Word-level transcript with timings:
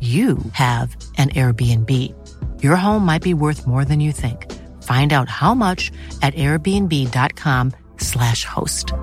you 0.00 0.38
have 0.52 0.96
an 1.18 1.28
Airbnb. 1.30 1.90
Your 2.62 2.76
home 2.76 3.04
might 3.04 3.22
be 3.22 3.34
worth 3.34 3.66
more 3.66 3.84
than 3.84 4.00
you 4.00 4.12
think. 4.12 4.46
Find 4.84 5.12
out 5.12 5.28
how 5.28 5.54
much 5.54 5.90
at 6.22 6.34
airbnb.com 6.34 7.72
slash 7.98 8.44
host. 8.44 8.94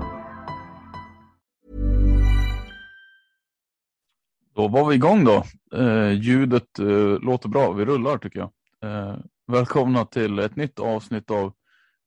Då 4.54 4.68
var 4.68 4.88
vi 4.88 4.94
igång 4.94 5.24
då. 5.24 5.44
Eh, 5.74 6.12
ljudet 6.12 6.78
eh, 6.78 7.20
låter 7.20 7.48
bra. 7.48 7.72
Vi 7.72 7.84
rullar 7.84 8.18
tycker 8.18 8.38
jag. 8.38 8.50
Eh, 8.82 9.16
välkomna 9.46 10.04
till 10.04 10.38
ett 10.38 10.56
nytt 10.56 10.78
avsnitt 10.78 11.30
av 11.30 11.52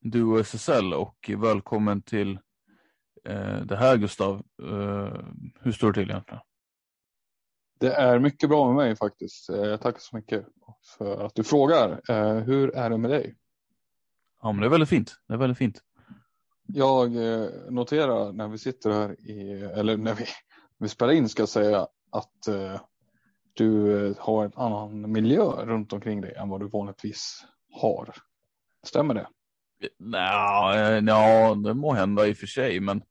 Duo 0.01 0.39
SSL 0.39 0.93
och 0.93 1.31
välkommen 1.37 2.01
till 2.01 2.39
eh, 3.25 3.61
det 3.65 3.75
här 3.75 3.97
Gustav. 3.97 4.43
Eh, 4.63 5.13
hur 5.61 5.71
står 5.71 5.87
det 5.87 5.93
till 5.93 6.09
egentligen? 6.09 6.41
Det 7.79 7.93
är 7.93 8.19
mycket 8.19 8.49
bra 8.49 8.67
med 8.67 8.75
mig 8.75 8.95
faktiskt. 8.95 9.49
Eh, 9.49 9.77
tack 9.77 10.01
så 10.01 10.15
mycket 10.15 10.45
för 10.97 11.25
att 11.25 11.35
du 11.35 11.43
frågar. 11.43 12.01
Eh, 12.09 12.33
hur 12.35 12.75
är 12.75 12.89
det 12.89 12.97
med 12.97 13.11
dig? 13.11 13.35
Ja, 14.41 14.51
men 14.51 14.61
det 14.61 14.67
är 14.67 14.69
väldigt 14.69 14.89
fint. 14.89 15.15
Det 15.27 15.33
är 15.33 15.37
väldigt 15.37 15.57
fint. 15.57 15.81
Jag 16.67 17.15
eh, 17.15 17.49
noterar 17.69 18.31
när 18.31 18.47
vi 18.47 18.57
sitter 18.57 18.91
här 18.91 19.21
i, 19.29 19.61
eller 19.75 19.97
när 19.97 20.13
vi, 20.13 20.25
vi 20.77 20.89
spelar 20.89 21.13
in 21.13 21.29
ska 21.29 21.41
jag 21.41 21.49
säga 21.49 21.87
att 22.11 22.47
du 23.53 24.15
har 24.19 24.45
en 24.45 24.51
annan 24.55 25.11
miljö 25.11 25.43
runt 25.43 25.93
omkring 25.93 26.21
dig 26.21 26.33
än 26.35 26.49
vad 26.49 26.59
du 26.59 26.67
vanligtvis 26.67 27.45
har. 27.71 28.15
Stämmer 28.83 29.13
det? 29.13 29.27
Nej, 29.97 31.03
ja, 31.07 31.55
det 31.55 31.73
må 31.73 31.93
hända 31.93 32.27
i 32.27 32.33
och 32.33 32.37
för 32.37 32.47
sig, 32.47 32.79
men 32.79 33.01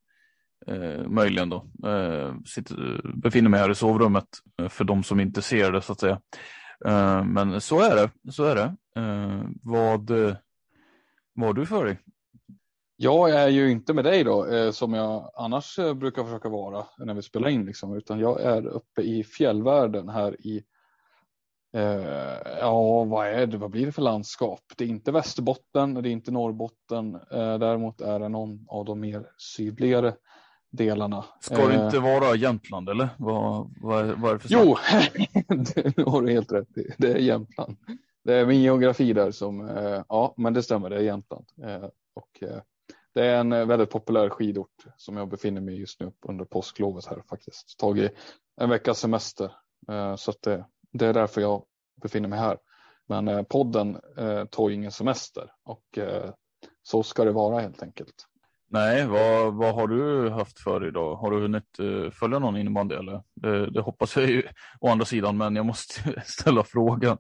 Eh, 0.67 1.09
möjligen 1.09 1.49
då. 1.49 1.89
Eh, 1.89 2.35
sitter, 2.47 3.01
befinner 3.15 3.51
mig 3.51 3.61
här 3.61 3.71
i 3.71 3.75
sovrummet 3.75 4.29
eh, 4.63 4.69
för 4.69 4.85
de 4.85 5.03
som 5.03 5.21
inte 5.21 5.43
ser 5.43 5.73
det 5.73 5.83
så 5.83 5.93
att 5.93 6.01
säga. 6.01 6.21
Eh, 6.87 7.25
men 7.25 7.61
så 7.61 7.81
är 7.81 7.97
det. 7.97 8.33
Så 8.33 8.45
är 8.45 8.55
det. 8.55 8.77
Eh, 9.01 9.43
vad, 9.63 10.11
eh, 10.11 10.37
vad 11.35 11.47
har 11.47 11.55
du 11.55 11.67
för 11.67 11.85
dig? 11.85 11.99
Jag 12.97 13.31
är 13.31 13.49
ju 13.49 13.71
inte 13.71 13.95
med 13.95 14.05
dig 14.05 14.25
då 14.25 14.47
eh, 14.47 14.71
som 14.71 14.95
jag 14.95 15.31
annars 15.35 15.79
eh, 15.79 15.95
brukar 15.95 16.25
försöka 16.25 16.49
vara 16.49 16.87
när 16.99 17.15
vi 17.15 17.23
spelar 17.23 17.49
in 17.49 17.67
liksom, 17.67 17.97
utan 17.97 18.19
jag 18.19 18.41
är 18.41 18.67
uppe 18.67 19.03
i 19.03 19.25
fjällvärlden 19.25 20.09
här 20.09 20.47
i 20.47 20.65
ja, 22.61 23.05
vad 23.05 23.27
är 23.27 23.47
det? 23.47 23.57
Vad 23.57 23.71
blir 23.71 23.87
det 23.87 23.93
för 23.93 24.03
landskap? 24.03 24.61
Det 24.77 24.85
är 24.85 24.89
inte 24.89 25.13
Västerbotten, 25.13 25.95
det 25.95 26.09
är 26.09 26.11
inte 26.11 26.31
Norrbotten. 26.31 27.13
däremot 27.31 28.01
är 28.01 28.19
det 28.19 28.29
någon 28.29 28.67
av 28.69 28.85
de 28.85 29.01
mer 29.01 29.27
sydligare 29.39 30.13
delarna. 30.71 31.25
Ska 31.41 31.69
det 31.69 31.85
inte 31.85 31.99
vara 31.99 32.35
Jämtland 32.35 32.89
eller? 32.89 33.09
Vad, 33.19 33.75
vad, 33.81 34.07
vad 34.07 34.31
är 34.31 34.35
det 34.35 34.41
för 34.41 34.49
Jo, 34.51 34.77
det 35.95 36.03
har 36.07 36.23
du 36.23 36.33
helt 36.33 36.53
rätt 36.53 36.79
i. 36.79 36.95
Det 36.99 37.13
är 37.13 37.19
Jämtland. 37.19 37.77
Det 38.25 38.35
är 38.35 38.47
min 38.47 38.63
geografi 38.63 39.13
där 39.13 39.31
som, 39.31 39.69
eh, 39.69 40.03
ja 40.09 40.35
men 40.37 40.55
det 40.55 40.63
stämmer, 40.63 40.91
det 40.91 40.97
är 40.97 41.01
Jämtland. 41.01 41.47
Eh, 41.63 41.89
och 42.15 42.43
eh, 42.43 42.63
det 43.15 43.27
är 43.27 43.41
en 43.41 43.69
väldigt 43.69 43.91
populär 43.91 44.29
skidort 44.29 44.85
som 44.97 45.17
jag 45.17 45.29
befinner 45.29 45.61
mig 45.61 45.81
just 45.81 46.01
nu 46.01 46.13
under 46.29 46.45
påsklovet 46.45 47.07
här 47.07 47.23
faktiskt. 47.29 47.79
Tagit 47.79 48.13
en 48.61 48.71
veckas 48.71 48.99
semester 48.99 49.53
så 50.17 50.31
att 50.31 50.43
det, 50.43 50.65
det 50.93 51.07
är 51.07 51.15
därför 51.15 51.41
jag 51.41 51.65
befinner 52.03 52.29
mig 52.29 52.39
här. 52.39 52.59
Men 53.07 53.45
podden 53.45 54.01
tar 54.51 54.71
ingen 54.71 54.93
semester 54.93 55.53
och 55.65 55.99
så 56.83 57.03
ska 57.03 57.25
det 57.25 57.33
vara 57.33 57.61
helt 57.61 57.83
enkelt. 57.83 58.27
Nej, 58.71 59.07
vad, 59.07 59.55
vad 59.55 59.75
har 59.75 59.87
du 59.87 60.31
haft 60.31 60.59
för 60.59 60.89
idag? 60.89 61.17
Har 61.17 61.31
du 61.31 61.41
hunnit 61.41 61.81
uh, 61.81 62.11
följa 62.11 62.39
någon 62.39 62.57
innebandy 62.57 62.95
eller? 62.95 63.23
Det, 63.35 63.71
det, 63.71 63.81
hoppas 63.81 64.17
jag 64.17 64.27
ju 64.27 64.43
å 64.81 64.89
andra 64.89 65.05
sidan, 65.05 65.37
men 65.37 65.57
jag 65.57 65.67
måste 65.67 66.23
ställa 66.27 66.65
frågan. 66.65 67.19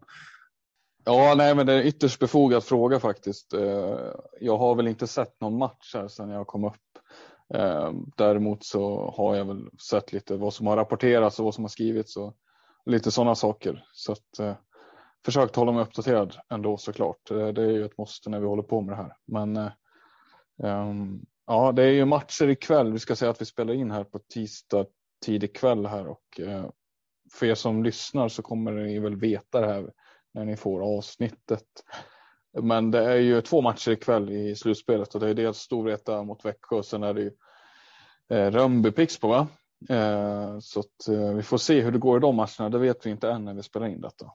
Ja, 1.04 1.34
nej, 1.36 1.54
men 1.54 1.66
det 1.66 1.72
är 1.72 1.78
en 1.78 1.86
ytterst 1.86 2.18
befogad 2.20 2.64
fråga 2.64 3.00
faktiskt. 3.00 3.54
Uh, 3.54 4.14
jag 4.40 4.58
har 4.58 4.74
väl 4.74 4.88
inte 4.88 5.06
sett 5.06 5.40
någon 5.40 5.58
match 5.58 5.94
här 5.94 6.08
sedan 6.08 6.30
jag 6.30 6.46
kom 6.46 6.64
upp. 6.64 6.74
Uh, 7.54 7.92
däremot 8.16 8.64
så 8.64 9.14
har 9.16 9.36
jag 9.36 9.44
väl 9.44 9.68
sett 9.90 10.12
lite 10.12 10.36
vad 10.36 10.54
som 10.54 10.66
har 10.66 10.76
rapporterats 10.76 11.38
och 11.38 11.44
vad 11.44 11.54
som 11.54 11.64
har 11.64 11.68
skrivits 11.68 12.16
och 12.16 12.36
lite 12.86 13.10
sådana 13.10 13.34
saker. 13.34 13.84
Så 13.92 14.12
att 14.12 14.58
försökt 15.24 15.56
hålla 15.56 15.72
mig 15.72 15.82
uppdaterad 15.82 16.36
ändå 16.50 16.76
såklart. 16.76 17.28
Det 17.28 17.62
är 17.62 17.70
ju 17.70 17.84
ett 17.84 17.98
måste 17.98 18.30
när 18.30 18.40
vi 18.40 18.46
håller 18.46 18.62
på 18.62 18.80
med 18.80 18.92
det 18.92 19.02
här. 19.02 19.12
Men 19.26 19.70
um, 20.62 21.26
Ja, 21.50 21.72
det 21.72 21.82
är 21.82 21.90
ju 21.90 22.04
matcher 22.04 22.48
ikväll. 22.48 22.92
Vi 22.92 22.98
ska 22.98 23.16
säga 23.16 23.30
att 23.30 23.40
vi 23.40 23.44
spelar 23.44 23.74
in 23.74 23.90
här 23.90 24.04
på 24.04 24.18
tisdag 24.18 24.86
tidig 25.24 25.54
kväll 25.54 25.86
här 25.86 26.06
och 26.06 26.40
eh, 26.40 26.70
för 27.32 27.46
er 27.46 27.54
som 27.54 27.84
lyssnar 27.84 28.28
så 28.28 28.42
kommer 28.42 28.72
ni 28.72 28.98
väl 28.98 29.16
veta 29.16 29.60
det 29.60 29.66
här 29.66 29.92
när 30.34 30.44
ni 30.44 30.56
får 30.56 30.98
avsnittet. 30.98 31.66
Men 32.62 32.90
det 32.90 33.04
är 33.04 33.16
ju 33.16 33.40
två 33.40 33.60
matcher 33.60 33.90
ikväll 33.90 34.30
i 34.30 34.56
slutspelet 34.56 35.14
och 35.14 35.20
det 35.20 35.28
är 35.28 35.34
dels 35.34 35.58
Storvreta 35.58 36.22
mot 36.22 36.44
Växjö 36.44 36.76
och 36.76 36.84
sen 36.84 37.02
är 37.02 37.14
det 37.14 37.20
ju 37.20 37.30
eh, 38.30 38.50
Rönnby 38.50 38.90
Pixbo 38.90 39.28
va? 39.28 39.48
Eh, 39.88 40.58
så 40.60 40.80
att 40.80 41.08
vi 41.36 41.42
får 41.42 41.58
se 41.58 41.80
hur 41.80 41.92
det 41.92 41.98
går 41.98 42.18
i 42.18 42.20
de 42.20 42.36
matcherna. 42.36 42.68
Det 42.68 42.78
vet 42.78 43.06
vi 43.06 43.10
inte 43.10 43.30
än 43.30 43.44
när 43.44 43.54
vi 43.54 43.62
spelar 43.62 43.86
in 43.86 44.00
detta. 44.00 44.26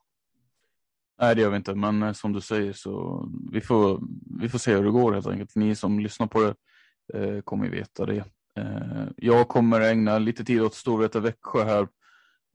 Nej, 1.21 1.35
det 1.35 1.41
gör 1.41 1.49
vi 1.49 1.57
inte, 1.57 1.75
men 1.75 2.13
som 2.13 2.33
du 2.33 2.41
säger 2.41 2.73
så 2.73 3.25
vi 3.51 3.61
får, 3.61 4.01
vi 4.39 4.49
får 4.49 4.59
se 4.59 4.75
hur 4.75 4.83
det 4.83 4.91
går 4.91 5.13
helt 5.13 5.27
enkelt. 5.27 5.55
Ni 5.55 5.75
som 5.75 5.99
lyssnar 5.99 6.27
på 6.27 6.41
det 6.41 6.55
eh, 7.13 7.41
kommer 7.41 7.69
veta 7.69 8.05
det. 8.05 8.25
Eh, 8.59 9.05
jag 9.17 9.47
kommer 9.47 9.81
ägna 9.81 10.17
lite 10.17 10.45
tid 10.45 10.61
åt 10.61 10.75
Storvreta 10.75 11.19
Växjö 11.19 11.63
här 11.63 11.87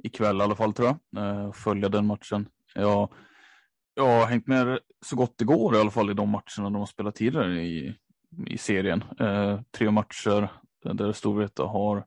ikväll 0.03 0.41
i 0.41 0.43
alla 0.43 0.57
fall 0.57 0.73
tror 0.73 0.89
jag. 0.89 1.25
Eh, 1.25 1.53
följa 1.53 1.89
den 1.89 2.07
matchen. 2.07 2.49
Jag, 2.75 3.13
jag 3.95 4.07
har 4.07 4.27
hängt 4.27 4.47
med 4.47 4.79
så 5.07 5.17
gott 5.17 5.39
det 5.39 5.45
går 5.45 5.75
i 5.75 5.79
alla 5.79 5.91
fall 5.91 6.11
i 6.11 6.15
de 6.15 6.29
matcherna 6.29 6.71
de 6.71 6.75
har 6.75 6.87
spelat 6.87 7.15
tidigare 7.15 7.61
i, 7.61 7.95
i 8.47 8.59
serien. 8.59 9.05
Eh, 9.21 9.61
tre 9.71 9.91
matcher 9.91 10.49
där 10.83 11.13
Storvreta 11.13 11.63
har, 11.63 12.05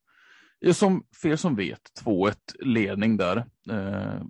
som 0.74 1.04
för 1.16 1.30
er 1.30 1.36
som 1.36 1.56
vet, 1.56 1.82
2-1 2.06 2.36
ledning 2.60 3.18
där. 3.18 3.38
Eh, 3.70 4.22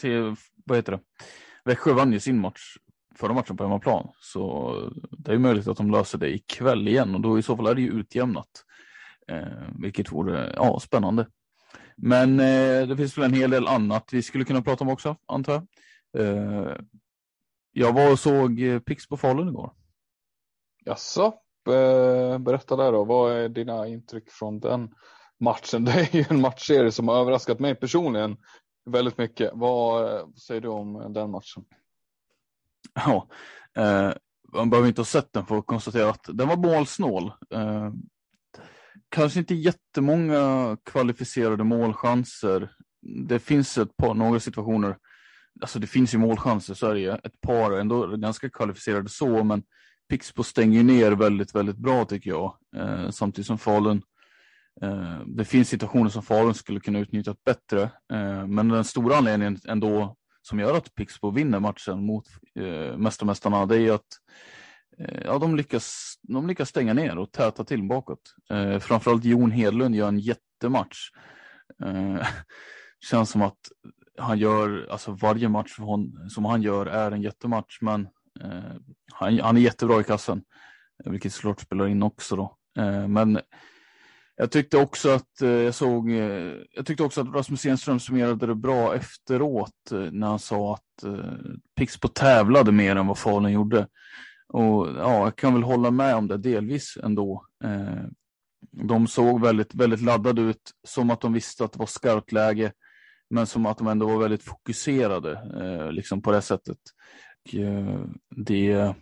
se, 0.00 0.34
vad 0.64 0.78
heter 0.78 0.92
det? 0.92 1.00
Växjö 1.64 1.92
vann 1.92 2.12
ju 2.12 2.20
sin 2.20 2.40
match 2.40 2.76
förra 3.14 3.32
matchen 3.32 3.56
på 3.56 3.64
hemmaplan. 3.64 4.08
Så 4.20 4.74
det 5.10 5.32
är 5.32 5.38
möjligt 5.38 5.68
att 5.68 5.76
de 5.76 5.90
löser 5.90 6.18
det 6.18 6.34
ikväll 6.34 6.88
igen 6.88 7.14
och 7.14 7.20
då 7.20 7.38
i 7.38 7.42
så 7.42 7.56
fall 7.56 7.66
är 7.66 7.74
det 7.74 7.82
ju 7.82 7.90
utjämnat. 7.90 8.64
Eh, 9.28 9.68
vilket 9.78 10.12
vore 10.12 10.52
ja, 10.56 10.80
spännande. 10.80 11.26
Men 11.96 12.40
eh, 12.40 12.88
det 12.88 12.96
finns 12.96 13.18
väl 13.18 13.24
en 13.24 13.34
hel 13.34 13.50
del 13.50 13.66
annat 13.66 14.08
vi 14.12 14.22
skulle 14.22 14.44
kunna 14.44 14.62
prata 14.62 14.84
om 14.84 14.90
också, 14.90 15.16
antar 15.26 15.52
jag. 15.52 15.66
Eh, 16.26 16.76
jag 17.72 17.92
var 17.92 18.12
och 18.12 18.18
såg 18.18 18.60
eh, 18.60 18.78
Pix 18.80 19.08
på 19.08 19.16
Falun 19.16 19.48
igår. 19.48 19.72
Jaså, 20.84 21.34
berätta 22.38 22.76
där 22.76 22.92
då. 22.92 23.04
Vad 23.04 23.32
är 23.32 23.48
dina 23.48 23.86
intryck 23.86 24.30
från 24.30 24.60
den 24.60 24.94
matchen? 25.40 25.84
Det 25.84 25.92
är 25.92 26.16
ju 26.16 26.24
en 26.30 26.40
matchserie 26.40 26.92
som 26.92 27.08
har 27.08 27.20
överraskat 27.20 27.60
mig 27.60 27.74
personligen 27.74 28.36
väldigt 28.84 29.18
mycket. 29.18 29.50
Vad 29.54 30.38
säger 30.38 30.60
du 30.60 30.68
om 30.68 31.12
den 31.12 31.30
matchen? 31.30 31.64
Ja, 32.94 33.28
eh, 33.76 34.12
man 34.52 34.70
behöver 34.70 34.88
inte 34.88 35.00
ha 35.00 35.06
sett 35.06 35.32
den 35.32 35.46
för 35.46 35.58
att 35.58 35.66
konstatera 35.66 36.10
att 36.10 36.24
den 36.32 36.48
var 36.48 36.56
målsnål. 36.56 37.32
Eh, 37.54 37.92
kanske 39.08 39.38
inte 39.38 39.54
jättemånga 39.54 40.76
kvalificerade 40.84 41.64
målchanser. 41.64 42.70
Det 43.28 43.38
finns 43.38 43.78
ett 43.78 43.96
par, 43.96 44.14
några 44.14 44.40
situationer, 44.40 44.96
alltså 45.60 45.78
det 45.78 45.86
finns 45.86 46.14
ju 46.14 46.18
målchanser 46.18 46.74
så 46.74 46.86
är 46.86 46.94
det 46.94 47.00
ju, 47.00 47.10
ett 47.10 47.40
par 47.40 47.72
ändå 47.72 48.06
ganska 48.16 48.50
kvalificerade 48.50 49.08
så, 49.08 49.44
men 49.44 49.62
Pixbo 50.08 50.42
stänger 50.42 50.82
ner 50.82 51.12
väldigt, 51.12 51.54
väldigt 51.54 51.76
bra 51.76 52.04
tycker 52.04 52.30
jag. 52.30 52.56
Eh, 52.76 53.10
samtidigt 53.10 53.46
som 53.46 53.58
Falun, 53.58 54.02
eh, 54.82 55.20
det 55.26 55.44
finns 55.44 55.68
situationer 55.68 56.10
som 56.10 56.22
Falun 56.22 56.54
skulle 56.54 56.80
kunna 56.80 56.98
utnyttja 56.98 57.34
bättre, 57.44 57.82
eh, 58.12 58.46
men 58.46 58.68
den 58.68 58.84
stora 58.84 59.16
anledningen 59.16 59.58
ändå 59.68 60.16
som 60.42 60.58
gör 60.58 60.76
att 60.76 60.94
Pixbo 60.94 61.30
vinner 61.30 61.60
matchen 61.60 62.06
mot 62.06 62.26
eh, 62.58 62.96
Mästarmästarna, 62.96 63.66
det 63.66 63.76
är 63.76 63.80
ju 63.80 63.90
att 63.90 64.18
Eh, 65.00 65.22
ja, 65.24 65.38
de 65.38 65.56
lyckas, 65.56 66.14
de 66.22 66.46
lyckas 66.46 66.68
stänga 66.68 66.94
ner 66.94 67.18
och 67.18 67.32
täta 67.32 67.64
till 67.64 67.82
bakåt. 67.82 68.34
Eh, 68.50 68.78
framförallt 68.78 69.24
Jon 69.24 69.50
Hedlund 69.50 69.94
gör 69.94 70.08
en 70.08 70.18
jättematch. 70.18 70.98
Eh, 71.84 72.26
känns 73.10 73.30
som 73.30 73.42
att 73.42 73.58
han 74.18 74.38
gör, 74.38 74.86
alltså 74.90 75.12
varje 75.12 75.48
match 75.48 75.78
hon, 75.78 76.30
som 76.30 76.44
han 76.44 76.62
gör 76.62 76.86
är 76.86 77.10
en 77.10 77.22
jättematch, 77.22 77.78
men 77.80 78.08
eh, 78.40 78.74
han, 79.12 79.40
han, 79.40 79.56
är 79.56 79.60
jättebra 79.60 80.00
i 80.00 80.04
kassen, 80.04 80.42
vilket 81.04 81.32
såklart 81.32 81.60
spelar 81.60 81.86
in 81.86 82.02
också 82.02 82.36
då. 82.36 82.56
Eh, 82.78 83.08
men 83.08 83.40
jag 84.40 84.50
tyckte 84.50 84.78
också 84.78 85.10
att 85.10 85.42
eh, 85.42 85.48
jag 85.48 85.74
såg, 85.74 86.10
eh, 86.10 86.54
jag 86.74 86.86
tyckte 86.86 87.02
också 87.02 87.20
att 87.20 87.34
Rasmus 87.34 87.66
Enström 87.66 88.00
summerade 88.00 88.46
det 88.46 88.54
bra 88.54 88.94
efteråt 88.94 89.92
eh, 89.92 89.98
när 89.98 90.26
han 90.26 90.38
sa 90.38 90.74
att 90.74 91.04
Pixbo 91.76 92.08
tävlade 92.08 92.72
mer 92.72 92.96
än 92.96 93.06
vad 93.06 93.18
Falun 93.18 93.52
gjorde. 93.52 93.86
Och 94.48 94.88
ja, 94.88 95.24
jag 95.24 95.36
kan 95.36 95.54
väl 95.54 95.62
hålla 95.62 95.90
med 95.90 96.14
om 96.14 96.28
det 96.28 96.36
delvis 96.38 96.98
ändå. 97.02 97.46
De 98.70 99.06
såg 99.06 99.40
väldigt, 99.40 99.74
väldigt 99.74 100.02
laddade 100.02 100.42
ut, 100.42 100.70
som 100.88 101.10
att 101.10 101.20
de 101.20 101.32
visste 101.32 101.64
att 101.64 101.72
det 101.72 101.78
var 101.78 101.86
skarpt 101.86 102.32
läge, 102.32 102.72
men 103.30 103.46
som 103.46 103.66
att 103.66 103.78
de 103.78 103.86
ändå 103.86 104.06
var 104.06 104.18
väldigt 104.18 104.42
fokuserade 104.42 105.40
liksom 105.92 106.22
på 106.22 106.32
det 106.32 106.42
sättet. 106.42 106.78
Och, 107.44 107.54
det, 108.36 108.94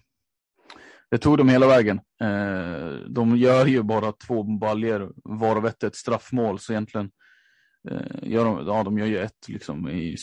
det 1.10 1.18
tog 1.18 1.38
dem 1.38 1.48
hela 1.48 1.66
vägen. 1.66 2.00
Eh, 2.20 3.08
de 3.08 3.36
gör 3.36 3.66
ju 3.66 3.82
bara 3.82 4.12
två 4.12 4.42
baljer, 4.42 5.08
varav 5.24 5.66
ett 5.66 5.82
är 5.82 5.86
ett 5.86 5.96
straffmål, 5.96 6.58
så 6.58 6.72
egentligen 6.72 7.10
eh, 7.90 8.30
gör 8.30 8.44
de, 8.44 8.66
ja, 8.66 8.82
de 8.82 8.98
gör 8.98 9.06
ju 9.06 9.18
ett 9.18 9.48
liksom, 9.48 9.88
i 9.88 10.16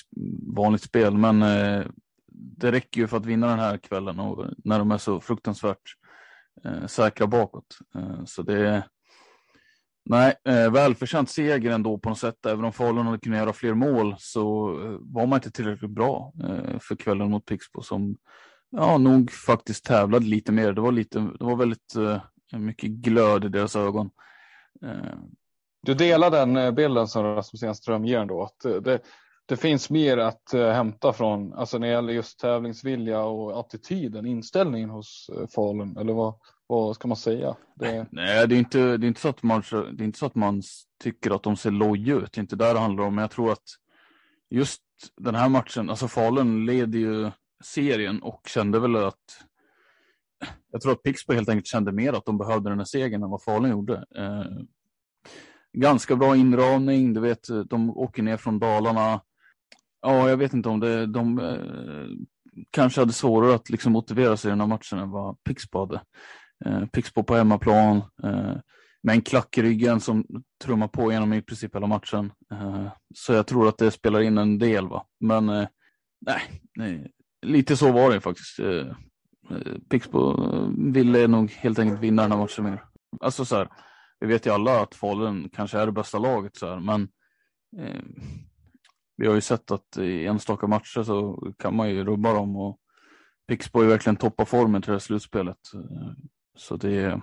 vanligt 0.55 0.81
spel, 0.81 1.17
men 1.17 1.41
eh, 1.41 1.85
det 2.57 2.71
räcker 2.71 3.01
ju 3.01 3.07
för 3.07 3.17
att 3.17 3.25
vinna 3.25 3.47
den 3.47 3.59
här 3.59 3.77
kvällen 3.77 4.19
och 4.19 4.45
när 4.57 4.79
de 4.79 4.91
är 4.91 4.97
så 4.97 5.19
fruktansvärt 5.19 5.95
eh, 6.63 6.85
säkra 6.85 7.27
bakåt. 7.27 7.77
Eh, 7.95 8.25
så 8.25 8.41
det 8.41 8.67
är 8.67 8.83
nej, 10.05 10.33
eh, 10.47 10.71
välförtjänt 10.71 11.29
seger 11.29 11.71
ändå 11.71 11.97
på 11.97 12.09
något 12.09 12.19
sätt. 12.19 12.45
Även 12.45 12.65
om 12.65 12.73
Falun 12.73 13.05
hade 13.05 13.19
kunnat 13.19 13.39
göra 13.39 13.53
fler 13.53 13.73
mål 13.73 14.15
så 14.19 14.69
eh, 14.83 14.97
var 15.01 15.27
man 15.27 15.37
inte 15.37 15.51
tillräckligt 15.51 15.91
bra 15.91 16.33
eh, 16.43 16.79
för 16.79 16.95
kvällen 16.95 17.29
mot 17.29 17.45
Pixbo 17.45 17.81
som 17.81 18.17
ja, 18.71 18.97
nog 18.97 19.31
faktiskt 19.31 19.85
tävlade 19.85 20.25
lite 20.25 20.51
mer. 20.51 20.73
Det 20.73 20.81
var, 20.81 20.91
lite, 20.91 21.19
det 21.19 21.45
var 21.45 21.55
väldigt 21.55 21.95
eh, 21.95 22.59
mycket 22.59 22.89
glöd 22.89 23.45
i 23.45 23.49
deras 23.49 23.75
ögon. 23.75 24.09
Du 25.81 25.93
delar 25.93 26.31
den 26.31 26.75
bilden 26.75 27.07
som 27.07 27.23
Rasmus 27.23 27.63
Enström 27.63 28.05
ger 28.05 28.19
ändå, 28.19 28.43
att 28.43 28.83
det, 28.83 28.99
det 29.45 29.57
finns 29.57 29.89
mer 29.89 30.17
att 30.17 30.53
hämta 30.53 31.13
från, 31.13 31.53
alltså 31.53 31.77
när 31.77 31.87
det 31.87 31.93
gäller 31.93 32.13
just 32.13 32.39
tävlingsvilja 32.39 33.23
och 33.23 33.59
attityden, 33.59 34.25
inställningen 34.25 34.89
hos 34.89 35.29
Falun, 35.55 35.97
eller 35.97 36.13
vad, 36.13 36.35
vad 36.67 36.95
ska 36.95 37.07
man 37.07 37.17
säga? 37.17 37.55
Det... 37.75 38.07
Nej, 38.11 38.47
det 38.47 38.55
är, 38.55 38.59
inte, 38.59 38.97
det, 38.97 39.05
är 39.05 39.07
inte 39.07 39.21
så 39.21 39.29
att 39.29 39.43
man, 39.43 39.63
det 39.71 40.03
är 40.03 40.05
inte 40.05 40.19
så 40.19 40.25
att 40.25 40.35
man 40.35 40.61
tycker 41.03 41.35
att 41.35 41.43
de 41.43 41.57
ser 41.57 41.71
loja 41.71 42.15
ut, 42.15 42.33
det 42.33 42.39
är 42.39 42.41
inte 42.41 42.55
där 42.55 42.73
det 42.73 42.79
handlar 42.79 43.03
om, 43.03 43.15
men 43.15 43.21
jag 43.21 43.31
tror 43.31 43.51
att 43.51 43.63
just 44.49 44.81
den 45.17 45.35
här 45.35 45.49
matchen, 45.49 45.89
alltså 45.89 46.07
Falun 46.07 46.65
leder 46.65 46.99
ju 46.99 47.31
serien 47.63 48.21
och 48.21 48.41
kände 48.47 48.79
väl 48.79 48.95
att 48.95 49.45
jag 50.71 50.81
tror 50.81 50.91
att 50.91 51.03
Pixbo 51.03 51.33
helt 51.33 51.49
enkelt 51.49 51.67
kände 51.67 51.91
mer 51.91 52.13
att 52.13 52.25
de 52.25 52.37
behövde 52.37 52.69
den 52.69 52.77
här 52.77 52.85
segern 52.85 53.23
än 53.23 53.29
vad 53.29 53.43
Falun 53.43 53.71
gjorde. 53.71 54.05
Eh, 54.15 54.45
ganska 55.73 56.15
bra 56.15 56.35
inramning, 56.35 57.13
du 57.13 57.21
vet, 57.21 57.47
de 57.69 57.97
åker 57.97 58.23
ner 58.23 58.37
från 58.37 58.59
Dalarna, 58.59 59.21
Ja, 60.05 60.29
jag 60.29 60.37
vet 60.37 60.53
inte 60.53 60.69
om 60.69 60.79
det, 60.79 61.05
de 61.05 61.39
eh, 61.39 62.25
kanske 62.71 63.01
hade 63.01 63.13
svårare 63.13 63.55
att 63.55 63.69
liksom 63.69 63.91
motivera 63.93 64.37
sig 64.37 64.49
i 64.49 64.51
den 64.51 64.59
här 64.59 64.67
matchen 64.67 64.99
än 64.99 65.11
vad 65.11 65.43
Pixbo 65.43 65.79
hade. 65.79 66.01
Eh, 66.65 66.85
Pixbo 66.85 67.23
på 67.23 67.35
hemmaplan, 67.35 67.97
eh, 68.23 68.55
med 69.03 69.15
en 69.15 69.21
klack 69.21 69.57
i 69.57 69.61
ryggen 69.61 69.99
som 69.99 70.25
trummar 70.63 70.87
på 70.87 71.11
genom 71.11 71.33
i 71.33 71.41
princip 71.41 71.75
hela 71.75 71.87
matchen. 71.87 72.31
Eh, 72.51 72.87
så 73.15 73.33
jag 73.33 73.47
tror 73.47 73.67
att 73.67 73.77
det 73.77 73.91
spelar 73.91 74.21
in 74.21 74.37
en 74.37 74.59
del. 74.59 74.87
Va? 74.87 75.05
Men 75.19 75.49
eh, 75.49 75.67
nej, 76.21 76.41
nej, 76.75 77.11
lite 77.45 77.77
så 77.77 77.91
var 77.91 78.11
det 78.11 78.21
faktiskt. 78.21 78.59
Eh, 78.59 78.87
eh, 79.51 79.77
Pixbo 79.89 80.53
eh, 80.53 80.69
ville 80.93 81.27
nog 81.27 81.51
helt 81.51 81.79
enkelt 81.79 82.01
vinna 82.01 82.21
den 82.21 82.31
här 82.31 82.39
matchen 82.39 82.63
mer. 82.63 82.83
Alltså 83.21 83.45
så 83.45 83.55
här, 83.55 83.69
vi 84.19 84.27
vet 84.27 84.45
ju 84.45 84.51
alla 84.51 84.81
att 84.81 84.95
Falun 84.95 85.49
kanske 85.49 85.79
är 85.79 85.85
det 85.85 85.91
bästa 85.91 86.19
laget, 86.19 86.55
så 86.57 86.67
här, 86.67 86.79
men 86.79 87.07
eh, 87.77 88.01
vi 89.17 89.27
har 89.27 89.35
ju 89.35 89.41
sett 89.41 89.71
att 89.71 89.97
i 89.97 90.25
enstaka 90.25 90.67
matcher 90.67 91.03
så 91.03 91.47
kan 91.59 91.75
man 91.75 91.89
ju 91.89 92.03
rubba 92.03 92.33
dem 92.33 92.55
och 92.55 92.79
Pixbo 93.47 93.81
är 93.81 93.87
verkligen 93.87 94.15
toppa 94.15 94.45
formen 94.45 94.81
till 94.81 94.89
det 94.89 94.95
här 94.95 94.99
slutspelet. 94.99 95.57
Så 96.57 96.77
det 96.77 97.21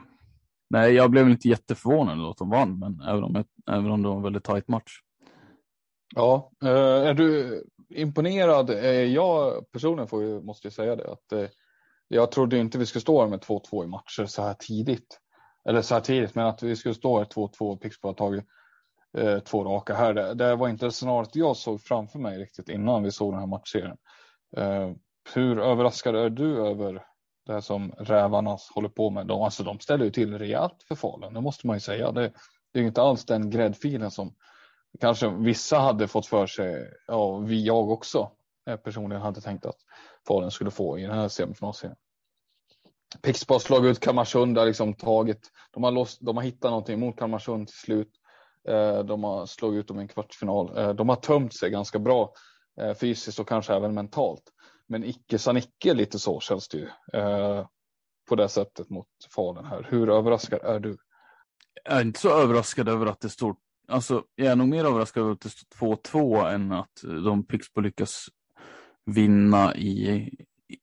nej, 0.70 0.92
jag 0.92 1.10
blev 1.10 1.30
inte 1.30 1.48
jätteförvånad 1.48 2.20
att 2.20 2.36
de 2.36 2.50
vann, 2.50 2.78
men 2.78 3.00
även 3.00 3.24
om, 3.24 3.44
även 3.70 3.90
om 3.90 4.02
det 4.02 4.08
var 4.08 4.16
en 4.16 4.22
väldigt 4.22 4.44
tajt 4.44 4.68
match. 4.68 4.92
Ja, 6.14 6.52
är 6.60 7.14
du 7.14 7.62
imponerad? 7.94 8.70
är 8.70 9.04
jag 9.04 9.64
personligen 9.72 10.08
får 10.08 10.22
ju, 10.22 10.42
måste 10.42 10.66
jag 10.66 10.72
säga 10.72 10.96
det, 10.96 11.12
att 11.12 11.32
eh, 11.32 11.48
jag 12.08 12.30
trodde 12.30 12.58
inte 12.58 12.78
vi 12.78 12.86
skulle 12.86 13.02
stå 13.02 13.26
med 13.26 13.40
2-2 13.40 13.84
i 13.84 13.86
matcher 13.86 14.26
så 14.26 14.42
här 14.42 14.54
tidigt. 14.54 15.18
Eller 15.68 15.82
så 15.82 15.94
här 15.94 16.00
tidigt, 16.00 16.34
men 16.34 16.46
att 16.46 16.62
vi 16.62 16.76
skulle 16.76 16.94
stå 16.94 17.24
2-2 17.24 17.50
och 17.60 17.80
Pixbo 17.80 18.08
har 18.08 18.14
tagit 18.14 18.44
eh, 19.18 19.38
två 19.38 19.64
raka 19.64 19.94
här. 19.94 20.14
Det, 20.14 20.34
det 20.34 20.56
var 20.56 20.68
inte 20.68 20.90
scenariot 20.90 21.36
jag 21.36 21.56
såg 21.56 21.80
framför 21.80 22.18
mig 22.18 22.38
riktigt 22.38 22.68
innan 22.68 23.02
vi 23.02 23.10
såg 23.10 23.32
den 23.32 23.40
här 23.40 23.46
matchserien. 23.46 23.96
Eh, 24.56 24.90
hur 25.34 25.60
överraskad 25.60 26.16
är 26.16 26.30
du 26.30 26.66
över 26.66 27.04
det 27.46 27.52
här 27.52 27.60
som 27.60 27.92
rävarna 27.92 28.58
håller 28.74 28.88
på 28.88 29.10
med? 29.10 29.26
De, 29.26 29.42
alltså, 29.42 29.62
de 29.62 29.80
ställer 29.80 30.04
ju 30.04 30.10
till 30.10 30.38
rejält 30.38 30.82
för 30.88 30.94
Falun, 30.94 31.34
det 31.34 31.40
måste 31.40 31.66
man 31.66 31.76
ju 31.76 31.80
säga. 31.80 32.12
Det, 32.12 32.32
det 32.72 32.80
är 32.80 32.84
inte 32.84 33.02
alls 33.02 33.24
den 33.24 33.50
gräddfilen 33.50 34.10
som 34.10 34.34
kanske 35.00 35.28
vissa 35.28 35.78
hade 35.78 36.08
fått 36.08 36.26
för 36.26 36.46
sig, 36.46 36.90
ja, 37.06 37.38
vi, 37.38 37.66
jag 37.66 37.90
också 37.90 38.30
eh, 38.66 38.76
personligen 38.76 39.22
hade 39.22 39.40
tänkt 39.40 39.66
att 39.66 39.76
Falun 40.28 40.50
skulle 40.50 40.70
få 40.70 40.98
i 40.98 41.02
den 41.02 41.18
här 41.18 41.28
semifinalserien. 41.28 41.96
Pixbo 43.22 43.54
har 43.54 43.58
slagit 43.58 43.90
ut 43.90 44.00
Kalmarsund, 44.00 44.54
liksom 44.54 44.94
tagit, 44.94 45.50
de 45.70 45.82
har, 45.82 45.90
lost, 45.90 46.18
de 46.20 46.36
har 46.36 46.44
hittat 46.44 46.70
någonting 46.70 47.00
mot 47.00 47.18
Kalmarsund 47.18 47.68
till 47.68 47.76
slut. 47.76 48.12
Eh, 48.68 48.98
de 48.98 49.24
har 49.24 49.46
slagit 49.46 49.78
ut 49.78 49.88
dem 49.88 49.98
i 49.98 50.02
en 50.02 50.08
kvartsfinal. 50.08 50.78
Eh, 50.78 50.90
de 50.90 51.08
har 51.08 51.16
tömt 51.16 51.54
sig 51.54 51.70
ganska 51.70 51.98
bra 51.98 52.32
fysiskt 53.00 53.38
och 53.38 53.48
kanske 53.48 53.74
även 53.74 53.94
mentalt. 53.94 54.42
Men 54.86 55.04
icke 55.04 55.38
sa 55.38 55.58
icke 55.58 55.94
lite 55.94 56.18
så 56.18 56.40
känns 56.40 56.68
det 56.68 56.78
ju 56.78 56.88
på 58.28 58.36
det 58.36 58.48
sättet 58.48 58.90
mot 58.90 59.06
Falun 59.34 59.64
här. 59.64 59.86
Hur 59.90 60.10
överraskad 60.10 60.60
är 60.62 60.80
du? 60.80 60.96
Jag 61.84 61.96
är 61.96 62.02
inte 62.02 62.20
så 62.20 62.42
överraskad 62.42 62.88
över 62.88 63.06
att 63.06 63.20
det 63.20 63.28
står, 63.28 63.56
alltså 63.88 64.24
jag 64.34 64.52
är 64.52 64.56
nog 64.56 64.68
mer 64.68 64.84
överraskad 64.84 65.22
över 65.22 65.32
att 65.32 65.40
det 65.40 65.50
står 65.50 65.96
2-2 65.96 66.48
än 66.54 66.72
att 66.72 67.04
eh, 67.04 67.14
de 67.14 67.46
Pixbo 67.46 67.80
lyckas 67.80 68.26
vinna 69.06 69.76
i, 69.76 70.30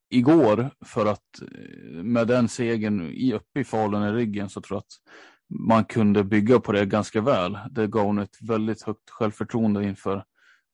igår 0.10 0.70
för 0.86 1.06
att 1.06 1.42
eh, 1.42 2.04
med 2.04 2.28
den 2.28 2.50
segern 2.50 3.10
i, 3.12 3.34
uppe 3.34 3.60
i 3.60 3.64
Falun 3.64 4.04
i 4.04 4.12
ryggen 4.12 4.50
så 4.50 4.62
tror 4.62 4.76
jag 4.76 4.80
att 4.80 5.14
man 5.60 5.86
kunde 5.86 6.24
bygga 6.24 6.60
på 6.60 6.72
det 6.72 6.86
ganska 6.86 7.22
väl. 7.22 7.58
Det 7.72 7.88
gav 7.88 8.06
hon 8.06 8.20
ett 8.20 8.38
väldigt 8.42 8.82
högt 8.82 9.10
självförtroende 9.10 9.84
inför 9.84 10.24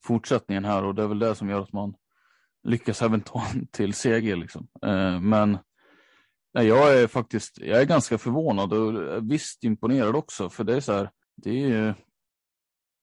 fortsättningen 0.04 0.66
här 0.66 0.84
och 0.84 0.96
det 0.96 1.04
är 1.04 1.08
väl 1.08 1.20
det 1.20 1.36
som 1.36 1.50
gör 1.50 1.62
att 1.62 1.74
man 1.74 1.96
lyckas 2.64 3.02
även 3.02 3.22
ta 3.22 3.44
en 3.54 3.68
till 3.68 3.94
seger. 3.94 4.36
Liksom. 4.36 4.68
Eh, 4.86 5.20
men 5.20 5.58
nej, 6.54 6.68
jag 6.68 7.00
är 7.02 7.08
faktiskt 7.08 7.58
jag 7.58 7.82
är 7.82 7.86
ganska 7.86 8.18
förvånad 8.18 8.74
och 8.74 9.32
visst 9.32 9.64
imponerad 9.64 10.16
också 10.16 10.50
för 10.50 10.64
det 10.64 10.76
är 10.76 10.82
så 10.82 10.94
här, 10.94 11.10
det 11.36 11.72
är 11.72 11.96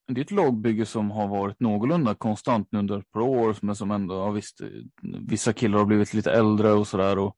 det 0.07 0.21
är 0.21 0.23
ett 0.23 0.31
lagbygge 0.31 0.85
som 0.85 1.11
har 1.11 1.27
varit 1.27 1.59
någorlunda 1.59 2.15
konstant 2.15 2.67
nu 2.71 2.79
under 2.79 2.99
ett 2.99 3.11
par 3.11 3.21
år, 3.21 3.55
men 3.61 3.75
som 3.75 3.91
ändå, 3.91 4.15
ja 4.15 4.31
visst, 4.31 4.61
vissa 5.27 5.53
killar 5.53 5.77
har 5.77 5.85
blivit 5.85 6.13
lite 6.13 6.31
äldre 6.31 6.71
och 6.71 6.87
sådär 6.87 7.19
och, 7.19 7.37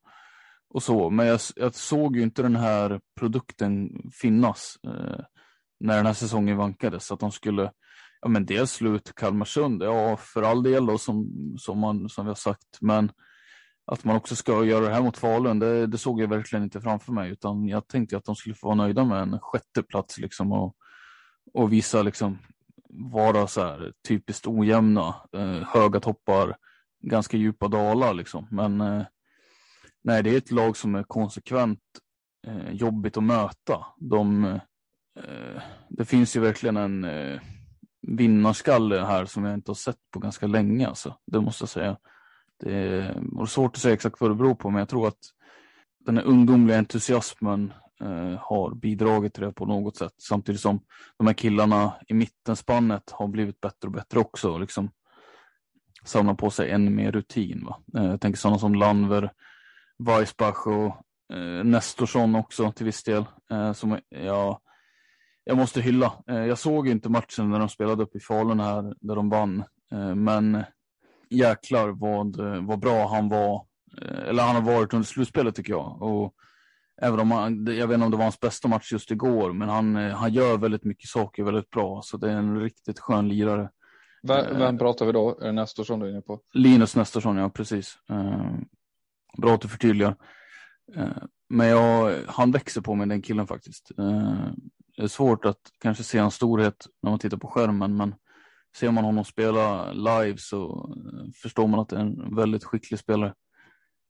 och 0.69 0.83
så, 0.83 1.09
men 1.09 1.27
jag, 1.27 1.39
jag 1.55 1.75
såg 1.75 2.15
ju 2.15 2.23
inte 2.23 2.41
den 2.41 2.55
här 2.55 2.99
produkten 3.19 3.89
finnas 4.13 4.75
eh, 4.87 5.19
när 5.79 5.97
den 5.97 6.05
här 6.05 6.13
säsongen 6.13 6.57
vankades, 6.57 7.11
att 7.11 7.19
de 7.19 7.31
skulle, 7.31 7.71
ja 8.21 8.27
men 8.27 8.45
dels 8.45 8.71
slå 8.71 8.95
ut 8.95 9.15
Kalmarsund, 9.15 9.83
ja 9.83 10.17
för 10.17 10.43
all 10.43 10.63
del 10.63 10.85
då 10.85 10.97
som, 10.97 11.29
som, 11.59 11.79
man, 11.79 12.09
som 12.09 12.25
vi 12.25 12.29
har 12.29 12.35
sagt, 12.35 12.81
men 12.81 13.11
att 13.91 14.03
man 14.03 14.15
också 14.15 14.35
ska 14.35 14.65
göra 14.65 14.85
det 14.85 14.93
här 14.93 15.01
mot 15.01 15.17
Falun, 15.17 15.59
det, 15.59 15.87
det 15.87 15.97
såg 15.97 16.21
jag 16.21 16.27
verkligen 16.27 16.63
inte 16.63 16.81
framför 16.81 17.13
mig, 17.13 17.31
utan 17.31 17.67
jag 17.67 17.87
tänkte 17.87 18.17
att 18.17 18.25
de 18.25 18.35
skulle 18.35 18.55
få 18.55 18.67
vara 18.67 18.75
nöjda 18.75 19.05
med 19.05 19.21
en 19.21 19.39
sjätteplats. 19.39 20.17
liksom 20.17 20.51
och, 20.51 20.75
och 21.53 21.73
visa 21.73 22.01
liksom 22.01 22.37
vara 22.97 23.47
så 23.47 23.61
här 23.61 23.93
typiskt 24.07 24.47
ojämna, 24.47 25.15
eh, 25.33 25.67
höga 25.67 25.99
toppar, 25.99 26.55
ganska 27.03 27.37
djupa 27.37 27.67
dalar 27.67 28.13
liksom. 28.13 28.47
Men 28.51 28.81
eh, 28.81 29.05
nej, 30.03 30.23
det 30.23 30.29
är 30.29 30.37
ett 30.37 30.51
lag 30.51 30.77
som 30.77 30.95
är 30.95 31.03
konsekvent 31.03 31.79
eh, 32.47 32.71
jobbigt 32.71 33.17
att 33.17 33.23
möta. 33.23 33.85
De, 33.97 34.45
eh, 35.19 35.61
det 35.89 36.05
finns 36.05 36.35
ju 36.35 36.39
verkligen 36.39 36.77
en 36.77 37.03
eh, 37.03 37.39
vinnarskalle 38.07 39.05
här 39.05 39.25
som 39.25 39.45
jag 39.45 39.53
inte 39.53 39.69
har 39.71 39.75
sett 39.75 39.99
på 40.11 40.19
ganska 40.19 40.47
länge, 40.47 40.87
alltså. 40.87 41.15
det 41.31 41.41
måste 41.41 41.61
jag 41.61 41.69
säga. 41.69 41.97
Det 42.59 42.73
är 42.73 43.45
svårt 43.45 43.75
att 43.75 43.81
säga 43.81 43.93
exakt 43.93 44.21
vad 44.21 44.31
det 44.31 44.35
beror 44.35 44.55
på, 44.55 44.69
men 44.69 44.79
jag 44.79 44.89
tror 44.89 45.07
att 45.07 45.19
den 46.05 46.17
här 46.17 46.23
ungdomliga 46.23 46.77
entusiasmen 46.77 47.73
eh, 48.01 48.39
har 48.39 48.75
bidragit 48.75 49.33
till 49.33 49.43
det 49.43 49.53
på 49.53 49.65
något 49.65 49.97
sätt. 49.97 50.13
Samtidigt 50.17 50.61
som 50.61 50.79
de 51.17 51.27
här 51.27 51.33
killarna 51.33 51.93
i 52.07 52.13
mittenspannet 52.13 53.11
har 53.11 53.27
blivit 53.27 53.61
bättre 53.61 53.87
och 53.87 53.91
bättre 53.91 54.19
också. 54.19 54.51
Och 54.51 54.59
liksom 54.59 54.91
samlar 56.03 56.33
på 56.33 56.49
sig 56.49 56.71
ännu 56.71 56.91
mer 56.91 57.11
rutin. 57.11 57.65
Va? 57.65 57.79
Eh, 57.97 58.05
jag 58.05 58.21
tänker 58.21 58.39
sådana 58.39 58.59
som 58.59 58.75
Lanver, 58.75 59.31
Weissbach 59.97 60.67
och 60.67 60.85
eh, 61.37 61.63
Nestorsson 61.63 62.35
också 62.35 62.71
till 62.71 62.85
viss 62.85 63.03
del. 63.03 63.25
Eh, 63.51 63.73
som 63.73 63.99
jag, 64.09 64.59
jag 65.43 65.57
måste 65.57 65.81
hylla. 65.81 66.13
Eh, 66.27 66.45
jag 66.45 66.57
såg 66.57 66.87
inte 66.87 67.09
matchen 67.09 67.49
när 67.49 67.59
de 67.59 67.69
spelade 67.69 68.03
upp 68.03 68.15
i 68.15 68.19
Falun 68.19 68.59
här 68.59 68.93
där 69.01 69.15
de 69.15 69.29
vann. 69.29 69.63
Eh, 69.91 70.15
men 70.15 70.63
jäklar 71.29 71.89
vad, 71.89 72.35
vad 72.67 72.79
bra 72.79 73.07
han 73.07 73.29
var. 73.29 73.65
Eh, 74.01 74.29
eller 74.29 74.43
han 74.43 74.55
har 74.55 74.73
varit 74.73 74.93
under 74.93 75.07
slutspelet 75.07 75.55
tycker 75.55 75.73
jag. 75.73 76.01
Och 76.01 76.35
Även 77.01 77.19
om 77.19 77.31
han, 77.31 77.65
jag 77.65 77.87
vet 77.87 77.95
inte 77.95 78.05
om 78.05 78.11
det 78.11 78.17
var 78.17 78.23
hans 78.23 78.39
bästa 78.39 78.67
match 78.67 78.91
just 78.91 79.11
igår, 79.11 79.53
men 79.53 79.69
han, 79.69 79.95
eh, 79.95 80.15
han 80.15 80.33
gör 80.33 80.57
väldigt 80.57 80.83
mycket 80.83 81.09
saker 81.09 81.43
väldigt 81.43 81.69
bra. 81.69 82.01
Så 82.03 82.17
det 82.17 82.31
är 82.31 82.35
en 82.35 82.59
riktigt 82.59 82.99
skön 82.99 83.29
lirare. 83.29 83.69
Vem, 84.23 84.57
vem 84.57 84.77
pratar 84.77 85.05
vi 85.05 85.11
då? 85.11 85.37
Är 85.41 85.45
det 85.45 85.51
Nestorsson 85.51 85.99
du 85.99 86.05
är 86.05 86.11
inne 86.11 86.21
på? 86.21 86.39
Linus 86.53 86.95
Nestorsson, 86.95 87.37
ja 87.37 87.49
precis. 87.49 87.97
bra 89.37 89.53
att 89.53 89.61
du 89.61 89.67
förtydligar. 89.67 90.15
men 91.49 91.67
jag, 91.67 92.15
han 92.27 92.51
växer 92.51 92.81
på 92.81 92.95
mig 92.95 93.07
den 93.07 93.21
killen 93.21 93.47
faktiskt. 93.47 93.91
det 94.97 95.03
är 95.03 95.07
svårt 95.07 95.45
att 95.45 95.59
kanske 95.79 96.03
se 96.03 96.19
hans 96.19 96.35
storhet 96.35 96.87
när 97.01 97.09
man 97.09 97.19
tittar 97.19 97.37
på 97.37 97.47
skärmen, 97.47 97.97
men 97.97 98.15
ser 98.75 98.91
man 98.91 99.03
honom 99.03 99.25
spela 99.25 99.91
live 99.91 100.37
så 100.37 100.89
förstår 101.41 101.67
man 101.67 101.79
att 101.79 101.89
det 101.89 101.95
är 101.95 102.01
en 102.01 102.35
väldigt 102.35 102.63
skicklig 102.63 102.99
spelare. 102.99 103.33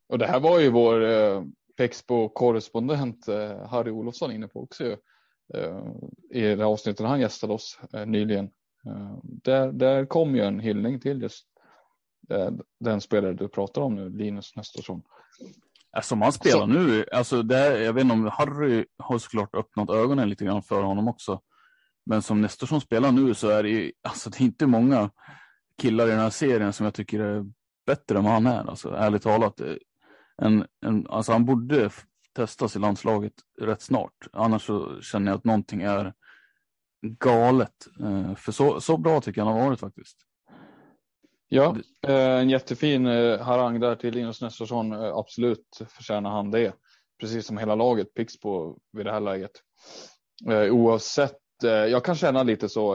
Och 0.10 0.20
det 0.20 0.28
här 0.28 0.40
var 0.40 0.60
ju 0.60 0.70
vår 0.70 1.06
eh, 1.06 1.44
Pexbo-korrespondent 1.78 3.28
eh, 3.28 3.68
Harry 3.68 3.92
Olofsson 3.92 4.32
inne 4.32 4.48
på 4.48 4.64
också 4.64 4.86
eh, 5.54 5.84
i 6.32 6.42
det 6.42 6.66
avsnittet 6.66 7.06
han 7.06 7.20
gästade 7.20 7.54
oss 7.54 7.80
eh, 7.94 8.06
nyligen. 8.06 8.50
Där, 9.24 9.72
där 9.72 10.06
kom 10.06 10.36
ju 10.36 10.42
en 10.42 10.60
hyllning 10.60 11.00
till 11.00 11.22
just 11.22 11.48
den 12.80 13.02
spelare 13.02 13.34
du 13.34 13.48
pratar 13.48 13.82
om 13.82 13.96
nu, 13.96 14.10
Linus 14.10 14.56
Nestorsson. 14.56 15.02
Som 16.04 16.22
han 16.22 16.32
spelar 16.32 16.60
så. 16.60 16.66
nu, 16.66 17.06
alltså 17.12 17.44
det, 17.44 17.84
jag 17.84 17.94
vet 17.94 18.02
inte 18.02 18.14
om 18.14 18.30
Harry 18.34 18.86
har 18.98 19.18
såklart 19.18 19.56
öppnat 19.56 19.90
ögonen 19.90 20.30
lite 20.30 20.46
grann 20.46 20.64
för 20.64 20.82
honom 20.82 21.08
också. 21.08 21.42
Men 22.06 22.22
som 22.22 22.42
Nestorsson 22.42 22.82
spelar 22.82 23.12
nu 23.12 23.34
så 23.34 23.50
är 23.50 23.64
det 23.64 23.70
ju, 23.70 23.92
alltså 24.04 24.30
det 24.30 24.42
är 24.42 24.46
inte 24.46 24.68
många 24.68 25.10
killar 25.82 26.08
i 26.08 26.10
den 26.10 26.20
här 26.20 26.30
serien 26.30 26.74
som 26.74 26.84
jag 26.84 26.94
tycker 26.94 27.20
är 27.20 27.46
bättre 27.86 28.18
än 28.18 28.24
vad 28.24 28.34
han 28.34 28.48
är. 28.48 28.70
Alltså 28.70 28.96
ärligt 28.96 29.24
talat. 29.24 29.62
En, 30.42 30.66
en, 30.86 31.08
alltså 31.10 31.32
han 31.32 31.46
borde 31.46 31.90
testas 32.36 32.76
i 32.76 32.80
landslaget 32.80 33.34
rätt 33.62 33.82
snart. 33.82 34.28
Annars 34.34 34.66
så 34.66 35.02
känner 35.02 35.32
jag 35.32 35.38
att 35.38 35.46
någonting 35.46 35.82
är 35.82 36.14
galet. 37.02 37.88
Eh, 38.00 38.36
för 38.36 38.52
så, 38.52 38.82
så 38.82 38.98
bra 38.98 39.22
tycker 39.22 39.42
jag 39.42 39.46
han 39.46 39.58
har 39.58 39.66
varit 39.66 39.80
faktiskt. 39.80 40.18
Ja, 41.48 41.78
eh, 42.08 42.40
en 42.40 42.50
jättefin 42.50 43.08
eh, 43.08 43.40
harang 43.40 43.80
där 43.80 43.96
till 43.96 44.14
Linus 44.14 44.42
Nestorsson. 44.42 44.94
Absolut 44.94 45.68
förtjänar 45.90 46.30
han 46.30 46.52
det. 46.52 46.74
Precis 47.20 47.46
som 47.46 47.58
hela 47.58 47.76
laget 47.76 48.14
Pixbo 48.14 48.78
vid 48.92 49.06
det 49.06 49.12
här 49.12 49.20
läget. 49.20 49.52
Oavsett 50.72 51.40
jag 51.64 52.06
kan 52.06 52.16
känna 52.16 52.44
lite 52.44 52.70
så, 52.70 52.94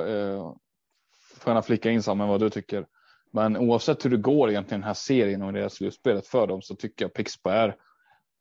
får 1.36 1.50
gärna 1.50 1.62
flicka 1.62 1.90
in 1.90 2.02
Samuel 2.02 2.28
vad 2.30 2.40
du 2.40 2.50
tycker. 2.50 2.86
Men 3.32 3.56
oavsett 3.56 4.04
hur 4.04 4.10
det 4.10 4.16
går 4.16 4.50
egentligen 4.50 4.80
den 4.80 4.86
här 4.86 4.94
serien 4.94 5.42
och 5.42 5.52
det 5.52 5.60
här 5.60 5.68
slutspelet 5.68 6.26
för 6.26 6.46
dem 6.46 6.62
så 6.62 6.74
tycker 6.74 7.04
jag 7.04 7.14
Pixbo 7.14 7.50
är 7.50 7.76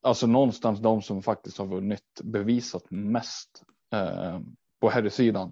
alltså 0.04 0.28
någonstans 0.28 0.80
de 0.80 1.02
som 1.02 1.24
faktiskt 1.24 1.58
har 1.58 1.66
vunnit 1.66 2.22
bevisat 2.24 2.84
mest 2.90 3.64
eh, 3.94 4.40
på 4.82 4.90
herrsidan 4.90 5.52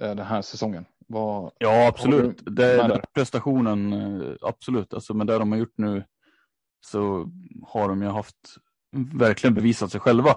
eh, 0.00 0.14
den 0.14 0.26
här 0.26 0.42
säsongen. 0.42 0.84
Vad, 1.06 1.52
ja, 1.58 1.86
absolut. 1.88 2.42
Det, 2.46 2.76
den 2.76 3.00
prestationen, 3.14 3.92
eh, 3.92 4.34
absolut. 4.40 4.94
Alltså 4.94 5.14
med 5.14 5.26
det 5.26 5.38
de 5.38 5.52
har 5.52 5.58
gjort 5.58 5.74
nu 5.76 6.04
så 6.86 7.30
har 7.66 7.88
de 7.88 8.02
ju 8.02 8.08
haft 8.08 8.36
verkligen 9.14 9.54
bevisat 9.54 9.92
sig 9.92 10.00
själva. 10.00 10.36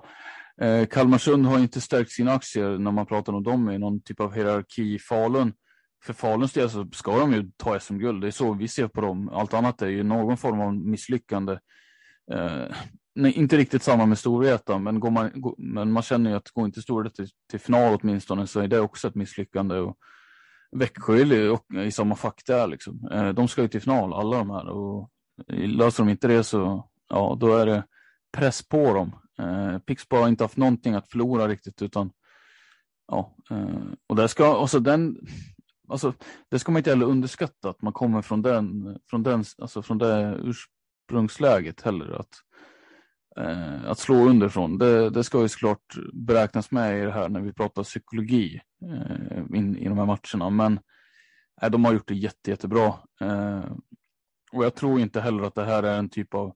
Eh, 0.62 0.86
Kalmarsund 0.86 1.46
har 1.46 1.60
inte 1.60 1.82
stärkt 1.82 2.12
sina 2.12 2.32
aktier 2.32 2.78
när 2.78 2.92
man 2.92 3.06
pratar 3.06 3.34
om 3.34 3.44
dem 3.44 3.70
i 3.70 3.78
någon 3.78 4.02
typ 4.02 4.20
av 4.20 4.34
hierarki 4.34 4.94
i 4.96 5.00
Falun. 5.00 5.54
För 6.04 6.14
Faluns 6.14 6.54
del 6.54 6.70
så 6.70 6.88
ska 6.94 7.20
de 7.20 7.34
ju 7.34 7.52
ta 7.58 7.80
SM-guld. 7.80 8.22
Det 8.22 8.28
är 8.28 8.32
så 8.32 8.54
vi 8.54 8.68
ser 8.68 8.88
på 8.88 9.02
dem. 9.02 9.30
Allt 9.30 9.54
annat 9.54 9.82
är 9.82 9.88
ju 9.88 10.04
någon 10.04 10.38
form 10.38 10.62
av 10.62 10.76
misslyckande. 10.76 11.54
Eh, 12.32 12.66
nej, 13.16 13.32
inte 13.32 13.58
riktigt 13.58 13.84
samma 13.84 14.06
med 14.06 14.18
Storvreta, 14.18 14.80
men, 14.80 15.00
går 15.00 15.12
man, 15.12 15.32
går, 15.42 15.56
men 15.58 15.92
man 15.92 16.04
känner 16.04 16.30
ju 16.30 16.36
att 16.36 16.50
går 16.50 16.66
inte 16.66 16.82
Storvreta 16.82 17.16
till, 17.16 17.30
till 17.50 17.60
final 17.60 18.00
åtminstone 18.02 18.48
så 18.48 18.60
är 18.60 18.68
det 18.68 18.80
också 18.80 19.08
ett 19.08 19.16
misslyckande. 19.16 19.76
Och 19.76 19.98
Växjö 20.72 21.16
är 21.16 21.80
i 21.80 21.92
samma 21.92 22.16
fack 22.16 22.42
där 22.46 22.68
liksom. 22.68 23.10
Eh, 23.12 23.30
de 23.30 23.48
ska 23.48 23.62
ju 23.62 23.68
till 23.68 23.82
final, 23.82 24.14
alla 24.14 24.38
de 24.38 24.50
här. 24.50 24.68
Och 24.68 25.10
löser 25.48 26.04
de 26.04 26.10
inte 26.10 26.28
det 26.28 26.44
så, 26.44 26.90
ja, 27.10 27.38
då 27.40 27.56
är 27.56 27.66
det 27.66 27.84
press 28.38 28.68
på 28.68 28.94
dem. 28.94 29.16
Eh, 29.40 29.80
Pixbo 29.80 30.16
har 30.16 30.28
inte 30.28 30.44
haft 30.44 30.58
någonting 30.58 30.94
att 30.94 31.12
förlora 31.12 31.48
riktigt 31.48 31.82
utan 31.82 32.12
ja, 33.08 33.36
eh, 33.52 33.84
och 34.08 34.16
där 34.16 34.28
ska, 34.28 34.62
alltså 34.62 34.80
den, 34.80 35.18
alltså 35.88 36.14
det 36.50 36.60
ska 36.60 36.72
man 36.72 36.80
inte 36.80 36.90
heller 36.90 37.06
underskatta 37.06 37.70
att 37.70 37.82
man 37.82 37.94
kommer 37.94 38.22
från 38.22 38.42
den, 38.42 38.98
från 39.10 39.24
den, 39.24 39.44
alltså 39.58 39.82
från 39.82 39.98
det 39.98 40.40
ursprungsläget 40.44 41.82
heller 41.82 42.20
att 42.20 42.30
eh, 43.38 43.86
att 43.86 44.00
slå 44.00 44.16
underifrån. 44.16 44.78
Det, 44.78 45.10
det 45.10 45.24
ska 45.24 45.42
ju 45.42 45.50
såklart 45.50 45.96
beräknas 46.14 46.72
med 46.72 47.00
i 47.00 47.06
det 47.06 47.12
här 47.12 47.30
när 47.30 47.42
vi 47.42 47.54
pratar 47.54 47.84
psykologi 47.84 48.62
eh, 48.86 49.58
in, 49.58 49.78
i 49.78 49.88
de 49.90 49.98
här 49.98 50.06
matcherna, 50.06 50.50
men 50.50 50.80
eh, 51.62 51.70
de 51.70 51.86
har 51.86 51.94
gjort 51.94 52.08
det 52.08 52.16
jätte, 52.16 52.50
jättebra. 52.50 52.94
Eh, 53.22 53.72
och 54.52 54.66
jag 54.66 54.76
tror 54.76 55.00
inte 55.00 55.22
heller 55.22 55.44
att 55.44 55.56
det 55.56 55.66
här 55.66 55.84
är 55.84 56.00
en 56.00 56.10
typ 56.10 56.34
av 56.34 56.56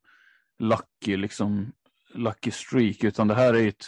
lucky 0.60 1.18
liksom 1.18 1.72
lucky 2.14 2.52
streak, 2.52 3.04
utan 3.04 3.28
det 3.28 3.36
här 3.36 3.54
är 3.54 3.68
ett, 3.68 3.86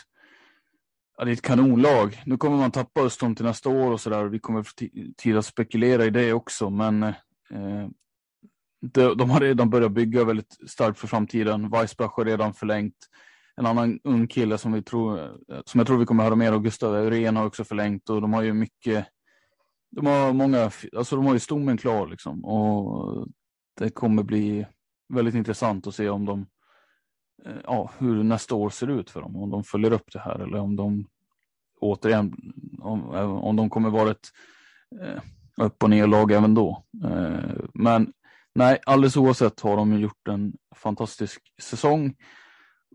ja, 1.20 1.26
det 1.26 1.32
är 1.32 1.34
ett 1.34 1.42
kanonlag. 1.42 2.22
Nu 2.26 2.38
kommer 2.38 2.58
man 2.58 2.72
tappa 2.72 3.02
Östholm 3.02 3.36
till 3.36 3.46
nästa 3.46 3.70
år 3.70 3.92
och 3.92 4.02
så 4.02 4.10
där. 4.10 4.26
Vi 4.26 4.40
kommer 4.40 4.64
få 4.64 4.74
tid 5.18 5.38
att 5.38 5.46
spekulera 5.46 6.06
i 6.06 6.10
det 6.10 6.34
också, 6.34 6.70
men 6.70 7.04
eh, 7.04 7.88
de, 8.82 9.18
de, 9.18 9.30
har 9.30 9.40
redan 9.40 9.70
börjat 9.70 9.92
bygga 9.92 10.24
väldigt 10.24 10.58
starkt 10.70 11.00
för 11.00 11.08
framtiden. 11.08 11.70
Weissbach 11.70 12.12
har 12.16 12.26
redan 12.26 12.54
förlängt. 12.54 12.96
En 13.56 13.66
annan 13.66 14.00
ung 14.04 14.28
kille 14.28 14.58
som, 14.58 14.72
vi 14.74 14.82
tror, 14.82 15.38
som 15.66 15.80
jag 15.80 15.88
tror 15.88 15.98
vi 15.98 16.06
kommer 16.06 16.24
höra 16.24 16.36
mer 16.36 16.52
av, 16.52 16.62
Gustav 16.62 16.96
Eurén 16.96 17.36
har 17.36 17.46
också 17.46 17.64
förlängt 17.64 18.10
och 18.10 18.22
de 18.22 18.34
har 18.34 18.42
ju 18.42 18.54
mycket 18.54 19.08
de 19.92 20.06
har 20.06 20.34
många, 20.34 20.72
alltså 20.98 21.16
de 21.16 21.26
har 21.26 21.34
ju 21.34 21.40
stommen 21.40 21.78
klar 21.78 22.08
liksom 22.08 22.46
och 22.46 23.28
det 23.80 23.90
kommer 23.90 24.24
bli 24.24 24.66
väldigt 25.14 25.36
intressant 25.36 25.88
att 25.88 25.96
se 25.96 26.10
om 26.10 26.26
de 26.26 26.48
Eh, 27.46 27.62
ja, 27.64 27.92
hur 27.98 28.24
nästa 28.24 28.56
år 28.56 28.70
ser 28.70 28.88
ut 28.88 29.10
för 29.10 29.22
dem. 29.22 29.36
Om 29.36 29.50
de 29.50 29.64
följer 29.64 29.92
upp 29.92 30.12
det 30.14 30.20
här 30.20 30.40
eller 30.40 30.60
om 30.60 30.76
de 30.76 31.06
återigen, 31.80 32.54
om, 32.80 33.10
om 33.42 33.56
de 33.56 33.70
kommer 33.70 33.90
vara 33.90 34.12
ett 34.12 34.28
eh, 35.02 35.22
upp 35.60 35.84
och 35.84 35.90
ner 35.90 36.08
lag 36.08 36.32
även 36.32 36.54
då. 36.54 36.84
Eh, 37.04 37.64
men 37.74 38.14
nej, 38.56 38.80
alldeles 38.86 39.18
oavsett 39.18 39.60
har 39.60 39.78
de 39.78 40.00
gjort 40.00 40.28
en 40.28 40.54
fantastisk 40.76 41.42
säsong 41.62 42.16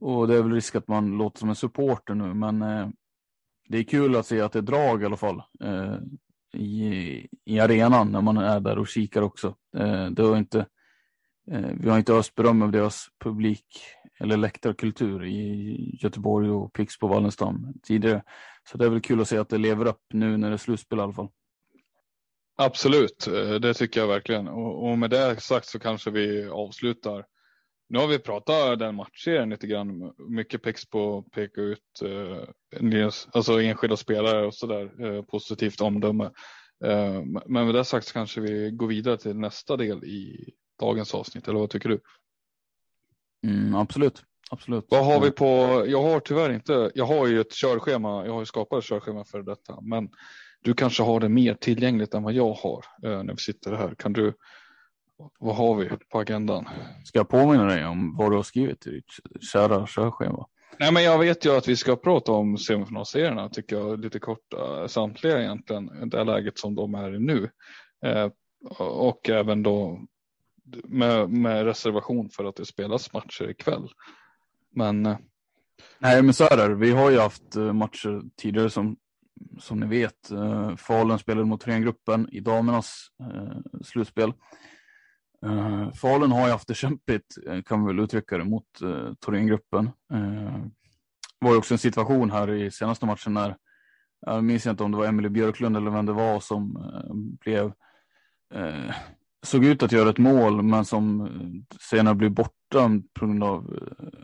och 0.01 0.29
det 0.29 0.37
är 0.37 0.43
väl 0.43 0.53
risk 0.53 0.75
att 0.75 0.89
man 0.89 1.19
låter 1.19 1.39
som 1.39 1.49
en 1.49 1.55
supporter 1.55 2.15
nu, 2.15 2.35
men 2.35 2.63
eh, 2.63 2.89
det 3.69 3.79
är 3.79 3.83
kul 3.83 4.17
att 4.17 4.27
se 4.27 4.41
att 4.41 4.53
det 4.53 4.59
är 4.59 4.63
drag 4.63 5.03
i 5.03 5.07
alla 5.07 5.17
fall. 5.17 5.43
Eh, 5.61 5.97
I, 6.61 7.29
i 7.45 7.61
arenan 7.61 8.13
när 8.13 8.21
man 8.21 8.37
är 8.37 8.61
där 8.61 8.79
och 8.79 8.89
kikar 8.89 9.23
också. 9.23 9.55
Eh, 9.77 10.07
det 10.07 10.23
har 10.23 10.37
inte, 10.37 10.67
vi 11.75 11.91
har 11.91 11.99
inte 11.99 12.13
öst 12.13 12.35
beröm 12.35 12.63
av 12.63 12.73
deras 12.73 13.07
publik 13.25 13.67
eller 14.21 14.37
läktarkultur 14.37 15.25
i 15.25 15.99
Göteborg 16.03 16.51
och 16.51 16.73
Pix 16.73 16.99
på 16.99 17.07
Wallenstam 17.07 17.75
tidigare. 17.83 18.23
Så 18.71 18.79
det 18.79 18.85
är 18.85 18.89
väl 18.89 19.01
kul 19.01 19.21
att 19.21 19.29
se 19.29 19.39
att 19.39 19.49
det 19.49 19.59
lever 19.59 19.87
upp 19.87 20.03
nu 20.13 20.37
när 20.37 20.49
det 20.49 20.55
är 20.55 20.59
slutspel 20.59 20.99
i 20.99 21.03
alla 21.03 21.13
fall. 21.13 21.29
Absolut, 22.57 23.27
eh, 23.27 23.55
det 23.55 23.75
tycker 23.75 24.01
jag 24.01 24.09
verkligen. 24.09 24.49
Och, 24.49 24.91
och 24.91 24.99
med 24.99 25.11
det 25.11 25.41
sagt 25.41 25.67
så 25.67 25.79
kanske 25.79 26.11
vi 26.11 26.49
avslutar. 26.49 27.25
Nu 27.89 27.99
har 27.99 28.07
vi 28.07 28.19
pratat 28.19 28.79
den 28.79 28.95
matchserien 28.95 29.51
lite 29.51 29.67
grann. 29.67 30.15
Mycket 30.29 30.63
pex 30.63 30.91
på 30.91 31.19
att 31.19 31.31
peka 31.31 31.61
ut 31.61 32.03
eh, 32.05 33.19
alltså 33.33 33.61
enskilda 33.61 33.97
spelare 33.97 34.47
och 34.47 34.55
sådär. 34.55 35.07
Eh, 35.07 35.23
positivt 35.23 35.81
omdöme. 35.81 36.25
Eh, 36.85 37.23
men 37.47 37.67
med 37.67 37.75
det 37.75 37.85
sagt 37.85 38.07
så 38.07 38.13
kanske 38.13 38.41
vi 38.41 38.71
går 38.71 38.87
vidare 38.87 39.17
till 39.17 39.37
nästa 39.37 39.77
del 39.77 40.05
i 40.05 40.51
dagens 40.81 41.15
avsnitt. 41.15 41.49
Eller 41.49 41.59
vad 41.59 41.71
tycker 41.71 41.89
du? 41.89 42.01
Mm, 43.45 43.75
absolut. 43.75 44.23
Absolut. 44.51 44.87
Vad 44.89 45.05
har 45.05 45.21
vi 45.21 45.31
på? 45.31 45.85
Jag 45.87 46.03
har 46.03 46.21
tyvärr 46.21 46.53
inte. 46.53 46.91
Jag 46.95 47.07
har 47.07 47.27
ju 47.27 47.41
ett 47.41 47.53
körschema. 47.53 48.27
Jag 48.27 48.33
har 48.33 48.41
ju 48.41 48.47
skapat 48.47 48.79
ett 48.79 48.85
körschema 48.85 49.25
för 49.25 49.43
detta, 49.43 49.81
men 49.81 50.09
du 50.63 50.75
kanske 50.75 51.03
har 51.03 51.21
det 51.21 51.29
mer 51.29 51.55
tillgängligt 51.55 52.15
än 52.15 52.23
vad 52.23 52.33
jag 52.33 52.53
har 52.53 52.85
eh, 53.05 53.23
när 53.23 53.33
vi 53.33 53.39
sitter 53.39 53.73
här. 53.73 53.95
Kan 53.99 54.13
du? 54.13 54.35
Vad 55.39 55.57
har 55.57 55.75
vi 55.75 55.89
på 55.89 56.19
agendan? 56.19 56.69
Ska 57.05 57.19
jag 57.19 57.29
påminna 57.29 57.65
dig 57.65 57.87
om 57.87 58.17
vad 58.17 58.33
du 58.33 58.37
har 58.37 58.43
skrivit 58.43 58.87
i 58.87 58.91
ditt 58.91 59.43
kära 59.53 59.87
körschema? 59.87 60.47
Nej, 60.79 60.93
men 60.93 61.03
jag 61.03 61.19
vet 61.19 61.45
ju 61.47 61.57
att 61.57 61.69
vi 61.69 61.77
ska 61.77 61.97
prata 61.97 62.33
om 62.33 62.59
semifinalserierna 62.59 63.49
tycker 63.49 63.77
jag 63.77 64.01
lite 64.01 64.19
kort 64.19 64.55
samtliga 64.87 65.41
egentligen 65.41 66.09
det 66.09 66.25
läget 66.25 66.59
som 66.59 66.75
de 66.75 66.95
är 66.95 67.15
i 67.15 67.19
nu 67.19 67.51
eh, 68.07 68.31
och 68.79 69.31
även 69.31 69.63
då 69.63 70.01
med, 70.85 71.31
med 71.31 71.65
reservation 71.65 72.31
för 72.31 72.45
att 72.45 72.57
det 72.57 72.67
spelas 72.67 73.13
matcher 73.13 73.51
ikväll. 73.51 73.89
Men. 74.75 75.07
Eh, 75.07 75.17
Nej, 75.99 76.23
men 76.23 76.35
så 76.35 76.45
är 76.45 76.57
det. 76.57 76.75
Vi 76.75 76.91
har 76.91 77.11
ju 77.11 77.19
haft 77.19 77.57
eh, 77.57 77.73
matcher 77.73 78.23
tidigare 78.37 78.71
som 78.71 78.97
som 79.59 79.81
ni 79.81 79.87
vet. 79.87 80.31
Eh, 80.31 80.77
Falun 80.77 81.19
spelade 81.19 81.47
mot 81.47 81.61
Thorengruppen 81.61 82.29
i 82.33 82.41
damernas 82.41 83.07
eh, 83.21 83.81
slutspel. 83.83 84.33
Eh, 85.47 85.93
Falun 85.93 86.33
har 86.33 86.47
ju 86.47 86.53
haft 86.53 86.69
det 86.69 86.75
kämpigt, 86.75 87.35
eh, 87.47 87.63
kan 87.63 87.81
vi 87.81 87.87
väl 87.87 88.05
uttrycka 88.05 88.39
det, 88.39 88.45
mot 88.45 88.83
eh, 88.83 89.15
Thorengruppen. 89.15 89.91
Eh, 90.13 90.65
var 91.39 91.51
ju 91.51 91.57
också 91.59 91.75
en 91.75 91.79
situation 91.79 92.31
här 92.31 92.51
i 92.51 92.71
senaste 92.71 93.07
matchen 93.07 93.35
när, 93.35 93.57
jag 94.21 94.45
minns 94.45 94.67
inte 94.67 94.83
om 94.83 94.91
det 94.91 94.99
var 94.99 95.07
Emily 95.07 95.29
Björklund 95.29 95.77
eller 95.77 95.91
vem 95.91 96.07
det 96.07 96.13
var 96.13 96.41
som 96.41 96.85
blev, 97.41 97.73
såg 99.45 99.65
ut 99.65 99.83
att 99.83 99.93
göra 99.93 100.11
ett 100.11 100.19
mål 100.19 100.63
men 100.63 100.85
som 100.85 101.29
senare 101.91 102.15
blev 102.15 102.31
borta 102.31 102.91
på 103.19 103.27
grund 103.27 103.45
av 103.45 103.79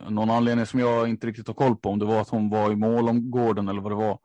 någon 0.09 0.31
anledning 0.31 0.67
som 0.67 0.81
jag 0.81 1.09
inte 1.09 1.27
riktigt 1.27 1.47
har 1.47 1.55
koll 1.55 1.77
på. 1.77 1.89
Om 1.89 1.99
det 1.99 2.05
var 2.05 2.21
att 2.21 2.29
hon 2.29 2.51
var 2.51 2.73
i 2.73 2.77
målomgården 2.77 3.69
eller 3.69 3.81
vad 3.81 3.93
det 3.93 3.97
var. 3.97 4.19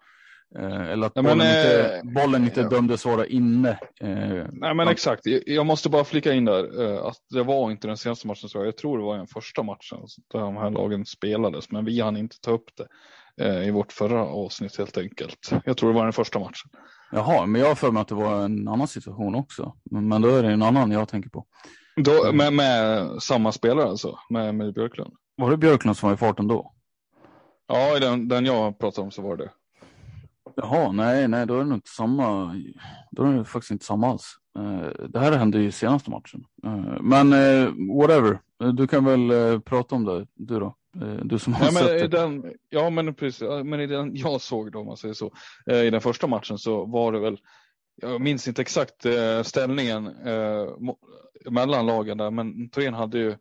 Eh, 0.59 0.91
eller 0.91 1.07
att 1.07 1.13
bollen, 1.13 1.37
men, 1.37 1.47
inte, 1.47 2.01
eh, 2.03 2.13
bollen 2.13 2.43
inte 2.43 2.61
ja. 2.61 2.69
dömdes 2.69 3.05
vara 3.05 3.25
inne. 3.25 3.69
Eh, 4.01 4.47
Nej 4.51 4.75
men 4.75 4.87
exakt, 4.87 5.21
jag 5.45 5.65
måste 5.65 5.89
bara 5.89 6.03
flika 6.03 6.33
in 6.33 6.45
där 6.45 7.07
att 7.07 7.17
det 7.29 7.43
var 7.43 7.71
inte 7.71 7.87
den 7.87 7.97
senaste 7.97 8.27
matchen, 8.27 8.49
så 8.49 8.65
jag 8.65 8.77
tror 8.77 8.97
det 8.97 9.03
var 9.03 9.17
den 9.17 9.27
första 9.27 9.63
matchen 9.63 9.99
där 10.33 10.39
de 10.39 10.57
här 10.57 10.69
lagen 10.69 11.05
spelades, 11.05 11.71
men 11.71 11.85
vi 11.85 12.01
hann 12.01 12.17
inte 12.17 12.35
ta 12.41 12.51
upp 12.51 12.69
det 12.75 12.87
i 13.65 13.71
vårt 13.71 13.91
förra 13.91 14.25
avsnitt 14.25 14.77
helt 14.77 14.97
enkelt. 14.97 15.51
Jag 15.65 15.77
tror 15.77 15.89
det 15.89 15.95
var 15.95 16.03
den 16.03 16.13
första 16.13 16.39
matchen. 16.39 16.69
Jaha, 17.15 17.45
men 17.45 17.61
jag 17.61 17.67
har 17.67 17.75
för 17.75 17.91
mig 17.91 18.01
att 18.01 18.07
det 18.07 18.15
var 18.15 18.45
en 18.45 18.67
annan 18.67 18.87
situation 18.87 19.35
också, 19.35 19.73
men 19.91 20.21
då 20.21 20.29
är 20.29 20.43
det 20.43 20.51
en 20.51 20.61
annan 20.61 20.91
jag 20.91 21.07
tänker 21.07 21.29
på. 21.29 21.45
Då, 21.95 22.31
med, 22.33 22.53
med 22.53 23.09
samma 23.21 23.51
spelare 23.51 23.89
alltså, 23.89 24.19
med, 24.29 24.55
med 24.55 24.73
Björklund? 24.73 25.13
Var 25.37 25.51
det 25.51 25.57
Björklund 25.57 25.97
som 25.97 26.09
var 26.09 26.13
i 26.13 26.17
farten 26.17 26.47
då? 26.47 26.71
Ja, 27.67 27.97
i 27.97 27.99
den, 27.99 28.27
den 28.27 28.45
jag 28.45 28.79
pratade 28.79 29.05
om 29.05 29.11
så 29.11 29.21
var 29.21 29.37
det 29.37 29.49
Jaha, 30.55 30.91
nej, 30.91 31.27
nej, 31.27 31.45
då 31.45 31.55
är 31.55 31.57
det 31.57 31.65
nog 31.65 31.77
inte 31.77 31.89
samma. 31.89 32.55
Då 33.11 33.23
är 33.23 33.33
det 33.33 33.45
faktiskt 33.45 33.71
inte 33.71 33.85
samma 33.85 34.07
alls. 34.07 34.35
Eh, 34.59 35.07
det 35.09 35.19
här 35.19 35.31
hände 35.31 35.59
ju 35.59 35.71
senaste 35.71 36.09
matchen. 36.09 36.45
Eh, 36.65 37.01
men 37.01 37.33
eh, 37.33 37.69
whatever, 38.01 38.39
du 38.73 38.87
kan 38.87 39.05
väl 39.05 39.61
prata 39.61 39.95
om 39.95 40.05
det, 40.05 40.27
du 40.33 40.59
då? 40.59 40.75
Du 41.23 41.39
som 41.39 41.53
har 41.53 41.65
ja, 41.65 41.71
sett 41.71 41.99
det. 41.99 42.07
Den, 42.07 42.53
ja, 42.69 42.89
men 42.89 43.13
precis. 43.13 43.41
Men 43.41 43.79
i 43.79 43.87
den 43.87 44.15
jag 44.15 44.41
såg 44.41 44.71
då, 44.71 44.79
om 44.79 44.85
man 44.85 44.97
säger 44.97 45.13
så, 45.13 45.33
i 45.71 45.89
den 45.89 46.01
första 46.01 46.27
matchen 46.27 46.57
så 46.57 46.85
var 46.85 47.11
det 47.11 47.19
väl, 47.19 47.37
jag 48.01 48.21
minns 48.21 48.47
inte 48.47 48.61
exakt 48.61 49.05
ställningen 49.43 50.03
mellan 51.49 51.85
lagen 51.85 52.17
där, 52.17 52.31
men 52.31 52.69
Torén 52.69 52.93
hade 52.93 53.17
ju 53.17 53.31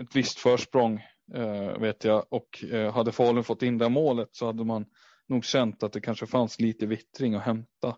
ett 0.00 0.16
visst 0.16 0.38
försprång 0.38 1.00
vet 1.80 2.04
jag 2.04 2.24
och 2.28 2.64
hade 2.94 3.12
Falun 3.12 3.44
fått 3.44 3.62
in 3.62 3.78
det 3.78 3.88
målet 3.88 4.28
så 4.32 4.46
hade 4.46 4.64
man 4.64 4.84
nog 5.28 5.44
känt 5.44 5.82
att 5.82 5.92
det 5.92 6.00
kanske 6.00 6.26
fanns 6.26 6.60
lite 6.60 6.86
vittring 6.86 7.34
att 7.34 7.42
hämta. 7.42 7.96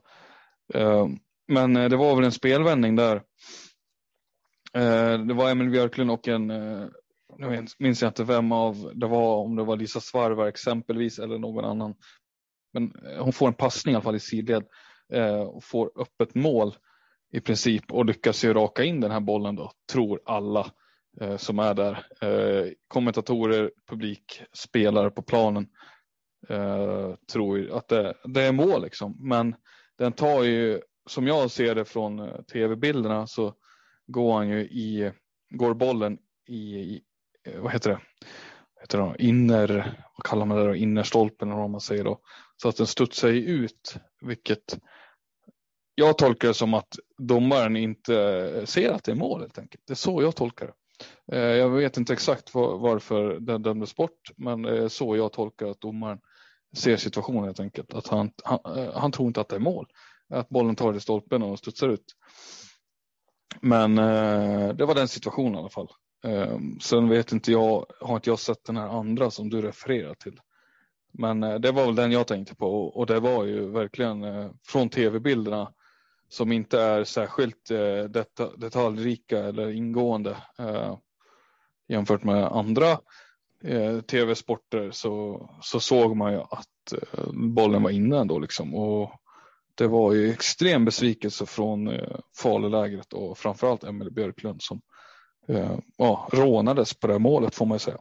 Eh, 0.75 1.07
men 1.49 1.77
eh, 1.77 1.89
det 1.89 1.97
var 1.97 2.17
väl 2.17 2.25
en 2.25 2.33
spelvändning 2.33 2.97
där. 2.97 3.17
Eh, 4.73 5.19
det 5.19 5.35
var 5.35 5.51
Emil 5.51 5.71
Björklund 5.71 6.11
och 6.11 6.29
en, 6.29 6.51
nu 7.39 7.67
minns 7.79 8.03
jag 8.03 8.09
inte 8.09 8.25
vem 8.25 8.53
av 8.53 8.93
det 8.95 9.07
var, 9.07 9.37
om 9.37 9.57
det 9.57 9.65
var 9.65 9.77
Lisa 9.77 10.01
Svarva 10.01 10.49
exempelvis 10.49 11.19
eller 11.19 11.39
någon 11.39 11.65
annan. 11.65 11.95
Men 12.73 12.93
eh, 13.07 13.23
hon 13.25 13.33
får 13.33 13.49
en 13.49 13.55
passning 13.55 13.93
i 13.93 13.97
alla 13.97 14.03
fall 14.03 14.17
i 14.17 14.21
sidled 14.21 14.65
eh, 15.13 15.41
och 15.41 15.65
får 15.65 16.01
öppet 16.01 16.35
mål 16.35 16.75
i 17.33 17.41
princip 17.41 17.93
och 17.93 18.05
lyckas 18.05 18.45
ju 18.45 18.55
raka 18.55 18.85
in 18.85 19.01
den 19.01 19.11
här 19.11 19.21
bollen 19.21 19.57
då, 19.57 19.73
tror 19.93 20.21
alla 20.25 20.73
eh, 21.21 21.37
som 21.37 21.59
är 21.59 21.75
där. 21.75 22.05
kommentatorer, 22.89 23.71
publik, 23.87 24.43
spelare 24.53 25.11
på 25.11 25.23
planen 25.23 25.69
eh, 26.49 27.15
tror 27.33 27.71
att 27.71 27.89
det, 27.89 28.15
det, 28.25 28.43
är 28.43 28.53
mål 28.53 28.83
liksom. 28.83 29.17
Men 29.21 29.55
den 29.99 30.13
tar 30.13 30.43
ju, 30.43 30.81
som 31.07 31.27
jag 31.27 31.51
ser 31.51 31.75
det 31.75 31.85
från 31.85 32.19
eh, 32.19 32.43
tv-bilderna 32.53 33.27
så 33.27 33.55
går 34.07 34.35
han 34.35 34.49
ju 34.49 34.61
i, 34.61 35.13
går 35.51 35.75
bollen 35.75 36.19
i, 36.49 36.77
i 36.77 37.03
Eh, 37.47 37.61
vad 37.61 37.73
heter 37.73 37.91
det, 37.91 38.01
heter 38.81 38.99
det 38.99 39.25
inner, 39.25 39.69
vad 40.17 40.27
kallar 40.27 40.47
man 40.47 40.59
det 40.59 40.67
då, 40.67 40.75
innerstolpen 40.75 41.49
eller 41.49 41.61
vad 41.61 41.71
man 41.71 41.81
säger 41.81 42.05
då. 42.05 42.21
Så 42.57 42.69
att 42.69 42.77
den 42.77 42.87
studsar 42.87 43.29
ut, 43.29 43.97
vilket 44.21 44.79
jag 45.95 46.19
tolkar 46.19 46.49
det 46.49 46.55
som 46.55 46.75
att 46.75 46.99
domaren 47.19 47.77
inte 47.77 48.63
ser 48.67 48.93
att 48.93 49.05
det 49.05 49.13
är 49.13 49.17
mål 49.17 49.41
helt 49.41 49.59
enkelt. 49.59 49.83
Det 49.87 49.93
är 49.93 49.95
så 49.95 50.23
jag 50.23 50.37
tolkar 50.37 50.67
det. 50.67 50.75
Eh, 51.37 51.57
jag 51.57 51.71
vet 51.71 51.97
inte 51.97 52.13
exakt 52.13 52.55
varför 52.55 53.41
den 53.41 53.63
dömdes 53.63 53.97
bort, 53.97 54.31
men 54.37 54.65
eh, 54.65 54.89
så 54.89 55.17
jag 55.17 55.33
tolkar 55.33 55.67
att 55.67 55.81
domaren 55.81 56.19
ser 56.77 56.97
situationen 56.97 57.45
helt 57.45 57.61
enkelt. 57.61 57.95
Att 57.95 58.09
han, 58.09 58.31
han, 58.45 58.91
han 58.95 59.13
tror 59.13 59.29
inte 59.29 59.41
att 59.41 59.49
det 59.49 59.57
är 59.57 59.61
mål. 59.61 59.87
Att 60.35 60.49
bollen 60.49 60.77
tar 60.77 60.95
i 60.95 61.01
stolpen 61.01 61.43
och 61.43 61.59
studsar 61.59 61.89
ut. 61.89 62.05
Men 63.61 63.97
det 64.77 64.85
var 64.85 64.95
den 64.95 65.09
situationen 65.09 65.55
i 65.55 65.59
alla 65.59 65.69
fall. 65.69 65.89
Ehm, 66.23 66.81
sen 66.81 67.09
vet 67.09 67.33
inte 67.33 67.53
jag, 67.53 67.87
har 68.01 68.15
inte 68.15 68.31
jag 68.31 68.39
sett 68.39 68.65
den 68.65 68.77
här 68.77 68.89
andra 68.89 69.31
som 69.31 69.51
du 69.51 69.63
refererar 69.63 70.15
till. 70.15 70.41
Men 71.13 71.43
eh, 71.43 71.55
det 71.55 71.73
var 71.73 71.87
väl 71.87 71.95
den 71.95 72.13
jag 72.13 72.27
tänkte 72.27 72.55
på 72.55 72.85
och 72.89 73.07
det 73.07 73.21
var 73.21 73.45
ju 73.45 73.71
verkligen 73.71 74.25
eh, 74.25 74.51
från 74.67 74.89
tv-bilderna 74.89 75.73
som 76.29 76.53
inte 76.53 76.81
är 76.81 77.05
särskilt 77.05 77.71
eh, 77.71 78.05
detaljrika 78.57 79.39
eller 79.39 79.71
ingående 79.71 80.37
jämfört 81.89 82.25
med 82.25 82.45
andra 82.45 82.99
tv-sporter 84.07 84.91
så, 84.91 85.49
så 85.63 85.81
såg 85.81 86.17
man 86.17 86.33
ju 86.33 86.39
att 86.39 86.93
bollen 87.33 87.83
var 87.83 87.91
inne 87.91 88.19
ändå 88.19 88.39
liksom. 88.39 88.75
Och 88.75 89.11
det 89.75 89.87
var 89.87 90.13
ju 90.13 90.31
extrem 90.31 90.85
besvikelse 90.85 91.47
från 91.47 91.91
Falulägret 92.37 93.13
och 93.13 93.39
framförallt 93.39 93.85
Emelie 93.85 94.13
Björklund 94.13 94.63
som 94.63 94.81
ja, 95.97 96.29
rånades 96.33 96.95
på 96.95 97.07
det 97.07 97.19
målet 97.19 97.55
får 97.55 97.67
man 97.67 97.75
ju 97.75 97.79
säga. 97.79 97.99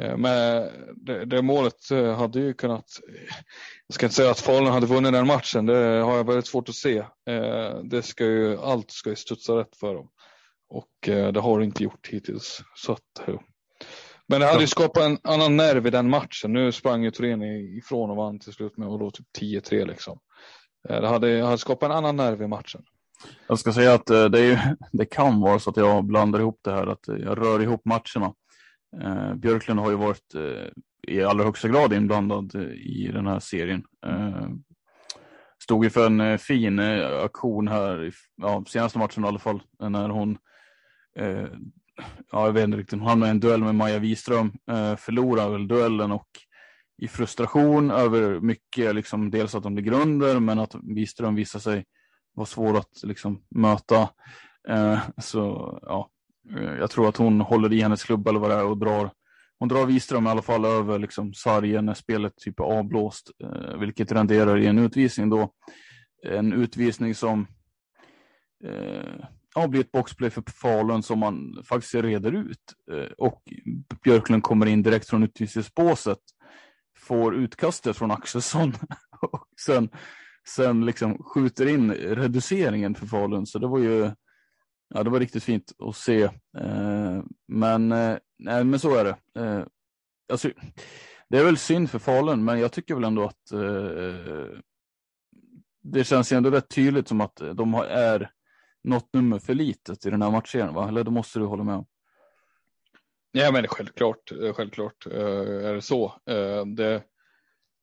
Eh, 0.00 0.16
men 0.16 0.68
det, 0.96 1.24
det, 1.24 1.42
målet 1.42 1.90
eh, 1.90 2.14
hade 2.14 2.40
ju 2.40 2.54
kunnat, 2.54 2.84
jag 3.86 3.94
ska 3.94 4.06
inte 4.06 4.16
säga 4.16 4.30
att 4.30 4.40
Falun 4.40 4.72
hade 4.72 4.86
vunnit 4.86 5.12
den 5.12 5.26
matchen, 5.26 5.66
det 5.66 5.76
har 5.76 6.16
jag 6.16 6.26
väldigt 6.26 6.46
svårt 6.46 6.68
att 6.68 6.74
se. 6.74 6.98
Eh, 7.26 7.76
det 7.84 8.02
ska 8.02 8.24
ju, 8.24 8.58
allt 8.58 8.90
ska 8.90 9.10
ju 9.10 9.16
studsa 9.16 9.52
rätt 9.52 9.76
för 9.76 9.94
dem 9.94 10.08
och 10.68 10.88
det 11.02 11.40
har 11.40 11.58
det 11.58 11.64
inte 11.64 11.82
gjort 11.82 12.08
hittills. 12.08 12.62
Så 12.74 12.92
att, 12.92 13.28
men 14.26 14.40
det 14.40 14.46
hade 14.46 14.60
ju 14.60 14.66
skapat 14.66 15.02
en 15.02 15.18
annan 15.22 15.56
nerv 15.56 15.86
i 15.86 15.90
den 15.90 16.10
matchen. 16.10 16.52
Nu 16.52 16.72
sprang 16.72 17.04
ju 17.04 17.10
Thorén 17.10 17.42
ifrån 17.78 18.10
och 18.10 18.16
vann 18.16 18.38
till 18.38 18.52
slut 18.52 18.76
med 18.76 18.88
och 18.88 18.98
då 18.98 19.10
typ 19.10 19.26
10-3 19.38 19.86
liksom. 19.86 20.18
Eh, 20.88 21.00
det 21.00 21.08
hade, 21.08 21.42
hade 21.42 21.58
skapat 21.58 21.90
en 21.90 21.96
annan 21.96 22.16
nerv 22.16 22.42
i 22.42 22.46
matchen. 22.46 22.84
Jag 23.48 23.58
ska 23.58 23.72
säga 23.72 23.94
att 23.94 24.10
eh, 24.10 24.24
det, 24.24 24.40
är, 24.40 24.76
det 24.92 25.04
kan 25.04 25.40
vara 25.40 25.58
så 25.58 25.70
att 25.70 25.76
jag 25.76 26.04
blandar 26.04 26.40
ihop 26.40 26.60
det 26.62 26.72
här, 26.72 26.86
att 26.86 27.08
jag 27.08 27.38
rör 27.38 27.62
ihop 27.62 27.84
matcherna. 27.84 28.34
Eh, 29.02 29.34
Björklund 29.34 29.80
har 29.80 29.90
ju 29.90 29.96
varit 29.96 30.34
eh, 30.34 30.68
i 31.08 31.22
allra 31.22 31.44
högsta 31.44 31.68
grad 31.68 31.92
inblandad 31.92 32.54
eh, 32.54 32.72
i 32.72 33.10
den 33.12 33.26
här 33.26 33.40
serien. 33.40 33.84
Eh, 34.06 34.48
stod 35.62 35.84
ju 35.84 35.90
för 35.90 36.06
en 36.06 36.20
eh, 36.20 36.38
fin 36.38 36.78
eh, 36.78 37.24
aktion 37.24 37.68
här, 37.68 38.04
i, 38.04 38.12
ja, 38.36 38.64
senaste 38.68 38.98
matchen 38.98 39.24
i 39.24 39.28
alla 39.28 39.38
fall, 39.38 39.62
när 39.78 40.08
hon, 40.08 40.38
eh, 41.18 41.46
ja 42.32 42.46
jag 42.46 42.52
vet 42.52 42.64
inte 42.64 42.78
riktigt, 42.78 42.98
hon 42.98 43.08
hamnade 43.08 43.30
i 43.30 43.34
en 43.34 43.40
duell 43.40 43.64
med 43.64 43.74
Maja 43.74 43.98
Wiström, 43.98 44.52
eh, 44.70 44.96
förlorade 44.96 45.52
väl 45.52 45.68
duellen 45.68 46.12
och 46.12 46.28
i 47.02 47.08
frustration 47.08 47.90
över 47.90 48.40
mycket, 48.40 48.94
liksom 48.94 49.30
dels 49.30 49.54
att 49.54 49.62
de 49.62 49.76
ligger 49.76 49.92
under, 49.92 50.40
men 50.40 50.58
att 50.58 50.74
Wiström 50.82 51.34
visar 51.34 51.58
sig 51.58 51.84
var 52.34 52.44
svår 52.44 52.76
att 52.76 53.02
liksom 53.02 53.42
möta. 53.48 54.08
Eh, 54.68 54.98
så 55.18 55.78
ja, 55.82 56.10
eh, 56.56 56.74
jag 56.74 56.90
tror 56.90 57.08
att 57.08 57.16
hon 57.16 57.40
håller 57.40 57.72
i 57.72 57.80
hennes 57.80 58.04
klubba 58.04 58.30
eller 58.30 58.40
vad 58.40 58.50
det 58.50 58.56
är 58.56 58.64
och 58.64 58.78
drar 58.78 59.10
hon 59.62 59.68
drar 59.68 59.86
Wiström 59.86 60.26
i 60.26 60.30
alla 60.30 60.42
fall 60.42 60.64
över 60.64 60.98
liksom 60.98 61.34
sargen 61.34 61.86
när 61.86 61.94
spelet 61.94 62.36
typ 62.36 62.60
är 62.60 62.64
avblåst, 62.64 63.30
eh, 63.44 63.78
vilket 63.78 64.12
renderar 64.12 64.58
i 64.58 64.66
en 64.66 64.78
utvisning 64.78 65.30
då. 65.30 65.52
En 66.22 66.52
utvisning 66.52 67.14
som 67.14 67.46
eh, 68.64 69.24
ja, 69.54 69.68
blir 69.68 69.80
ett 69.80 69.92
boxplay 69.92 70.30
för 70.30 70.42
Falun 70.62 71.02
som 71.02 71.18
man 71.18 71.62
faktiskt 71.64 71.94
reder 71.94 72.32
ut. 72.32 72.74
Eh, 72.92 73.12
och 73.18 73.42
Björklund 74.04 74.42
kommer 74.42 74.66
in 74.66 74.82
direkt 74.82 75.08
från 75.08 75.22
utvisningsbåset, 75.22 76.18
får 76.98 77.34
utkastet 77.34 77.96
från 77.96 78.10
Axelsson 78.10 78.72
och 79.20 79.48
sen, 79.60 79.88
sen 80.48 80.86
liksom 80.86 81.22
skjuter 81.22 81.66
in 81.66 81.92
reduceringen 81.92 82.94
för 82.94 83.06
Falun. 83.06 83.46
Så 83.46 83.58
det 83.58 83.66
var 83.66 83.78
ju 83.78 84.10
ja, 84.94 85.02
det 85.02 85.10
var 85.10 85.20
riktigt 85.20 85.44
fint 85.44 85.72
att 85.78 85.96
se. 85.96 86.22
Eh, 86.58 87.22
men, 87.48 87.92
eh, 87.92 88.18
nej, 88.38 88.64
men 88.64 88.80
så 88.80 88.96
är 88.96 89.04
det. 89.04 89.40
Eh, 89.40 89.64
alltså, 90.32 90.50
det 91.28 91.38
är 91.38 91.44
väl 91.44 91.58
synd 91.58 91.90
för 91.90 91.98
Falun, 91.98 92.44
men 92.44 92.60
jag 92.60 92.72
tycker 92.72 92.94
väl 92.94 93.04
ändå 93.04 93.24
att 93.24 93.52
eh, 93.52 94.58
det 95.82 96.04
känns 96.04 96.32
ju 96.32 96.36
ändå 96.36 96.50
rätt 96.50 96.68
tydligt 96.68 97.08
som 97.08 97.20
att 97.20 97.42
de 97.54 97.74
är 97.88 98.30
något 98.84 99.12
nummer 99.12 99.38
för 99.38 99.54
litet 99.54 100.06
i 100.06 100.10
den 100.10 100.22
här 100.22 100.30
matchen, 100.30 100.74
va? 100.74 100.88
Eller 100.88 101.04
det 101.04 101.10
måste 101.10 101.38
du 101.38 101.44
hålla 101.44 101.64
med 101.64 101.74
om? 101.74 101.86
Ja, 103.32 103.52
men 103.52 103.68
självklart, 103.68 104.32
självklart 104.54 105.06
eh, 105.06 105.66
är 105.68 105.74
det 105.74 105.82
så. 105.82 106.04
Eh, 106.26 106.66
det, 106.66 107.02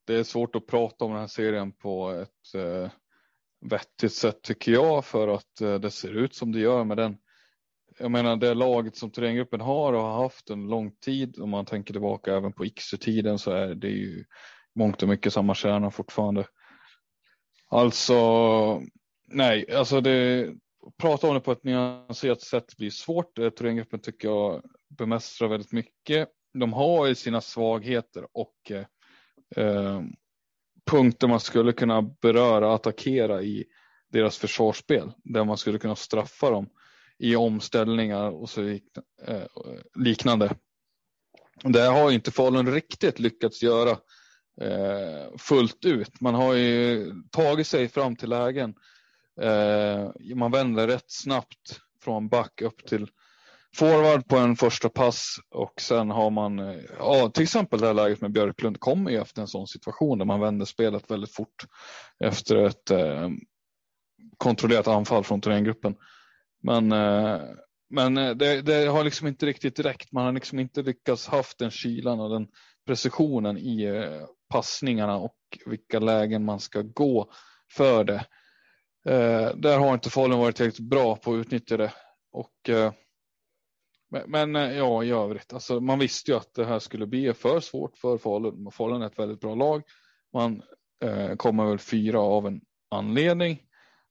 det 0.10 0.20
är 0.20 0.24
svårt 0.24 0.56
att 0.56 0.68
prata 0.68 1.06
om 1.06 1.12
den 1.12 1.20
här 1.20 1.28
serien 1.28 1.72
på 1.72 2.10
ett 2.10 2.56
eh, 2.56 2.92
vettigt 3.62 4.14
sätt 4.14 4.42
tycker 4.42 4.72
jag 4.72 5.06
för 5.06 5.28
att 5.28 5.62
eh, 5.62 5.76
det 5.76 5.92
ser 5.92 6.18
ut 6.18 6.36
som 6.36 6.52
det 6.52 6.60
gör 6.60 6.84
med 6.84 6.98
den. 6.98 7.18
Jag 8.00 8.12
menar 8.12 8.36
det 8.36 8.54
laget 8.54 8.96
som 8.96 9.12
terränggruppen 9.12 9.62
har 9.62 9.94
och 9.94 10.02
har 10.02 10.24
haft 10.24 10.50
en 10.50 10.68
lång 10.68 10.92
tid. 10.92 11.40
Om 11.40 11.50
man 11.50 11.66
tänker 11.66 11.94
tillbaka 11.94 12.36
även 12.36 12.54
på 12.54 12.66
Iksu-tiden 12.66 13.40
så 13.40 13.52
är 13.52 13.76
det 13.76 13.90
ju 13.90 14.26
mångt 14.76 15.04
och 15.04 15.10
mycket 15.10 15.34
samma 15.34 15.56
kärna 15.56 15.92
fortfarande. 15.92 16.46
Alltså, 17.68 18.20
nej, 19.28 19.74
alltså 19.76 20.02
det, 20.02 20.50
prata 20.98 21.28
om 21.28 21.34
det 21.34 21.42
på 21.42 21.52
ett 21.52 21.64
nyanserat 21.64 22.42
sätt 22.42 22.78
blir 22.78 22.90
svårt. 22.90 23.36
Thorengruppen 23.36 23.58
terränggruppen 23.58 24.00
tycker 24.00 24.28
jag 24.28 24.62
bemästrar 24.98 25.48
väldigt 25.48 25.72
mycket. 25.72 26.30
De 26.54 26.74
har 26.74 27.08
ju 27.08 27.16
sina 27.16 27.42
svagheter 27.42 28.28
och 28.34 28.72
eh, 28.72 28.86
eh, 29.56 30.02
punkter 30.86 31.28
man 31.28 31.40
skulle 31.40 31.72
kunna 31.72 32.02
beröra, 32.02 32.74
attackera 32.74 33.42
i 33.42 33.66
deras 34.12 34.38
försvarsspel. 34.38 35.12
Där 35.24 35.44
man 35.44 35.58
skulle 35.58 35.80
kunna 35.80 35.96
straffa 35.96 36.50
dem 36.50 36.70
i 37.18 37.36
omställningar 37.36 38.32
och 38.32 38.50
så 38.50 38.62
eh, 39.28 39.46
liknande. 39.96 40.56
Det 41.64 41.82
har 41.82 42.12
inte 42.12 42.32
Falun 42.32 42.74
riktigt 42.74 43.20
lyckats 43.20 43.64
göra 43.64 43.92
eh, 44.62 45.38
fullt 45.38 45.86
ut. 45.86 46.22
Man 46.22 46.36
har 46.36 46.54
ju 46.54 47.12
tagit 47.32 47.68
sig 47.68 47.88
fram 47.88 48.16
till 48.16 48.30
lägen. 48.30 48.76
Eh, 49.42 50.36
man 50.36 50.52
vänder 50.52 50.88
rätt 50.88 51.12
snabbt 51.12 51.80
från 52.04 52.30
back 52.30 52.62
upp 52.62 52.88
till 52.88 53.08
forward 53.76 54.28
på 54.28 54.38
en 54.38 54.56
första 54.56 54.90
pass 54.90 55.36
och 55.50 55.82
sen 55.82 56.10
har 56.10 56.30
man, 56.30 56.58
ja, 57.00 57.30
till 57.34 57.44
exempel 57.44 57.80
det 57.80 57.88
här 57.88 57.94
läget 57.94 58.22
med 58.22 58.32
Björklund 58.32 58.80
kommer 58.80 59.12
ju 59.12 59.18
efter 59.18 59.42
en 59.42 59.48
sån 59.48 59.68
situation 59.68 60.18
där 60.18 60.26
man 60.26 60.40
vänder 60.40 60.66
spelet 60.66 61.12
väldigt 61.12 61.34
fort 61.34 61.66
efter 62.24 62.56
ett 62.56 62.92
eh, 62.92 63.30
kontrollerat 64.38 64.88
anfall 64.88 65.24
från 65.24 65.42
terränggruppen. 65.42 65.96
Men, 66.64 66.92
eh, 66.92 67.42
men 67.90 68.18
eh, 68.18 68.36
det, 68.36 68.62
det, 68.62 68.86
har 68.86 69.04
liksom 69.04 69.28
inte 69.28 69.46
riktigt 69.46 69.80
räckt. 69.80 70.12
Man 70.12 70.26
har 70.26 70.32
liksom 70.32 70.60
inte 70.60 70.82
lyckats 70.82 71.28
haft 71.28 71.60
den 71.60 71.72
kylan 71.72 72.20
och 72.20 72.30
den 72.30 72.48
precisionen 72.86 73.58
i 73.58 73.84
eh, 73.84 74.26
passningarna 74.50 75.18
och 75.18 75.38
vilka 75.66 76.00
lägen 76.00 76.46
man 76.46 76.60
ska 76.60 76.82
gå 76.82 77.32
för 77.74 78.04
det. 78.04 78.26
Eh, 79.06 79.56
där 79.56 79.80
har 79.80 79.94
inte 79.94 80.10
Falun 80.10 80.40
varit 80.40 80.56
tillräckligt 80.56 80.90
bra 80.90 81.16
på 81.16 81.34
att 81.34 81.38
utnyttja 81.38 81.78
det. 81.78 81.94
Och 82.32 82.70
eh, 82.70 82.92
men, 84.10 84.32
men, 84.32 84.56
eh, 84.56 84.78
ja, 84.78 85.04
i 85.04 85.12
övrigt, 85.12 85.54
alltså, 85.54 85.80
man 85.80 86.00
visste 86.00 86.32
ju 86.32 86.38
att 86.38 86.54
det 86.54 86.66
här 86.66 86.80
skulle 86.80 87.08
bli 87.08 87.34
för 87.34 87.60
svårt 87.60 87.98
för 87.98 88.18
Falun. 88.18 88.72
Falun 88.72 89.02
är 89.02 89.08
ett 89.08 89.20
väldigt 89.20 89.40
bra 89.40 89.56
lag. 89.56 89.84
Man 90.34 90.62
eh, 91.04 91.36
kommer 91.36 91.66
väl 91.66 91.80
fyra 91.80 92.20
av 92.20 92.48
en 92.48 92.62
anledning. 92.90 93.62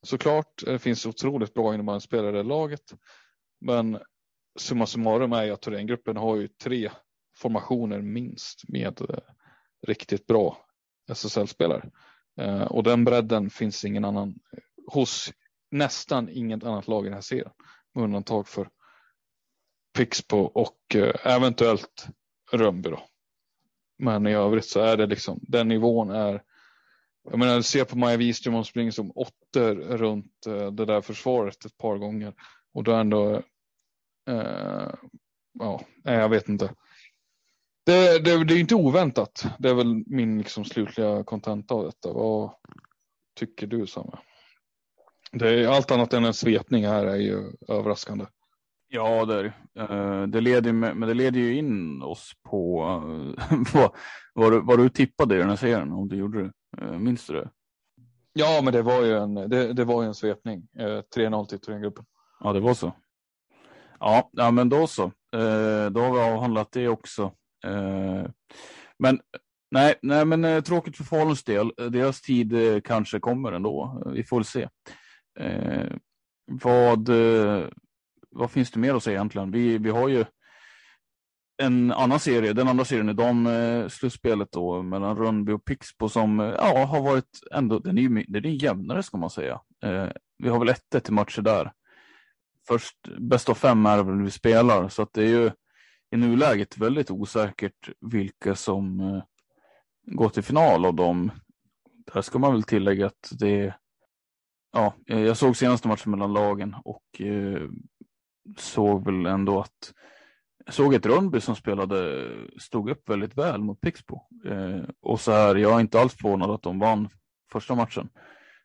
Såklart, 0.02 0.62
eh, 0.66 0.72
det 0.72 0.78
finns 0.78 1.06
otroligt 1.06 1.54
bra 1.54 1.74
innebandyspelare 1.74 2.30
i 2.30 2.32
det 2.32 2.42
laget. 2.42 2.94
Men 3.60 3.98
summa 4.58 4.86
summarum 4.86 5.32
är 5.32 5.44
ju 5.44 5.50
att 5.50 5.62
Thorengruppen 5.62 6.16
har 6.16 6.36
ju 6.36 6.48
tre 6.48 6.90
formationer 7.36 8.00
minst 8.00 8.68
med 8.68 9.00
eh, 9.00 9.18
riktigt 9.86 10.26
bra 10.26 10.66
SSL-spelare. 11.10 11.90
Eh, 12.40 12.62
och 12.62 12.82
den 12.82 13.04
bredden 13.04 13.50
finns 13.50 13.84
ingen 13.84 14.04
annan 14.04 14.34
hos 14.86 15.32
nästan 15.70 16.28
inget 16.28 16.64
annat 16.64 16.88
lag 16.88 17.04
i 17.04 17.08
den 17.08 17.14
här 17.14 17.20
serien. 17.20 17.50
Med 17.94 18.04
undantag 18.04 18.48
för 18.48 18.68
Pixbo 19.98 20.38
och 20.38 20.94
eh, 20.94 21.34
eventuellt 21.34 22.06
Rönnby 22.52 22.90
då. 22.90 23.00
Men 23.98 24.26
i 24.26 24.34
övrigt 24.34 24.64
så 24.64 24.80
är 24.80 24.96
det 24.96 25.06
liksom 25.06 25.40
den 25.42 25.68
nivån 25.68 26.10
är. 26.10 26.42
Jag 27.30 27.38
menar, 27.38 27.60
se 27.60 27.84
på 27.84 27.98
Maja 27.98 28.16
Wiström, 28.16 28.54
hon 28.54 28.64
springer 28.64 28.90
som 28.90 29.12
åttor 29.14 29.74
runt 29.74 30.46
eh, 30.46 30.70
det 30.70 30.84
där 30.84 31.00
försvaret 31.00 31.64
ett 31.64 31.78
par 31.78 31.98
gånger 31.98 32.34
och 32.74 32.84
då 32.84 32.92
ändå. 32.92 33.42
Eh, 34.28 34.94
ja, 35.58 35.80
jag 36.02 36.28
vet 36.28 36.48
inte. 36.48 36.74
Det, 37.86 38.18
det, 38.24 38.44
det 38.44 38.54
är 38.54 38.60
inte 38.60 38.74
oväntat. 38.74 39.46
Det 39.58 39.68
är 39.68 39.74
väl 39.74 40.04
min 40.06 40.38
liksom 40.38 40.64
slutliga 40.64 41.24
kontenta 41.24 41.74
av 41.74 41.84
detta. 41.84 42.12
Vad 42.12 42.50
tycker 43.36 43.66
du 43.66 43.86
Samme? 43.86 44.18
Det 45.32 45.48
är 45.48 45.68
allt 45.68 45.90
annat 45.90 46.12
än 46.12 46.24
en 46.24 46.34
svepning 46.34 46.86
här 46.86 47.06
är 47.06 47.16
ju 47.16 47.52
överraskande. 47.68 48.26
Ja, 48.90 49.24
det, 49.24 49.52
uh, 49.80 50.22
det 50.22 50.40
leder, 50.40 50.72
men 50.72 51.00
det 51.00 51.14
leder 51.14 51.40
ju 51.40 51.56
in 51.56 52.02
oss 52.02 52.32
på 52.42 52.82
uh, 52.82 53.62
vad, 53.74 53.90
vad, 54.34 54.52
du, 54.52 54.60
vad 54.60 54.78
du 54.78 54.88
tippade 54.88 55.34
i 55.34 55.38
den 55.38 55.48
här 55.48 55.56
serien, 55.56 55.92
om 55.92 56.08
du 56.08 56.16
gjorde 56.16 56.42
det. 56.42 56.52
Uh, 56.82 56.98
minns 56.98 57.26
du 57.26 57.34
det? 57.34 57.50
Ja, 58.32 58.60
men 58.64 58.72
det 58.72 58.82
var 58.82 59.02
ju 59.02 59.16
en, 59.16 59.34
det, 59.34 59.72
det 59.72 59.84
var 59.84 60.02
ju 60.02 60.08
en 60.08 60.14
svepning. 60.14 60.68
3-0 61.16 61.46
till 61.46 61.60
Thorengruppen. 61.60 62.04
Ja, 62.40 62.52
det 62.52 62.60
var 62.60 62.74
så. 62.74 62.92
Ja, 64.00 64.30
ja 64.32 64.50
men 64.50 64.68
då 64.68 64.86
så. 64.86 65.12
då 65.90 66.00
har 66.00 66.12
vi 66.12 66.20
avhandlat 66.20 66.72
det 66.72 66.88
också. 66.88 67.32
men 68.98 69.20
nej, 69.70 69.94
nej, 70.02 70.24
men 70.24 70.62
tråkigt 70.62 70.96
för 70.96 71.04
Faluns 71.04 71.44
del. 71.44 71.72
Deras 71.76 72.20
tid 72.20 72.54
kanske 72.84 73.20
kommer 73.20 73.52
ändå. 73.52 74.02
Vi 74.14 74.24
får 74.24 74.36
väl 74.36 74.44
se. 74.44 74.68
vad 76.46 77.10
vad 78.38 78.50
finns 78.50 78.70
det 78.70 78.80
mer 78.80 78.94
att 78.94 79.02
säga 79.02 79.16
egentligen? 79.16 79.50
Vi, 79.50 79.78
vi 79.78 79.90
har 79.90 80.08
ju 80.08 80.24
en 81.62 81.92
annan 81.92 82.20
serie, 82.20 82.52
den 82.52 82.68
andra 82.68 82.84
serien 82.84 83.08
i 83.08 83.12
dam 83.12 83.46
eh, 83.46 83.88
slutspelet 83.88 84.52
då 84.52 84.82
mellan 84.82 85.16
Rönnby 85.16 85.52
och 85.52 85.64
Pixbo 85.64 86.08
som 86.08 86.40
eh, 86.40 86.46
ja, 86.46 86.84
har 86.84 87.02
varit 87.02 87.40
ändå, 87.52 87.78
den 87.78 87.98
är 87.98 88.02
ju 88.02 88.24
den 88.28 88.44
är 88.44 88.64
jämnare 88.64 89.02
ska 89.02 89.16
man 89.16 89.30
säga. 89.30 89.60
Eh, 89.82 90.08
vi 90.38 90.48
har 90.48 90.58
väl 90.58 90.74
1-1 90.92 91.08
i 91.08 91.12
matcher 91.12 91.42
där. 91.42 91.72
Först 92.68 92.96
bäst 93.18 93.48
av 93.48 93.54
fem 93.54 93.86
är 93.86 94.02
väl 94.02 94.22
vi 94.22 94.30
spelar 94.30 94.88
så 94.88 95.02
att 95.02 95.12
det 95.12 95.22
är 95.22 95.28
ju 95.28 95.50
i 96.10 96.16
nuläget 96.16 96.78
väldigt 96.78 97.10
osäkert 97.10 97.90
vilka 98.00 98.54
som 98.54 99.00
eh, 99.00 99.22
går 100.02 100.28
till 100.28 100.42
final 100.42 100.86
av 100.86 100.94
dem. 100.94 101.30
Där 102.14 102.22
ska 102.22 102.38
man 102.38 102.52
väl 102.52 102.62
tillägga 102.62 103.06
att 103.06 103.32
det 103.38 103.74
Ja, 104.72 104.94
jag 105.04 105.36
såg 105.36 105.56
senaste 105.56 105.88
matchen 105.88 106.10
mellan 106.10 106.32
lagen 106.32 106.76
och 106.84 107.20
eh, 107.20 107.68
såg 108.56 109.04
väl 109.04 109.26
ändå 109.26 109.60
att 109.60 109.94
jag 110.64 110.74
såg 110.74 110.94
ett 110.94 111.06
Rönnby 111.06 111.40
som 111.40 111.56
spelade, 111.56 112.28
stod 112.58 112.90
upp 112.90 113.08
väldigt 113.08 113.38
väl 113.38 113.60
mot 113.60 113.80
Pixbo. 113.80 114.20
Eh, 114.46 114.82
och 115.02 115.20
så 115.20 115.32
här, 115.32 115.54
jag 115.54 115.76
är 115.76 115.80
inte 115.80 116.00
alls 116.00 116.14
förvånad 116.14 116.50
att 116.50 116.62
de 116.62 116.78
vann 116.78 117.08
första 117.52 117.74
matchen. 117.74 118.08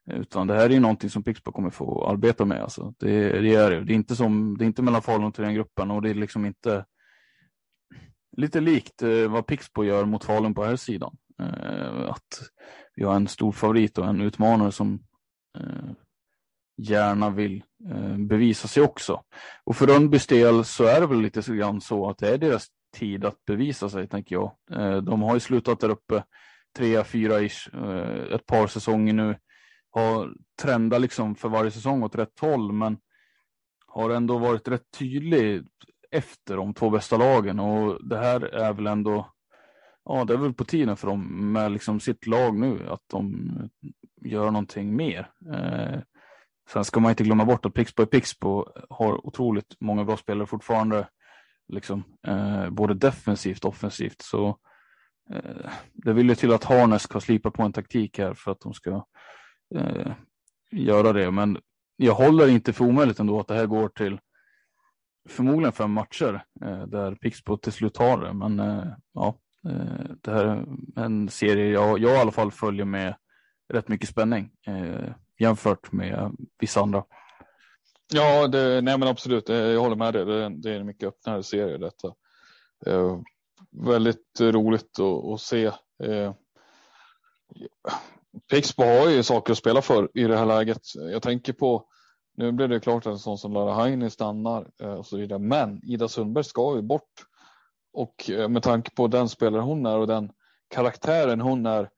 Utan 0.06 0.48
det 0.48 0.54
här 0.54 0.66
är 0.66 0.70
ju 0.70 0.80
någonting 0.80 1.10
som 1.10 1.24
Pixbo 1.24 1.52
kommer 1.52 1.70
få 1.70 2.08
arbeta 2.08 2.46
med. 2.46 2.62
Alltså. 2.62 2.94
Det, 3.00 3.42
det 3.42 3.56
är 3.56 3.72
det. 3.72 3.94
är 3.94 3.96
inte, 3.96 4.16
som, 4.16 4.58
det 4.58 4.64
är 4.64 4.68
inte 4.68 4.82
mellan 4.82 5.02
Falun 5.02 5.24
och 5.24 5.54
gruppen 5.54 5.92
och 5.92 6.02
det 6.02 6.10
är 6.10 6.14
liksom 6.14 6.46
inte 6.46 6.86
lite 8.38 8.62
likt 8.62 9.02
eh, 9.02 9.28
vad 9.28 9.48
Pixbo 9.48 9.84
gör 9.84 10.06
mot 10.06 10.24
Falun 10.24 10.54
på 10.54 10.64
här 10.64 10.76
sidan. 10.76 11.18
Eh, 11.40 12.10
att 12.10 12.42
vi 12.96 13.04
har 13.04 13.16
en 13.16 13.28
stor 13.28 13.52
favorit 13.52 13.98
och 13.98 14.08
en 14.08 14.22
utmanare 14.22 14.72
som 14.72 15.00
eh, 15.58 15.92
gärna 16.78 17.30
vill 17.30 17.64
eh, 17.90 18.18
bevisa 18.18 18.68
sig 18.68 18.84
också. 18.84 19.22
Och 19.64 19.76
för 19.76 19.88
Rönnbys 19.88 20.28
del 20.28 20.66
så 20.66 20.84
är 20.84 21.02
det 21.02 21.08
väl 21.08 21.22
lite 21.22 21.56
grann 21.56 21.82
så 21.82 22.10
att 22.10 22.18
det 22.18 22.30
är 22.30 22.38
deras 22.38 22.68
tid 22.94 23.26
att 23.26 23.46
bevisa 23.46 23.90
sig, 23.90 24.08
tänker 24.08 24.36
jag. 24.36 24.52
Eh, 24.72 24.98
de 24.98 25.22
har 25.22 25.34
ju 25.34 25.40
slutat 25.40 25.80
där 25.80 25.90
uppe 25.90 26.24
tre, 26.78 27.04
fyra 27.04 27.42
ish, 27.42 27.70
eh, 27.74 28.34
ett 28.36 28.46
par 28.46 28.68
säsonger 28.68 29.14
nu. 29.14 29.36
Har 29.90 30.34
trendat 30.62 31.02
liksom 31.02 31.36
för 31.36 31.50
varje 31.50 31.72
säsong 31.72 32.04
åt 32.04 32.16
rätt 32.16 32.40
håll, 32.40 32.72
men 32.72 32.98
har 33.88 34.10
ändå 34.10 34.38
varit 34.38 34.68
rätt 34.68 34.92
tydlig 35.00 35.64
efter 36.12 36.58
de 36.58 36.74
två 36.74 36.90
bästa 36.90 37.18
lagen 37.18 37.60
och 37.60 38.08
det 38.08 38.18
här 38.18 38.42
är 38.42 38.74
väl 38.74 38.88
ändå, 38.88 39.34
ja 40.06 40.26
det 40.26 40.34
är 40.34 40.38
väl 40.38 40.54
på 40.54 40.66
tiden 40.66 40.98
för 40.98 41.08
dem 41.08 41.52
med 41.54 41.72
liksom 41.72 42.00
sitt 42.00 42.28
lag 42.28 42.60
nu 42.60 42.90
att 42.90 43.04
de 43.08 43.50
gör 44.22 44.46
någonting 44.46 44.96
mer. 44.96 45.30
Eh, 45.54 46.00
sen 46.70 46.86
ska 46.86 47.00
man 47.00 47.10
inte 47.10 47.24
glömma 47.24 47.46
bort 47.46 47.66
att 47.66 47.74
Pixbo 47.74 48.04
är 48.04 48.06
Pixbo 48.06 48.66
har 48.90 49.28
otroligt 49.28 49.76
många 49.80 50.06
bra 50.06 50.18
spelare 50.18 50.48
fortfarande, 50.48 51.08
liksom, 51.68 52.04
eh, 52.28 52.70
både 52.70 52.94
defensivt 52.94 53.66
och 53.66 53.70
offensivt. 53.70 54.22
Så 54.22 54.58
eh, 55.34 55.72
det 55.94 56.14
vill 56.14 56.30
ju 56.30 56.36
till 56.36 56.54
att 56.54 56.64
Harnes 56.64 57.02
ska 57.02 57.20
slipa 57.20 57.52
på 57.52 57.64
en 57.64 57.74
taktik 57.74 58.18
här 58.18 58.34
för 58.34 58.52
att 58.52 58.60
de 58.60 58.74
ska 58.74 59.06
eh, 59.76 60.12
göra 60.72 61.14
det. 61.14 61.32
Men 61.32 61.58
jag 61.96 62.14
håller 62.14 62.48
inte 62.48 62.74
för 62.74 62.86
omöjligt 62.86 63.20
ändå 63.20 63.40
att 63.40 63.48
det 63.48 63.56
här 63.56 63.66
går 63.66 63.90
till 63.90 64.20
förmodligen 65.30 65.72
fem 65.72 65.92
matcher 65.92 66.44
eh, 66.62 66.84
där 66.88 67.16
Pixbo 67.16 67.58
till 67.58 67.72
slut 67.72 67.98
har 67.98 68.22
det. 68.22 68.34
Men 68.34 68.60
eh, 68.60 68.88
ja, 69.14 69.36
eh, 69.66 70.06
det 70.22 70.32
här 70.32 70.46
är 70.46 70.66
en 70.96 71.30
serie 71.30 71.72
jag, 71.72 72.00
jag 72.00 72.18
i 72.18 72.20
alla 72.20 72.32
fall 72.32 72.52
följer 72.52 72.86
med 72.86 73.16
rätt 73.74 73.88
mycket 73.88 74.10
spänning 74.10 74.52
eh, 74.68 75.14
jämfört 75.40 75.92
med 75.92 76.32
vissa 76.60 76.82
andra. 76.82 77.04
Ja, 78.14 78.48
det, 78.48 78.82
nej 78.82 78.98
men 78.98 79.08
absolut, 79.08 79.50
eh, 79.50 79.56
jag 79.56 79.82
håller 79.82 79.96
med 79.96 80.14
dig. 80.14 80.26
Det, 80.26 80.50
det 80.50 80.72
är 80.72 80.80
en 80.80 80.86
mycket 80.86 81.08
öppnare 81.08 81.44
serie 81.44 81.78
detta. 81.78 82.14
Eh, 82.86 83.20
väldigt 83.72 84.42
roligt 84.42 85.00
att, 85.00 85.34
att 85.34 85.42
se. 85.42 85.66
Eh, 86.04 86.34
Pixbo 88.52 88.84
har 88.84 89.10
ju 89.10 89.24
saker 89.24 89.52
att 89.52 89.58
spela 89.58 89.82
för 89.82 90.10
i 90.14 90.24
det 90.24 90.38
här 90.38 90.46
läget. 90.46 90.82
Jag 90.96 91.22
tänker 91.22 91.54
på, 91.54 91.86
nu 92.38 92.52
blir 92.52 92.68
det 92.68 92.80
klart 92.80 93.06
att 93.06 93.12
en 93.12 93.20
sån 93.20 93.38
som 93.38 93.54
Lara 93.54 93.74
Heini 93.74 94.10
stannar 94.10 94.68
eh, 94.82 94.94
och 94.94 95.06
så 95.06 95.18
vidare, 95.18 95.40
men 95.40 95.82
Ida 95.84 96.08
Sundberg 96.08 96.44
ska 96.44 96.76
ju 96.76 96.82
bort. 96.82 97.26
Och 97.94 98.30
eh, 98.30 98.50
med 98.50 98.64
tanke 98.64 98.92
på 98.92 99.08
den 99.08 99.30
spelare 99.30 99.62
hon 99.62 99.86
är 99.86 99.98
och 99.98 100.08
den 100.08 100.32
karaktären 100.70 101.42
hon 101.42 101.66
är 101.66 101.90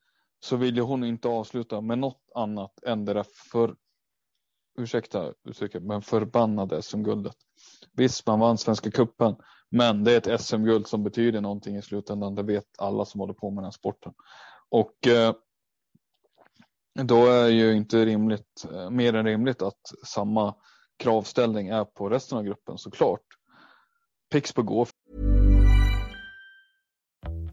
så 0.45 0.55
ville 0.55 0.81
hon 0.81 1.03
inte 1.03 1.27
avsluta 1.27 1.81
med 1.81 1.99
något 1.99 2.21
annat 2.35 2.83
än 2.83 3.05
det 3.05 3.13
där 3.13 3.25
för, 3.51 3.75
ursäkta 4.77 5.33
uttrycket, 5.43 5.83
men 5.83 6.01
förbannade 6.01 6.81
SM-guldet. 6.81 7.35
Visst, 7.91 8.27
man 8.27 8.39
vann 8.39 8.57
Svenska 8.57 8.91
cupen, 8.91 9.35
men 9.69 10.03
det 10.03 10.27
är 10.27 10.33
ett 10.33 10.41
SM-guld 10.41 10.87
som 10.87 11.03
betyder 11.03 11.41
någonting 11.41 11.75
i 11.75 11.81
slutändan. 11.81 12.35
Det 12.35 12.43
vet 12.43 12.65
alla 12.77 13.05
som 13.05 13.19
håller 13.19 13.33
på 13.33 13.49
med 13.51 13.57
den 13.57 13.63
här 13.63 13.71
sporten. 13.71 14.13
Och 14.69 15.07
eh, 15.07 15.33
då 17.03 17.25
är 17.25 17.47
ju 17.47 17.75
inte 17.75 18.05
rimligt, 18.05 18.65
eh, 18.73 18.89
mer 18.89 19.13
än 19.13 19.25
rimligt 19.25 19.61
att 19.61 19.91
samma 20.05 20.55
kravställning 20.97 21.67
är 21.67 21.85
på 21.85 22.09
resten 22.09 22.37
av 22.37 22.43
gruppen 22.43 22.77
såklart. 22.77 23.25
Pixbo 24.31 24.63
går. 24.63 24.87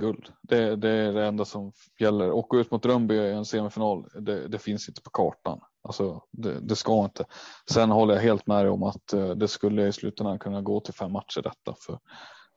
Guld. 0.00 0.28
Det, 0.42 0.76
det, 0.76 0.90
är 0.90 1.12
det 1.12 1.26
enda 1.26 1.44
som 1.44 1.72
gäller. 1.98 2.32
Åka 2.32 2.56
ut 2.56 2.70
mot 2.70 2.86
Rönnby 2.86 3.14
i 3.14 3.32
en 3.32 3.44
semifinal, 3.44 4.06
det, 4.14 4.48
det, 4.48 4.58
finns 4.58 4.88
inte 4.88 5.02
på 5.02 5.10
kartan. 5.10 5.60
Alltså, 5.82 6.22
det, 6.30 6.60
det, 6.60 6.76
ska 6.76 7.04
inte. 7.04 7.24
Sen 7.70 7.90
håller 7.90 8.14
jag 8.14 8.22
helt 8.22 8.46
med 8.46 8.64
dig 8.64 8.70
om 8.70 8.82
att 8.82 9.12
eh, 9.12 9.30
det 9.30 9.48
skulle 9.48 9.86
i 9.86 9.92
slutändan 9.92 10.38
kunna 10.38 10.62
gå 10.62 10.80
till 10.80 10.94
fem 10.94 11.12
matcher 11.12 11.42
detta. 11.42 11.74
För, 11.78 11.98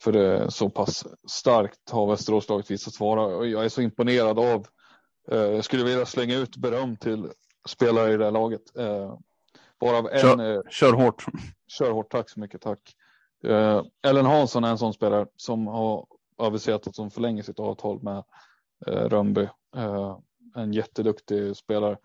för 0.03 0.12
det 0.12 0.51
så 0.51 0.69
pass 0.69 1.06
starkt 1.29 1.89
har 1.91 2.08
Västeråslaget 2.08 2.71
visat 2.71 2.99
vara. 2.99 3.45
Jag 3.45 3.65
är 3.65 3.69
så 3.69 3.82
imponerad 3.82 4.39
av, 4.39 4.65
eh, 5.32 5.38
jag 5.38 5.65
skulle 5.65 5.84
vilja 5.84 6.06
slänga 6.06 6.36
ut 6.36 6.58
beröm 6.58 6.97
till 6.97 7.29
spelare 7.69 8.13
i 8.13 8.17
det 8.17 8.23
här 8.23 8.32
laget. 8.32 8.77
Eh, 8.77 9.17
Varav 9.79 10.10
en, 10.12 10.19
kör, 10.19 10.69
kör 10.69 10.93
hårt. 10.93 11.25
Kör 11.67 11.91
hårt, 11.91 12.12
tack 12.12 12.29
så 12.29 12.39
mycket, 12.39 12.62
tack. 12.62 12.95
Ellen 14.08 14.25
Hansson 14.25 14.63
är 14.63 14.69
en 14.69 14.77
sån 14.77 14.93
spelare 14.93 15.25
som 15.38 15.67
har 15.67 16.06
aviserat 16.38 16.88
att 16.88 16.98
hon 16.98 17.12
förlänger 17.12 17.43
sitt 17.43 17.60
avtal 17.60 18.04
med 18.04 18.24
eh, 18.88 19.10
Rönnby. 19.10 19.48
Eh, 19.76 20.17
en 20.56 20.74
jätteduktig 20.74 21.56
spelare 21.56 21.98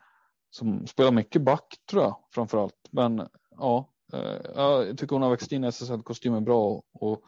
som 0.51 0.87
spelar 0.87 1.11
mycket 1.11 1.43
back 1.43 1.77
tror 1.91 2.03
jag 2.03 2.17
framför 2.35 2.62
allt. 2.62 2.88
Men 2.91 3.29
ja, 3.51 3.93
eh, 4.12 4.37
jag 4.55 4.99
tycker 4.99 5.17
hon 5.17 5.23
har 5.23 5.31
växt 5.31 5.53
in 5.53 5.64
i 5.64 5.67
SSL-kostymen 5.67 6.45
bra 6.45 6.83
och, 6.93 7.23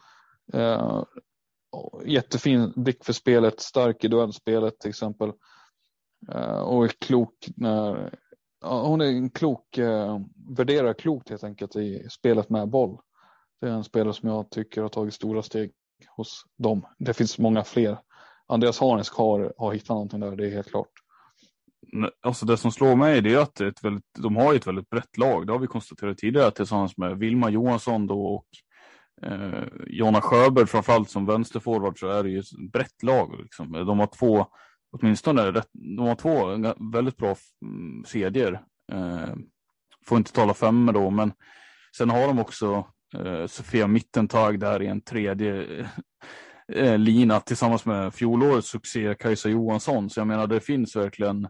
eh, 0.53 1.03
och 1.71 2.07
jättefin 2.07 2.73
blick 2.75 3.05
för 3.05 3.13
spelet, 3.13 3.59
stark 3.59 4.03
i 4.03 4.07
duellspelet 4.07 4.79
till 4.79 4.89
exempel. 4.89 5.31
Eh, 6.31 6.59
och 6.59 6.83
är 6.83 6.87
klok 6.87 7.47
när 7.55 8.11
hon 8.61 9.01
är 9.01 9.05
en 9.05 9.29
klok, 9.29 9.77
eh, 9.77 10.19
värderar 10.49 10.93
klokt 10.93 11.29
helt 11.29 11.43
enkelt 11.43 11.75
i 11.75 12.09
spelet 12.09 12.49
med 12.49 12.69
boll. 12.69 12.99
Det 13.61 13.67
är 13.67 13.71
en 13.71 13.83
spelare 13.83 14.13
som 14.13 14.29
jag 14.29 14.49
tycker 14.49 14.81
har 14.81 14.89
tagit 14.89 15.13
stora 15.13 15.41
steg 15.41 15.71
hos 16.09 16.45
dem. 16.57 16.85
Det 16.99 17.13
finns 17.13 17.39
många 17.39 17.63
fler. 17.63 17.97
Andreas 18.47 18.79
Harnesk 18.79 19.13
har, 19.13 19.53
har 19.57 19.73
hittat 19.73 19.89
någonting 19.89 20.19
där, 20.19 20.35
det 20.35 20.47
är 20.47 20.51
helt 20.51 20.69
klart. 20.69 20.91
Alltså 22.21 22.45
det 22.45 22.57
som 22.57 22.71
slår 22.71 22.95
mig 22.95 23.33
är 23.33 23.37
att 23.37 23.61
ett 23.61 23.83
väldigt, 23.83 24.05
de 24.17 24.35
har 24.35 24.53
ett 24.53 24.67
väldigt 24.67 24.89
brett 24.89 25.17
lag. 25.17 25.47
Det 25.47 25.53
har 25.53 25.59
vi 25.59 25.67
konstaterat 25.67 26.17
tidigare 26.17 26.51
tillsammans 26.51 26.97
med 26.97 27.17
Vilma 27.17 27.49
Johansson 27.49 28.07
då 28.07 28.25
och 28.25 28.47
eh, 29.21 29.63
Jonna 29.87 30.21
Sjöberg 30.21 30.67
framförallt 30.67 31.09
som 31.09 31.25
vänsterforward 31.25 31.99
så 31.99 32.07
är 32.07 32.23
det 32.23 32.29
ju 32.29 32.39
ett 32.39 32.71
brett 32.71 33.03
lag. 33.03 33.39
Liksom. 33.41 33.71
De 33.71 33.99
har 33.99 34.07
två, 34.07 34.45
åtminstone 34.91 35.51
rätt, 35.51 35.69
de 35.73 36.07
har 36.07 36.15
två 36.15 36.45
väldigt 36.93 37.17
bra 37.17 37.35
mm, 37.65 38.05
kedjor. 38.05 38.59
Eh, 38.91 39.35
får 40.07 40.17
inte 40.17 40.33
tala 40.33 40.53
fem 40.53 40.91
då, 40.93 41.09
men 41.09 41.33
sen 41.97 42.09
har 42.09 42.27
de 42.27 42.39
också 42.39 42.87
Eh, 43.13 43.47
Sofia 43.47 43.87
Mittentag 43.87 44.59
där 44.59 44.81
i 44.81 44.87
en 44.87 45.01
tredje 45.01 45.79
eh, 45.79 45.87
eh, 46.67 46.97
lina 46.97 47.39
tillsammans 47.39 47.85
med 47.85 48.13
fjolårets 48.13 48.67
succé 48.67 49.15
Kajsa 49.15 49.49
Johansson. 49.49 50.09
Så 50.09 50.19
jag 50.19 50.27
menar 50.27 50.47
det 50.47 50.59
finns 50.59 50.95
verkligen 50.95 51.47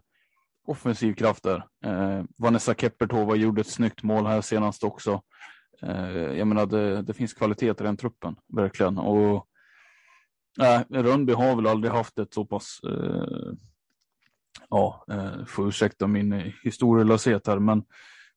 offensiv 0.66 1.14
kraft 1.14 1.42
där. 1.42 1.64
Eh, 1.84 2.24
Vanessa 2.38 2.74
Keppertova 2.74 3.36
gjorde 3.36 3.60
ett 3.60 3.66
snyggt 3.66 4.02
mål 4.02 4.26
här 4.26 4.40
senast 4.40 4.84
också. 4.84 5.22
Eh, 5.82 6.16
jag 6.16 6.46
menar 6.48 6.66
det, 6.66 7.02
det, 7.02 7.14
finns 7.14 7.34
kvalitet 7.34 7.70
i 7.70 7.84
den 7.84 7.96
truppen, 7.96 8.36
verkligen. 8.56 8.98
Och 8.98 9.46
äh, 10.60 10.80
Rönnby 10.90 11.32
har 11.32 11.56
väl 11.56 11.66
aldrig 11.66 11.92
haft 11.92 12.18
ett 12.18 12.34
så 12.34 12.44
pass, 12.44 12.80
eh, 12.84 13.52
ja, 14.68 15.04
eh, 15.10 15.44
får 15.44 15.68
ursäkta 15.68 16.06
min 16.06 16.52
historielöshet 16.64 17.46
här, 17.46 17.58
men 17.58 17.84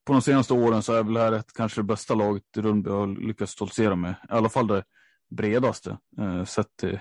på 0.05 0.13
de 0.13 0.21
senaste 0.21 0.53
åren 0.53 0.83
så 0.83 0.93
är 0.93 1.03
väl 1.03 1.13
det 1.13 1.19
här 1.19 1.31
ett, 1.31 1.53
kanske 1.53 1.81
det 1.81 1.85
bästa 1.85 2.15
laget 2.15 2.43
Rundby 2.57 2.89
har 2.89 3.27
lyckats 3.27 3.51
stoltsera 3.51 3.95
med. 3.95 4.11
I 4.11 4.33
alla 4.33 4.49
fall 4.49 4.67
det 4.67 4.83
bredaste 5.29 5.97
eh, 6.19 6.43
sett 6.43 6.77
till 6.79 6.99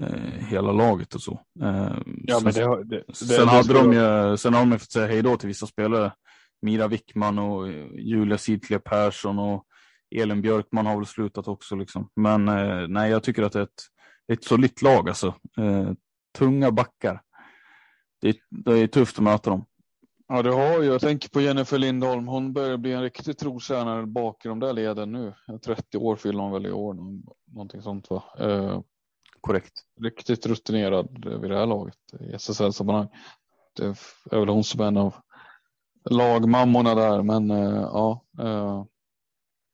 eh, 0.00 0.46
hela 0.48 0.72
laget 0.72 1.14
och 1.14 1.22
så. 1.22 1.40
Eh, 1.62 1.96
ja, 2.24 2.40
sen, 2.40 2.44
men 2.44 2.52
det, 2.52 2.84
det, 2.84 3.04
det, 3.08 3.14
sen, 3.14 3.48
hade 3.48 3.74
de 3.74 3.92
ju, 3.92 4.36
sen 4.36 4.54
har 4.54 4.66
de 4.66 4.78
fått 4.78 4.92
säga 4.92 5.06
hej 5.06 5.22
då 5.22 5.36
till 5.36 5.48
vissa 5.48 5.66
spelare. 5.66 6.12
Mira 6.62 6.88
Wickman 6.88 7.38
och 7.38 7.68
Julia 7.98 8.38
Sidkle 8.38 8.78
Persson 8.78 9.38
och 9.38 9.64
Elin 10.14 10.42
Björkman 10.42 10.86
har 10.86 10.96
väl 10.96 11.06
slutat 11.06 11.48
också. 11.48 11.76
Liksom. 11.76 12.08
Men 12.16 12.48
eh, 12.48 12.88
nej, 12.88 13.10
jag 13.10 13.22
tycker 13.22 13.42
att 13.42 13.52
det 13.52 13.58
är 13.58 13.62
ett 13.62 13.82
ett 14.32 14.44
solitt 14.44 14.82
lag 14.82 15.08
alltså. 15.08 15.26
Eh, 15.58 15.92
tunga 16.38 16.72
backar. 16.72 17.20
Det 18.20 18.28
är, 18.28 18.34
det 18.50 18.78
är 18.78 18.86
tufft 18.86 19.18
att 19.18 19.24
möta 19.24 19.50
dem. 19.50 19.64
Ja, 20.34 20.42
det 20.42 20.50
har 20.50 20.82
ju. 20.82 20.88
Jag 20.88 21.00
tänker 21.00 21.28
på 21.28 21.40
Jennifer 21.40 21.78
Lindholm. 21.78 22.28
Hon 22.28 22.52
börjar 22.52 22.76
bli 22.76 22.92
en 22.92 23.02
riktig 23.02 23.38
trotjänare 23.38 24.06
bak 24.06 24.44
i 24.44 24.48
de 24.48 24.60
där 24.60 24.72
leden 24.72 25.12
nu. 25.12 25.34
30 25.64 25.98
år 25.98 26.16
fyller 26.16 26.42
hon 26.42 26.52
väl 26.52 26.66
i 26.66 26.72
år, 26.72 26.94
någonting 27.46 27.82
sånt 27.82 28.10
va? 28.10 28.24
Eh, 28.38 28.80
Korrekt. 29.40 29.72
Riktigt 30.00 30.46
rutinerad 30.46 31.24
vid 31.40 31.50
det 31.50 31.58
här 31.58 31.66
laget 31.66 31.96
i 32.20 32.32
SSL-sammanhang. 32.32 33.08
Det 33.76 33.84
är 34.30 34.38
väl 34.38 34.48
hon 34.48 34.64
som 34.64 34.80
är 34.80 34.84
en 34.84 34.96
av 34.96 35.14
lagmammorna 36.10 36.94
där, 36.94 37.22
men 37.22 37.50
eh, 37.50 37.88
ja. 37.92 38.24
Eh, 38.38 38.84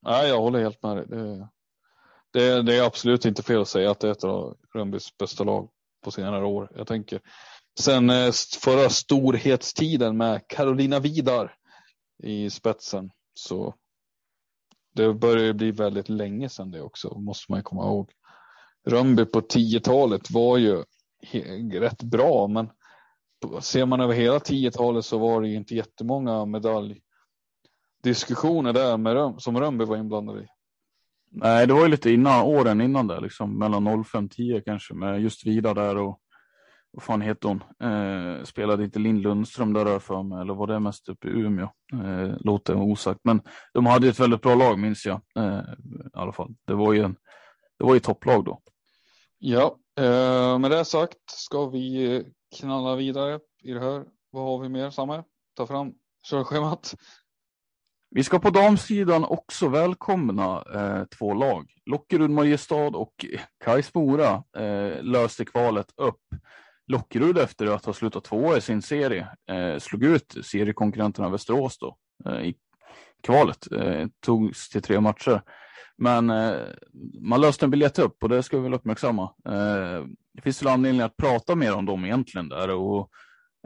nej, 0.03 0.29
jag 0.29 0.41
håller 0.41 0.59
helt 0.59 0.83
med 0.83 0.97
dig. 0.97 1.07
Det, 1.07 1.49
det, 2.33 2.63
det, 2.63 2.77
är 2.77 2.87
absolut 2.87 3.25
inte 3.25 3.43
fel 3.43 3.61
att 3.61 3.69
säga 3.69 3.91
att 3.91 4.01
det 4.01 4.09
är 4.09 4.13
ett 4.13 4.25
av 4.25 4.57
Rönnbys 4.75 5.19
bästa 5.19 5.45
lag 5.45 5.69
på 6.05 6.11
senare 6.11 6.45
år. 6.45 6.73
Jag 6.75 6.87
tänker 6.87 7.21
sen 7.79 8.11
eh, 8.11 8.33
förra 8.61 8.91
storhetstiden 8.91 10.17
med 10.17 10.49
Carolina 10.49 10.99
Vidar 10.99 11.55
i 12.23 12.51
spetsen 12.51 13.11
så 13.35 13.75
det 14.95 15.15
börjar 15.15 15.53
bli 15.53 15.71
väldigt 15.71 16.09
länge 16.09 16.49
sedan 16.49 16.71
det 16.71 16.81
också 16.81 17.19
måste 17.19 17.53
man 17.53 17.63
komma 17.63 17.83
ihåg. 17.83 18.11
Rönnby 18.87 19.25
på 19.25 19.41
10-talet 19.41 20.31
var 20.31 20.59
ju 20.59 20.85
rätt 21.73 22.03
bra, 22.03 22.47
men 22.47 22.71
ser 23.61 23.87
man 23.87 24.01
över 24.01 24.15
hela 24.15 24.39
10-talet 24.39 25.05
så 25.05 25.19
var 25.19 25.43
det 25.43 25.49
inte 25.49 25.75
jättemånga 25.75 26.45
medaljdiskussioner 26.45 28.73
där 28.73 28.97
med 28.97 29.13
Röm, 29.13 29.41
som 29.41 29.61
Rönnby 29.61 29.85
var 29.85 29.97
inblandad 29.97 30.43
i. 30.43 30.47
Nej, 31.31 31.67
det 31.67 31.75
var 31.75 31.83
ju 31.83 31.89
lite 31.89 32.11
innan, 32.11 32.43
åren 32.43 32.81
innan 32.81 33.07
det 33.07 33.21
liksom 33.21 33.59
mellan 33.59 34.05
05 34.05 34.29
10 34.29 34.61
kanske, 34.61 34.95
med 34.95 35.23
just 35.23 35.47
Vida 35.47 35.75
där 35.75 35.97
och 35.97 36.21
vad 36.91 37.03
fan 37.03 37.21
heter 37.21 37.49
hon? 37.49 37.63
Eh, 37.91 38.45
spelade 38.45 38.85
inte 38.85 38.99
Linn 38.99 39.21
Lundström 39.21 39.73
där 39.73 39.99
för 39.99 40.23
mig, 40.23 40.41
eller 40.41 40.55
var 40.55 40.67
det 40.67 40.81
mest 40.81 41.09
uppe 41.09 41.29
i 41.29 41.31
Umeå? 41.31 41.69
Eh, 41.93 42.37
låter 42.41 42.75
osagt, 42.77 43.21
men 43.25 43.41
de 43.75 43.87
hade 43.87 44.09
ett 44.09 44.21
väldigt 44.21 44.43
bra 44.43 44.55
lag 44.55 44.79
minns 44.79 45.07
jag 45.07 45.21
eh, 45.37 45.61
i 45.89 46.11
alla 46.13 46.33
fall. 46.33 46.55
Det 46.65 46.75
var 46.75 46.93
ju 46.93 47.03
en, 47.03 47.17
det 47.79 47.85
var 47.85 47.95
ju 47.95 48.01
topplag 48.01 48.45
då. 48.45 48.61
Ja, 49.39 49.77
eh, 50.01 50.59
med 50.59 50.71
det 50.71 50.85
sagt 50.85 51.31
ska 51.31 51.67
vi 51.67 52.25
knalla 52.57 52.97
vidare 52.97 53.41
i 53.63 53.73
det 53.73 53.81
här. 53.81 54.05
Vad 54.31 54.45
har 54.45 54.59
vi 54.59 54.69
mer 54.69 54.91
Samme? 54.91 55.25
Ta 55.57 55.67
fram 55.67 55.93
körschemat. 56.31 56.95
Vi 58.11 58.25
ska 58.25 58.39
på 58.39 58.51
damsidan 58.51 59.25
också 59.25 59.69
välkomna 59.69 60.65
eh, 60.75 61.05
två 61.19 61.35
lag. 61.35 61.71
Lockerud 61.87 62.31
Mariestad 62.31 62.97
och 62.97 63.25
Kais 63.65 63.95
Mora 63.95 64.45
eh, 64.57 65.03
löste 65.03 65.45
kvalet 65.45 65.87
upp. 65.97 66.21
Lockerud 66.89 67.39
efter 67.39 67.67
att 67.67 67.85
ha 67.85 67.93
slutat 67.93 68.25
tvåa 68.25 68.57
i 68.57 68.61
sin 68.61 68.83
serie 68.83 69.29
eh, 69.51 69.79
slog 69.79 70.05
ut 70.05 70.37
seriekonkurrenterna 70.45 71.29
Västerås 71.29 71.79
då, 71.79 71.97
eh, 72.27 72.41
i 72.41 72.55
kvalet. 73.23 73.73
Eh, 73.73 74.07
togs 74.21 74.69
till 74.69 74.83
tre 74.83 75.01
matcher. 75.01 75.43
Men 75.99 76.31
eh, 76.31 76.61
man 77.21 77.41
löste 77.41 77.67
en 77.67 77.71
biljett 77.71 77.99
upp 77.99 78.23
och 78.23 78.29
det 78.29 78.43
ska 78.43 78.57
vi 78.57 78.63
väl 78.63 78.75
uppmärksamma. 78.75 79.23
Eh, 79.49 80.05
det 80.35 80.43
finns 80.43 80.63
väl 80.63 80.73
anledning 80.73 81.03
att 81.03 81.17
prata 81.17 81.55
mer 81.55 81.75
om 81.75 81.87
dem 81.87 82.05
egentligen 82.05 82.49
där 82.49 82.71
och 82.71 83.11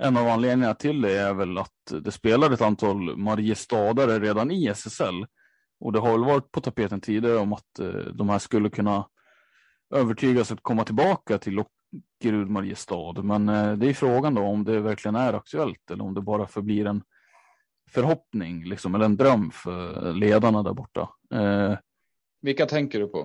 en 0.03 0.17
av 0.17 0.29
anledningarna 0.29 0.75
till 0.75 1.01
det 1.01 1.19
är 1.19 1.35
väl 1.35 1.59
att 1.59 1.93
det 2.01 2.11
spelar 2.11 2.51
ett 2.51 2.61
antal 2.61 3.17
Mariestadare 3.17 4.19
redan 4.19 4.51
i 4.51 4.67
SSL 4.67 5.27
och 5.81 5.93
det 5.93 5.99
har 5.99 6.13
väl 6.13 6.25
varit 6.25 6.53
på 6.53 6.61
tapeten 6.61 7.01
tidigare 7.01 7.37
om 7.37 7.53
att 7.53 7.79
eh, 7.79 7.89
de 7.89 8.29
här 8.29 8.39
skulle 8.39 8.71
kunna 8.71 9.07
övertygas 9.95 10.53
att 10.53 10.63
komma 10.63 10.85
tillbaka 10.85 11.39
till 11.39 11.55
Lockerud 12.23 12.51
Mariestad. 12.51 13.23
Men 13.23 13.49
eh, 13.49 13.73
det 13.73 13.89
är 13.89 13.95
frågan 13.95 14.35
då 14.35 14.43
om 14.43 14.65
det 14.65 14.81
verkligen 14.81 15.15
är 15.15 15.33
aktuellt 15.33 15.91
eller 15.91 16.05
om 16.05 16.15
det 16.15 16.21
bara 16.21 16.47
förblir 16.47 16.87
en 16.87 17.03
förhoppning 17.91 18.65
liksom, 18.65 18.95
eller 18.95 19.05
en 19.05 19.17
dröm 19.17 19.51
för 19.51 20.13
ledarna 20.13 20.63
där 20.63 20.73
borta. 20.73 21.11
Eh, 21.35 21.79
vilka 22.41 22.67
tänker 22.67 23.01
du 23.01 23.09
på? 23.09 23.19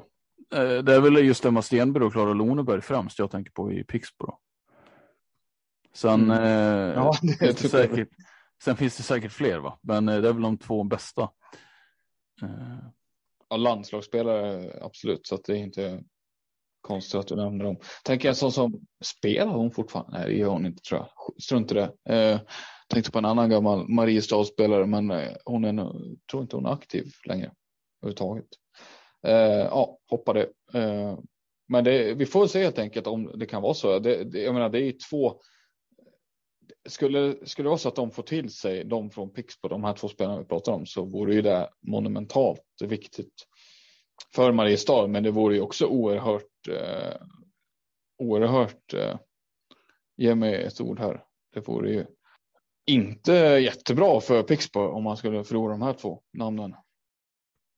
Eh, 0.54 0.78
det 0.84 0.96
är 0.96 1.02
väl 1.02 1.26
just 1.26 1.46
Emma 1.46 1.62
Stenberg 1.62 2.04
och 2.04 2.12
Klara 2.12 2.34
Loneberg 2.34 2.82
främst 2.82 3.20
jag 3.20 3.32
tänker 3.32 3.52
på 3.52 3.72
i 3.72 3.84
Pixbo. 3.84 4.38
Sen, 5.94 6.32
mm. 6.32 6.44
eh, 6.44 6.96
ja, 6.96 7.14
det 7.40 7.62
det 7.62 7.70
säkert, 7.70 8.10
sen 8.64 8.76
finns 8.76 8.98
det 8.98 9.04
säkert 9.04 9.32
fler, 9.32 9.58
va? 9.58 9.80
men 9.82 10.06
det 10.06 10.14
är 10.14 10.34
väl 10.34 10.42
de 10.42 10.58
två 10.58 10.84
bästa. 10.84 11.30
Eh. 12.44 12.90
Ja, 13.50 13.58
landslagsspelare 13.58 14.72
absolut, 14.82 15.28
så 15.28 15.36
att 15.36 15.44
det 15.44 15.54
är 15.54 15.58
inte 15.58 16.04
konstigt 16.88 17.20
att 17.20 17.28
du 17.28 17.36
nämner 17.36 17.66
dem. 17.66 17.78
Tänker 18.04 18.28
jag 18.28 18.38
så 18.38 18.52
som 18.52 18.82
spelar 19.04 19.54
hon 19.54 19.72
fortfarande? 19.72 20.18
Nej, 20.18 20.30
det 20.30 20.38
gör 20.38 20.50
hon 20.50 20.66
inte 20.66 20.82
tror 20.82 21.00
jag. 21.00 21.10
Strunt 21.44 21.72
i 21.72 21.76
det. 21.76 22.14
Eh, 22.16 22.40
tänkte 22.88 23.12
på 23.12 23.18
en 23.18 23.26
annan 23.26 23.50
gammal 23.50 23.90
Mariestad-spelare, 23.90 24.86
men 24.86 25.12
eh, 25.12 25.32
hon 25.46 25.66
är 25.66 25.74
nog, 25.74 26.20
tror 26.32 26.44
inte 26.44 26.56
hon 26.56 26.66
är 26.66 26.74
aktiv 26.74 27.06
längre 27.26 27.52
överhuvudtaget. 28.02 28.48
Eh, 29.28 29.66
ja, 29.66 29.98
hoppade. 30.10 30.42
Eh, 30.74 31.20
men 31.68 31.84
det, 31.84 32.14
vi 32.14 32.26
får 32.26 32.48
se 32.48 32.64
helt 32.64 32.80
enkelt 32.80 33.08
om 33.08 33.32
det 33.36 33.46
kan 33.46 33.62
vara 33.62 33.74
så. 33.74 34.00
Det, 34.00 34.24
det, 34.24 34.42
jag 34.42 34.54
menar, 34.54 34.70
det 34.70 34.80
är 34.80 34.86
ju 34.86 34.92
två. 34.92 35.40
Skulle, 36.90 37.36
skulle 37.46 37.66
det 37.66 37.70
vara 37.70 37.78
så 37.78 37.90
att 37.90 37.96
de 37.96 38.12
får 38.12 38.24
till 38.24 38.50
sig 38.50 38.84
de 38.84 39.12
från 39.12 39.34
Pixbo, 39.34 39.68
de 39.68 39.84
här 39.84 39.94
två 39.94 40.08
spelarna 40.08 40.40
vi 40.40 40.46
pratar 40.46 40.72
om, 40.72 40.86
så 40.86 41.06
vore 41.06 41.34
ju 41.34 41.42
det 41.42 41.70
monumentalt 41.88 42.62
viktigt 42.84 43.34
för 44.36 44.52
Mariestad. 44.52 45.08
Men 45.08 45.24
det 45.24 45.32
vore 45.32 45.56
ju 45.56 45.62
också 45.62 45.86
oerhört, 45.86 46.68
eh, 46.70 47.22
oerhört, 48.18 48.94
eh, 48.94 49.16
ge 50.18 50.36
mig 50.36 50.64
ett 50.64 50.82
ord 50.82 51.00
här. 51.00 51.24
Det 51.54 51.68
vore 51.68 51.92
ju 51.92 52.06
inte 52.86 53.32
jättebra 53.34 54.22
för 54.22 54.44
Pixbo 54.44 54.80
om 54.80 55.04
man 55.04 55.18
skulle 55.18 55.44
förlora 55.44 55.72
de 55.72 55.82
här 55.82 55.94
två 55.94 56.22
namnen. 56.34 56.76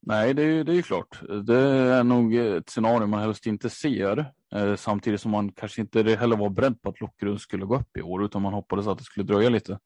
Nej, 0.01 0.33
det 0.33 0.43
är, 0.43 0.63
det 0.63 0.77
är 0.77 0.81
klart. 0.81 1.21
Det 1.43 1.59
är 1.59 2.03
nog 2.03 2.35
ett 2.35 2.69
scenario 2.69 3.07
man 3.07 3.19
helst 3.19 3.45
inte 3.45 3.69
ser. 3.69 4.33
Eh, 4.55 4.75
samtidigt 4.75 5.21
som 5.21 5.31
man 5.31 5.51
kanske 5.51 5.81
inte 5.81 6.03
heller 6.03 6.37
var 6.37 6.49
beredd 6.49 6.81
på 6.81 6.89
att 6.89 7.01
Lockerud 7.01 7.41
skulle 7.41 7.65
gå 7.65 7.75
upp 7.75 7.97
i 7.97 8.01
år, 8.01 8.25
utan 8.25 8.41
man 8.41 8.53
hoppades 8.53 8.87
att 8.87 8.97
det 8.97 9.03
skulle 9.03 9.25
dröja 9.25 9.49
lite. 9.49 9.79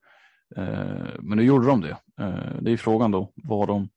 Eh, 0.55 1.07
men 1.19 1.37
nu 1.37 1.43
gjorde 1.43 1.67
de 1.67 1.81
det. 1.81 1.97
Eh, 2.19 2.61
det 2.61 2.71
är 2.71 2.77
frågan 2.77 3.11
då 3.11 3.31
vad 3.35 3.67
de, 3.67 3.89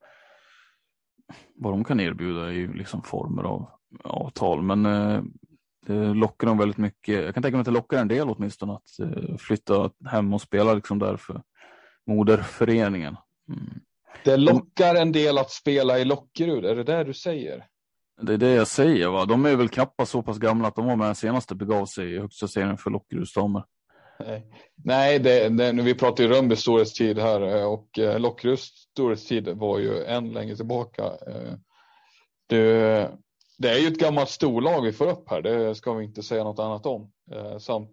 vad 1.55 1.73
de 1.73 1.85
kan 1.85 2.01
erbjuda 2.01 2.53
i 2.53 2.67
liksom 2.67 3.03
former 3.03 3.43
av 3.43 3.71
avtal. 4.05 4.63
Men 4.63 4.87
eh, 4.87 5.23
det 5.87 6.15
lockar 6.15 6.47
dem 6.47 6.59
väldigt 6.59 6.79
mycket. 6.79 7.25
Jag 7.25 7.35
kan 7.35 7.43
tänka 7.43 7.57
mig 7.57 7.61
att 7.61 7.67
det 7.67 7.71
lockar 7.73 7.99
en 7.99 8.09
del 8.09 8.29
åtminstone 8.29 8.73
att 8.73 8.99
eh, 9.01 9.37
flytta 9.37 9.91
hem 10.11 10.35
och 10.35 10.41
spela 10.41 10.75
liksom 10.75 10.99
där 10.99 11.17
för 11.17 11.43
moderföreningen. 12.07 13.17
Mm. 13.49 13.81
Det 14.25 14.37
lockar 14.37 14.95
en 14.95 15.13
del 15.13 15.39
att 15.39 15.51
spela 15.51 15.99
i 15.99 16.05
Lockerud, 16.05 16.65
är 16.65 16.77
det 16.77 16.85
det 16.85 17.05
du 17.05 17.15
säger? 17.15 17.67
Det 18.21 18.35
är 18.35 18.39
det 18.39 18.55
jag 18.55 18.67
säger. 18.67 19.09
Va? 19.09 19.25
De 19.25 19.47
är 19.47 19.57
väl 19.57 19.69
knappast 19.69 20.13
så 20.13 20.23
pass 20.23 20.39
gamla 20.39 20.69
att 20.69 20.75
de 20.75 20.87
var 20.87 20.97
med 20.97 21.09
den 21.09 21.15
senaste 21.15 21.55
begav 21.55 21.87
sig 21.87 22.15
i 22.15 22.19
högsta 22.19 22.49
serien 22.49 22.79
för 22.79 22.91
Lockeruds 22.91 23.35
damer. 23.35 23.65
Nej, 24.85 25.19
det, 25.19 25.49
det, 25.49 25.73
vi 25.73 25.95
pratar 25.95 26.25
ju 26.25 26.31
Rönnbys 26.31 26.61
storhetstid 26.61 27.19
här 27.19 27.57
eh, 27.57 27.65
och 27.65 27.99
eh, 27.99 28.19
Lockeruds 28.19 28.63
storhetstid 28.63 29.49
var 29.49 29.79
ju 29.79 30.05
än 30.05 30.33
längre 30.33 30.57
tillbaka. 30.57 31.03
Eh, 31.05 31.53
det, 32.49 33.11
det 33.59 33.71
är 33.71 33.79
ju 33.79 33.89
ett 33.89 33.99
gammalt 33.99 34.31
storlag 34.31 34.83
vi 34.83 34.93
får 34.93 35.09
upp 35.09 35.31
här, 35.31 35.43
det 35.43 35.75
ska 35.75 35.93
vi 35.93 36.05
inte 36.05 36.23
säga 36.23 36.45
något 36.45 36.59
annat 36.59 36.87
om. 36.87 37.13
Samt, 37.61 37.91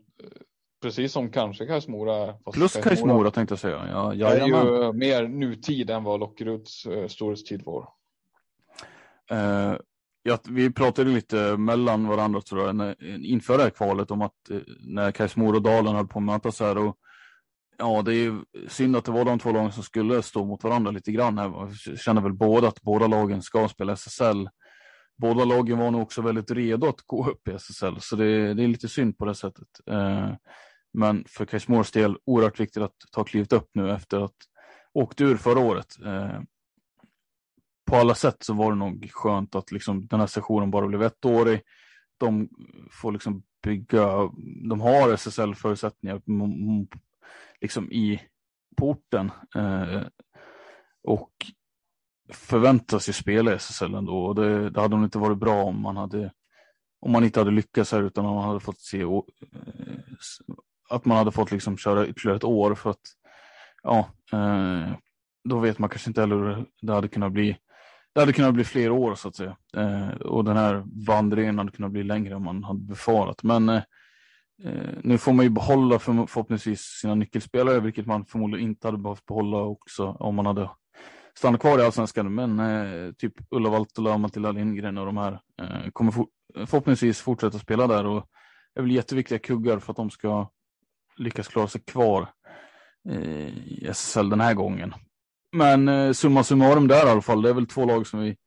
Precis 0.81 1.11
som 1.11 1.31
kanske 1.31 1.65
Kajsmora. 1.65 2.33
Plus 2.53 2.73
Kajsmora 2.73 3.31
tänkte 3.31 3.51
jag 3.53 3.59
säga. 3.59 3.87
Ja, 3.91 4.13
ja, 4.13 4.29
är 4.29 4.47
ju 4.47 4.93
mer 4.93 5.27
nutid 5.27 5.89
än 5.89 6.03
vad 6.03 6.19
Lockeruds 6.19 6.87
storhetstid 7.07 7.63
var. 7.65 7.89
Uh, 9.31 9.77
ja, 10.23 10.37
vi 10.49 10.73
pratade 10.73 11.09
lite 11.09 11.57
mellan 11.57 12.07
varandra 12.07 12.41
tror 12.41 12.65
jag, 12.65 12.95
inför 13.25 13.57
det 13.57 13.63
här 13.63 13.69
kvalet 13.69 14.11
om 14.11 14.21
att 14.21 14.49
eh, 14.49 14.57
när 14.79 15.11
Kajsmora 15.11 15.55
och 15.55 15.61
Dalen 15.61 15.95
höll 15.95 16.07
på 16.07 16.19
att 16.19 16.25
mötas 16.25 16.59
här 16.59 16.77
och 16.77 16.97
Ja, 17.77 18.01
det 18.01 18.11
är 18.11 18.23
ju 18.23 18.43
synd 18.67 18.95
att 18.95 19.05
det 19.05 19.11
var 19.11 19.25
de 19.25 19.39
två 19.39 19.51
lagen 19.51 19.71
som 19.71 19.83
skulle 19.83 20.21
stå 20.21 20.45
mot 20.45 20.63
varandra 20.63 20.91
lite 20.91 21.11
grann. 21.11 21.37
Jag 21.37 21.99
känner 21.99 22.21
väl 22.21 22.33
båda 22.33 22.67
att 22.67 22.81
båda 22.81 23.07
lagen 23.07 23.41
ska 23.41 23.67
spela 23.67 23.93
SSL. 23.93 24.49
Båda 25.17 25.45
lagen 25.45 25.77
var 25.77 25.91
nog 25.91 26.01
också 26.01 26.21
väldigt 26.21 26.51
redo 26.51 26.87
att 26.87 27.01
gå 27.05 27.29
upp 27.29 27.47
i 27.47 27.51
SSL, 27.51 27.95
så 27.99 28.15
det, 28.15 28.53
det 28.53 28.63
är 28.63 28.67
lite 28.67 28.87
synd 28.87 29.17
på 29.17 29.25
det 29.25 29.35
sättet. 29.35 29.67
Eh, 29.87 30.29
men 30.93 31.25
för 31.27 31.45
Kashmors 31.45 31.91
del 31.91 32.17
oerhört 32.25 32.59
viktigt 32.59 32.83
att 32.83 32.95
ta 33.11 33.23
klivet 33.23 33.53
upp 33.53 33.69
nu 33.73 33.91
efter 33.91 34.19
att 34.25 34.35
åkt 34.93 35.21
ur 35.21 35.37
förra 35.37 35.59
året. 35.59 35.95
Eh, 36.05 36.39
på 37.93 37.99
alla 37.99 38.15
sätt 38.15 38.43
så 38.43 38.53
var 38.53 38.71
det 38.71 38.77
nog 38.77 39.11
skönt 39.11 39.55
att 39.55 39.71
liksom 39.71 40.07
den 40.07 40.19
här 40.19 40.27
sessionen 40.27 40.71
bara 40.71 40.87
blev 40.87 41.03
ettårig. 41.03 41.61
De 42.17 42.49
får 42.91 43.11
liksom 43.11 43.43
bygga, 43.63 44.29
de 44.69 44.81
har 44.81 45.13
SSL-förutsättningar 45.13 46.21
liksom 47.61 47.91
i 47.91 48.21
porten. 48.77 49.31
Eh, 49.55 50.01
och 51.03 51.31
förväntas 52.31 53.09
ju 53.09 53.13
spela 53.13 53.51
i 53.51 53.55
SSL 53.55 53.93
ändå. 53.93 54.25
Och 54.25 54.35
det, 54.35 54.69
det 54.69 54.81
hade 54.81 54.95
nog 54.95 55.05
inte 55.05 55.17
varit 55.17 55.37
bra 55.37 55.63
om 55.63 55.81
man 55.81 55.97
hade 55.97 56.31
om 56.99 57.11
man 57.11 57.23
inte 57.23 57.39
hade 57.39 57.51
lyckats 57.51 57.91
här 57.91 58.03
utan 58.03 58.25
man 58.25 58.43
hade 58.43 58.59
fått 58.59 58.81
se 58.81 59.01
eh, 59.01 59.09
att 60.89 61.05
man 61.05 61.17
hade 61.17 61.31
fått 61.31 61.51
liksom 61.51 61.77
köra 61.77 62.07
ytterligare 62.07 62.37
ett 62.37 62.43
år 62.43 62.75
för 62.75 62.89
att 62.89 63.05
ja, 63.83 64.09
eh, 64.31 64.93
då 65.43 65.59
vet 65.59 65.79
man 65.79 65.89
kanske 65.89 66.09
inte 66.09 66.21
heller 66.21 66.35
hur 66.35 66.65
det 66.81 66.93
hade 66.93 67.07
kunnat 67.07 67.31
bli. 67.31 67.57
Det 68.13 68.19
hade 68.19 68.33
kunnat 68.33 68.53
bli 68.53 68.63
fler 68.63 68.89
år 68.91 69.15
så 69.15 69.27
att 69.27 69.35
säga 69.35 69.57
eh, 69.77 70.09
och 70.09 70.43
den 70.43 70.57
här 70.57 70.83
vandringen 71.07 71.57
hade 71.57 71.71
kunnat 71.71 71.91
bli 71.91 72.03
längre 72.03 72.35
än 72.35 72.43
man 72.43 72.63
hade 72.63 72.79
befarat. 72.79 73.43
Men 73.43 73.69
eh, 73.69 73.81
eh 74.63 74.93
nu 75.03 75.17
får 75.17 75.33
man 75.33 75.45
ju 75.45 75.49
behålla 75.49 75.99
för, 75.99 76.25
förhoppningsvis 76.25 76.81
sina 76.81 77.15
nyckelspelare, 77.15 77.79
vilket 77.79 78.05
man 78.05 78.25
förmodligen 78.25 78.69
inte 78.69 78.87
hade 78.87 78.97
behövt 78.97 79.25
behålla 79.25 79.57
också 79.57 80.07
om 80.07 80.35
man 80.35 80.45
hade 80.45 80.69
stannat 81.37 81.61
kvar 81.61 81.79
i 81.79 81.83
allsvenskan. 81.83 82.35
Men 82.35 82.59
eh, 82.59 83.11
typ 83.11 83.33
Ulla 83.49 83.69
Valtola, 83.69 84.17
Matilda 84.17 84.51
Lindgren 84.51 84.97
och 84.97 85.05
de 85.05 85.17
här 85.17 85.39
eh, 85.61 85.89
kommer 85.93 86.11
for, 86.11 86.27
förhoppningsvis 86.65 87.21
fortsätta 87.21 87.59
spela 87.59 87.87
där 87.87 88.05
och 88.05 88.29
är 88.75 88.81
väl 88.81 88.91
jätteviktiga 88.91 89.39
kuggar 89.39 89.79
för 89.79 89.91
att 89.91 89.97
de 89.97 90.09
ska 90.09 90.49
lyckas 91.17 91.47
klara 91.47 91.67
sig 91.67 91.81
kvar 91.81 92.29
eh, 93.09 93.47
i 93.47 93.87
SSL 93.89 94.29
den 94.29 94.41
här 94.41 94.53
gången. 94.53 94.93
Men 95.53 95.87
eh, 95.87 96.11
summa 96.11 96.43
summarum 96.43 96.87
där 96.87 97.07
i 97.07 97.09
alla 97.09 97.21
fall, 97.21 97.41
det 97.41 97.49
är 97.49 97.53
väl 97.53 97.67
två 97.67 97.85
lag 97.85 98.07
som 98.07 98.19
vi 98.19 98.37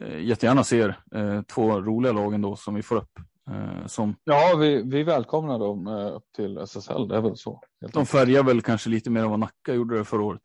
eh, 0.00 0.18
jättegärna 0.18 0.64
ser. 0.64 0.98
Eh, 1.14 1.42
två 1.42 1.80
roliga 1.80 2.12
lag 2.12 2.34
ändå 2.34 2.56
som 2.56 2.74
vi 2.74 2.82
får 2.82 2.96
upp. 2.96 3.10
Som... 3.86 4.16
Ja, 4.24 4.56
vi, 4.60 4.82
vi 4.82 5.02
välkomnar 5.02 5.58
dem 5.58 5.86
upp 5.86 6.24
till 6.36 6.58
SSL, 6.58 7.08
det 7.08 7.16
är 7.16 7.20
väl 7.20 7.36
så. 7.36 7.60
De 7.92 8.06
färgar 8.06 8.42
väl 8.42 8.62
kanske 8.62 8.90
lite 8.90 9.10
mer 9.10 9.20
än 9.20 9.30
vad 9.30 9.38
Nacka 9.38 9.74
gjorde 9.74 9.98
det 9.98 10.04
förra 10.04 10.22
året. 10.22 10.42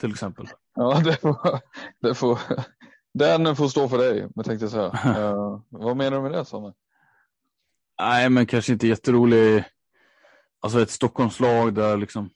Till 0.00 0.10
exempel. 0.10 0.48
Ja, 0.74 1.00
det 1.04 1.20
får, 1.20 1.60
det 2.02 2.14
får, 2.14 2.38
den 3.14 3.56
får 3.56 3.68
stå 3.68 3.88
för 3.88 3.98
dig, 3.98 4.28
men 4.34 4.44
tänkte 4.44 4.64
jag 4.64 4.72
säga. 4.72 5.32
uh, 5.32 5.60
vad 5.68 5.96
menar 5.96 6.16
du 6.16 6.22
med 6.22 6.32
det 6.32 6.44
Samuel? 6.44 6.74
Nej, 8.00 8.30
men 8.30 8.46
kanske 8.46 8.72
inte 8.72 8.88
jätterolig. 8.88 9.64
Alltså 10.60 10.80
ett 10.80 10.90
Stockholmslag 10.90 11.74
där 11.74 11.96
liksom 11.96 12.30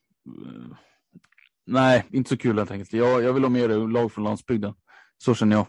nej, 1.66 2.06
inte 2.10 2.28
så 2.28 2.36
kul 2.36 2.58
helt 2.58 2.70
enkelt. 2.70 2.92
Jag, 2.92 3.22
jag 3.22 3.32
vill 3.32 3.42
ha 3.42 3.50
mer 3.50 3.68
lag 3.68 4.12
från 4.12 4.24
landsbygden. 4.24 4.74
Så 5.18 5.34
känner 5.34 5.56
jag. 5.56 5.66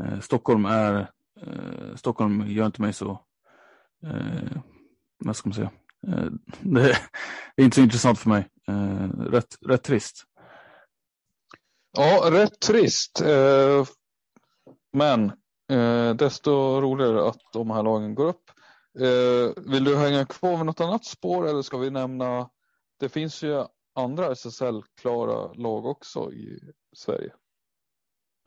Eh, 0.00 0.20
Stockholm 0.20 0.64
är, 0.64 1.10
eh, 1.40 1.96
Stockholm 1.96 2.46
gör 2.46 2.66
inte 2.66 2.82
mig 2.82 2.92
så, 2.92 3.10
eh, 4.06 4.60
vad 5.24 5.36
ska 5.36 5.48
man 5.48 5.54
säga, 5.54 5.70
eh, 6.06 6.30
det, 6.60 6.90
är 7.56 7.64
inte 7.64 7.74
så 7.74 7.80
intressant 7.80 8.18
för 8.18 8.28
mig. 8.28 8.48
Eh, 8.68 9.08
rätt, 9.08 9.56
rätt 9.66 9.82
trist. 9.82 10.24
Ja, 11.96 12.30
rätt 12.32 12.60
trist. 12.60 13.20
Eh, 13.20 13.86
men 14.92 15.24
eh, 15.70 16.14
desto 16.14 16.80
roligare 16.80 17.28
att 17.28 17.40
de 17.52 17.70
här 17.70 17.82
lagen 17.82 18.14
går 18.14 18.28
upp. 18.28 18.50
Eh, 19.00 19.62
vill 19.72 19.84
du 19.84 19.96
hänga 19.96 20.26
kvar 20.26 20.56
med 20.56 20.66
något 20.66 20.80
annat 20.80 21.04
spår 21.04 21.48
eller 21.48 21.62
ska 21.62 21.78
vi 21.78 21.90
nämna 21.90 22.48
det 23.02 23.08
finns 23.08 23.42
ju 23.42 23.64
andra 23.94 24.32
SSL-klara 24.34 25.52
lag 25.52 25.86
också 25.86 26.32
i 26.32 26.60
Sverige. 26.96 27.32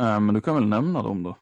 Äh, 0.02 0.20
men 0.20 0.36
du 0.36 0.42
kan 0.42 0.56
väl 0.56 0.66
nämna 0.66 1.04
dem 1.04 1.24
då? 1.24 1.38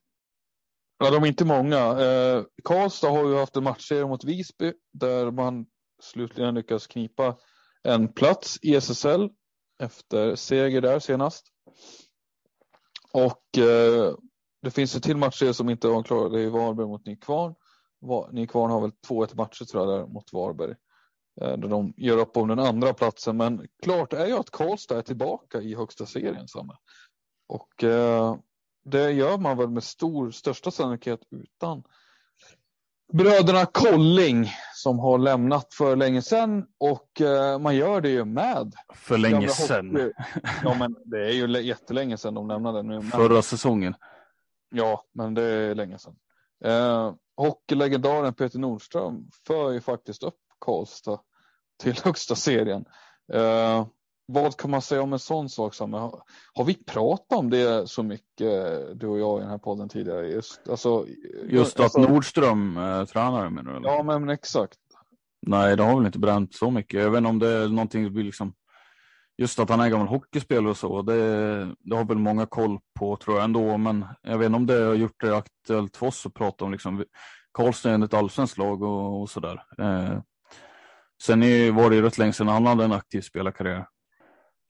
Ja, 0.98 1.12
de 1.12 1.24
är 1.24 1.28
inte 1.28 1.46
många. 1.46 1.78
Eh, 1.78 2.44
Karlstad 2.64 3.10
har 3.10 3.28
ju 3.28 3.36
haft 3.36 3.56
en 3.56 3.64
matchserie 3.64 4.08
mot 4.08 4.24
Visby 4.24 4.74
där 4.94 5.32
man 5.32 5.66
slutligen 6.02 6.56
lyckas 6.56 6.88
knipa 6.88 7.38
en 7.84 8.14
plats 8.14 8.60
i 8.62 8.76
SSL 8.76 9.30
efter 9.80 10.36
seger 10.36 10.82
där 10.82 11.00
senast. 11.00 11.48
Och 13.12 13.58
eh, 13.58 14.16
det 14.62 14.72
finns 14.72 14.96
en 14.96 15.02
till 15.02 15.18
matchserie 15.18 15.54
som 15.54 15.70
inte 15.70 15.88
var 15.88 16.04
klar. 16.04 16.30
Det 16.30 16.42
är 16.42 16.50
Varberg 16.50 16.88
mot 16.88 17.06
Nykvarn. 17.06 17.56
Nykvarn 18.32 18.72
har 18.72 18.82
väl 18.82 18.92
2-1 19.08 19.36
matcher 19.36 19.66
tror 19.66 19.90
jag 19.90 20.00
där 20.00 20.08
mot 20.08 20.34
Varberg. 20.34 20.76
Eh, 21.42 21.58
där 21.58 21.70
de 21.70 21.94
gör 21.98 22.18
upp 22.18 22.38
om 22.38 22.48
den 22.48 22.60
andra 22.60 22.94
platsen. 22.94 23.38
Men 23.38 23.68
klart 23.84 24.14
är 24.14 24.26
ju 24.26 24.34
att 24.34 24.52
Karlstad 24.52 24.98
är 24.98 25.02
tillbaka 25.02 25.62
i 25.62 25.76
högsta 25.76 26.06
serien. 26.06 26.48
Samma. 26.48 26.78
Och 27.48 27.84
eh, 27.84 28.36
det 28.86 29.12
gör 29.12 29.38
man 29.38 29.58
väl 29.58 29.70
med 29.70 29.84
stor, 29.84 30.32
största 30.32 30.72
sannolikhet 30.72 31.20
utan 31.32 31.84
bröderna 33.14 33.66
Kolling 33.66 34.52
som 34.74 35.00
har 35.00 35.18
lämnat 35.18 35.74
för 35.74 35.96
länge 35.96 36.22
sedan 36.22 36.66
och 36.78 37.22
eh, 37.22 37.60
man 37.60 37.76
gör 37.76 38.02
det 38.02 38.10
ju 38.10 38.26
med. 38.26 38.74
För 38.94 39.18
länge 39.18 39.48
sedan. 39.48 40.12
Ja, 40.64 40.76
men 40.80 40.96
det 41.06 41.26
är 41.26 41.32
ju 41.32 41.62
jättelänge 41.62 42.18
sedan 42.18 42.34
de 42.34 42.48
lämnade 42.48 42.84
nu. 42.84 43.02
Förra 43.02 43.42
säsongen. 43.42 43.96
Ja, 44.70 45.04
men 45.14 45.34
det 45.34 45.44
är 45.44 45.76
länge 45.76 45.98
sedan. 45.98 46.16
Eh, 46.66 47.14
hockeylegendaren 47.36 48.34
Peter 48.34 48.60
Nordström 48.60 49.30
för 49.48 49.72
ju 49.72 49.82
faktiskt 49.82 50.24
upp 50.24 50.40
Karlstad 50.66 51.20
till 51.84 52.00
högsta 52.04 52.36
serien. 52.36 52.86
Eh, 53.34 53.86
vad 54.26 54.58
kan 54.58 54.72
man 54.72 54.82
säga 54.82 55.02
om 55.02 55.14
en 55.14 55.20
sån 55.20 55.50
sak? 55.50 55.74
Som, 55.74 55.94
har, 55.94 56.24
har 56.54 56.64
vi 56.64 56.74
pratat 56.74 57.40
om 57.40 57.50
det 57.50 57.90
så 57.90 58.04
mycket, 58.04 59.00
du 59.00 59.08
och 59.08 59.20
jag, 59.20 59.38
i 59.38 59.42
den 59.42 59.50
här 59.50 59.58
podden 59.58 59.90
tidigare? 59.90 60.28
Just, 60.28 60.70
alltså, 60.70 61.06
Just 61.44 61.80
att 61.80 61.84
alltså, 61.84 62.00
Nordström 62.00 62.78
är 62.78 63.06
tränare 63.06 63.50
menar 63.50 63.72
du? 63.72 63.78
Eller? 63.78 63.90
Ja, 63.90 64.04
men 64.04 64.30
exakt. 64.30 64.80
Nej, 65.42 65.78
det 65.78 65.84
har 65.84 65.96
väl 65.96 66.06
inte 66.06 66.20
bränt 66.20 66.56
så 66.56 66.72
mycket. 66.72 67.02
Jag 67.02 67.12
vet 67.12 67.18
inte 67.18 67.30
om 67.30 67.40
det 67.40 67.50
är 67.50 67.68
någonting 67.68 68.14
liksom 68.14 68.54
Just 69.38 69.60
att 69.60 69.70
han 69.70 69.80
är 69.80 69.90
gammal 69.90 70.08
hockeyspelare 70.08 70.70
och 70.70 70.78
så, 70.78 71.02
det, 71.02 71.16
det, 71.80 71.96
har 71.96 72.06
väl 72.06 72.18
många 72.18 72.46
koll 72.46 72.80
på 73.00 73.18
tror 73.18 73.36
jag 73.36 73.44
ändå, 73.44 73.78
men 73.78 74.06
jag 74.22 74.38
vet 74.38 74.46
inte 74.46 74.56
om 74.56 74.66
det 74.66 74.84
har 74.84 74.94
gjort 74.94 75.22
det 75.22 75.38
aktuellt 75.38 75.98
för 75.98 76.08
oss 76.08 76.26
att 76.26 76.34
prata 76.34 76.66
om 76.66 76.72
liksom 76.72 77.06
Karlstad 77.54 77.92
är 77.92 78.04
ett 78.04 78.14
allsvenskt 78.14 78.58
lag 78.58 78.82
och, 78.82 79.22
och 79.22 79.30
sådär. 79.30 79.64
Eh, 79.78 80.20
Sen 81.26 81.44
är, 81.44 81.72
var 81.72 81.90
det 81.90 81.96
ju 81.96 82.02
rätt 82.02 82.18
länge 82.18 82.34
sedan 82.34 82.48
han 82.48 82.66
hade 82.66 82.84
en 82.84 82.92
aktiv 82.92 83.22
spelarkarriär. 83.22 83.86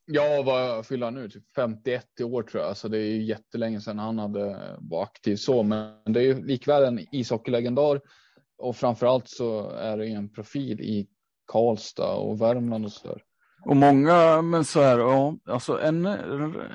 Ja, 0.05 0.43
vad 0.45 0.85
fyller 0.85 1.05
han 1.05 1.13
nu? 1.13 1.29
Typ 1.29 1.43
51 1.55 2.21
år 2.21 2.43
tror 2.43 2.63
jag. 2.63 2.77
Så 2.77 2.87
det 2.87 2.97
är 2.97 3.05
ju 3.05 3.23
jättelänge 3.23 3.81
sedan 3.81 3.99
han 3.99 4.19
hade 4.19 4.75
var 4.79 5.03
aktiv 5.03 5.35
så. 5.35 5.63
Men 5.63 6.13
det 6.13 6.19
är 6.19 6.23
ju 6.23 6.45
likväl 6.45 6.83
en 6.83 7.15
ishockeylegendar. 7.15 8.01
Och 8.57 8.75
framförallt 8.75 9.29
så 9.29 9.69
är 9.69 9.97
det 9.97 10.07
en 10.07 10.33
profil 10.33 10.81
i 10.81 11.07
Karlstad 11.51 12.13
och 12.13 12.41
Värmland 12.41 12.85
och 12.85 12.91
så 12.91 13.07
där. 13.07 13.21
Och 13.65 13.75
många, 13.75 14.41
men 14.41 14.65
så 14.65 14.81
här, 14.81 14.99
ja, 14.99 15.37
alltså 15.45 15.81
en, 15.81 16.05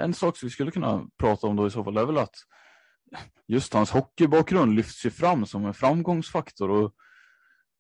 en 0.00 0.14
sak 0.14 0.36
som 0.36 0.46
vi 0.46 0.50
skulle 0.50 0.70
kunna 0.70 1.06
prata 1.18 1.46
om 1.46 1.56
då 1.56 1.66
i 1.66 1.70
så 1.70 1.84
fall 1.84 1.96
är 1.96 2.06
väl 2.06 2.18
att 2.18 2.34
just 3.48 3.74
hans 3.74 3.90
hockeybakgrund 3.90 4.74
lyfts 4.74 5.06
ju 5.06 5.10
fram 5.10 5.46
som 5.46 5.66
en 5.66 5.74
framgångsfaktor. 5.74 6.70
Och 6.70 6.94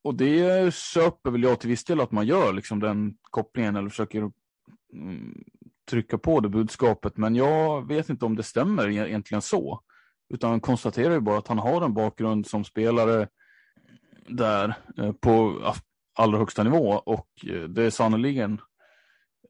och 0.08 0.14
det 0.14 0.74
köper 0.74 1.30
väl 1.30 1.42
jag 1.42 1.60
till 1.60 1.68
viss 1.68 1.84
del 1.84 2.00
att 2.00 2.12
man 2.12 2.26
gör 2.26 2.52
liksom 2.52 2.80
den 2.80 3.14
kopplingen 3.22 3.76
eller 3.76 3.88
försöker 3.88 4.30
mm, 4.92 5.44
trycka 5.90 6.18
på 6.18 6.40
det 6.40 6.48
budskapet. 6.48 7.16
Men 7.16 7.34
jag 7.34 7.88
vet 7.88 8.08
inte 8.08 8.24
om 8.24 8.36
det 8.36 8.42
stämmer 8.42 8.88
e-, 8.88 9.08
egentligen 9.08 9.42
så. 9.42 9.80
Utan 10.34 10.60
konstaterar 10.60 11.14
ju 11.14 11.20
bara 11.20 11.38
att 11.38 11.48
han 11.48 11.58
har 11.58 11.82
en 11.82 11.94
bakgrund 11.94 12.46
som 12.46 12.64
spelare 12.64 13.28
där 14.28 14.74
eh, 14.98 15.12
på 15.12 15.62
allra 16.14 16.38
högsta 16.38 16.62
nivå 16.62 17.02
och 17.06 17.28
eh, 17.46 17.50
det 17.50 17.66
det 17.68 17.90
sannoliken 17.90 18.60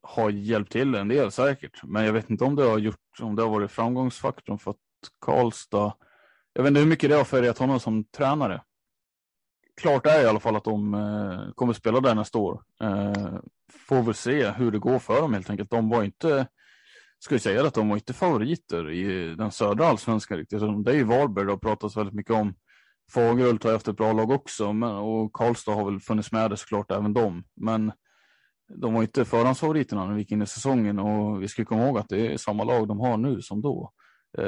har 0.03 0.31
hjälpt 0.31 0.73
till 0.73 0.95
en 0.95 1.09
del 1.09 1.31
säkert. 1.31 1.83
Men 1.85 2.05
jag 2.05 2.13
vet 2.13 2.31
inte 2.31 2.45
om 2.45 2.57
det 2.57 2.65
har 2.65 2.79
gjort, 2.79 3.21
om 3.21 3.37
det 3.37 3.43
har 3.43 3.51
varit 3.51 3.71
framgångsfaktorn 3.71 4.59
för 4.59 4.71
att 4.71 4.77
Karlstad, 5.21 5.95
jag 6.53 6.63
vet 6.63 6.69
inte 6.69 6.81
hur 6.81 6.89
mycket 6.89 7.11
det 7.11 7.17
har 7.17 7.25
färgat 7.25 7.59
honom 7.59 7.81
som 7.81 8.05
tränare 8.05 8.63
klart 9.79 10.07
är 10.07 10.23
i 10.23 10.27
alla 10.27 10.41
fall 10.41 10.57
att 10.57 10.65
de 10.65 10.95
eh, 10.95 11.53
kommer 11.55 11.73
spela 11.73 12.01
där 12.01 12.15
nästa 12.15 12.39
år. 12.39 12.63
Eh, 12.83 13.39
får 13.89 14.03
väl 14.03 14.15
se 14.15 14.51
hur 14.51 14.71
det 14.71 14.79
går 14.79 14.99
för 14.99 15.21
dem 15.21 15.35
helt 15.35 15.51
enkelt. 15.51 15.71
De 15.71 15.89
var 15.89 16.03
inte, 16.03 16.47
ska 17.19 17.35
jag 17.35 17.43
säga 17.43 17.67
att 17.67 17.75
de 17.75 17.89
var 17.89 17.97
inte 17.97 18.13
favoriter 18.13 18.91
i 18.91 19.35
den 19.35 19.51
södra 19.51 19.87
allsvenskan 19.87 20.39
riktigt. 20.39 20.61
Det 20.85 20.91
är 20.91 20.97
ju 20.97 21.05
Varberg 21.05 21.45
det 21.45 21.53
har 21.53 21.59
pratats 21.59 21.97
väldigt 21.97 22.15
mycket 22.15 22.35
om. 22.35 22.55
Fagerhult 23.15 23.65
har 23.65 23.73
haft 23.73 23.89
ett 23.89 23.97
bra 23.97 24.13
lag 24.13 24.31
också 24.31 24.73
men, 24.73 24.91
och 24.91 25.33
Karlstad 25.33 25.75
har 25.75 25.85
väl 25.85 26.01
funnits 26.01 26.33
med 26.33 26.51
det 26.51 26.57
såklart 26.57 26.91
även 26.91 27.13
de. 27.13 27.45
Men 27.57 27.93
de 28.75 28.95
var 28.95 29.03
inte 29.03 29.25
förhandsfavoriterna 29.25 30.07
när 30.07 30.15
vi 30.15 30.21
gick 30.21 30.33
in 30.33 30.43
i 30.43 30.47
säsongen 30.47 30.99
och 30.99 31.43
vi 31.43 31.49
ska 31.49 31.65
komma 31.65 31.87
ihåg 31.87 31.99
att 31.99 32.09
det 32.09 32.33
är 32.33 32.37
samma 32.37 32.65
lag 32.65 32.89
de 32.89 33.01
har 33.01 33.17
nu 33.17 33.43
som 33.43 33.63
då. 33.63 33.93
Eh, 34.39 34.45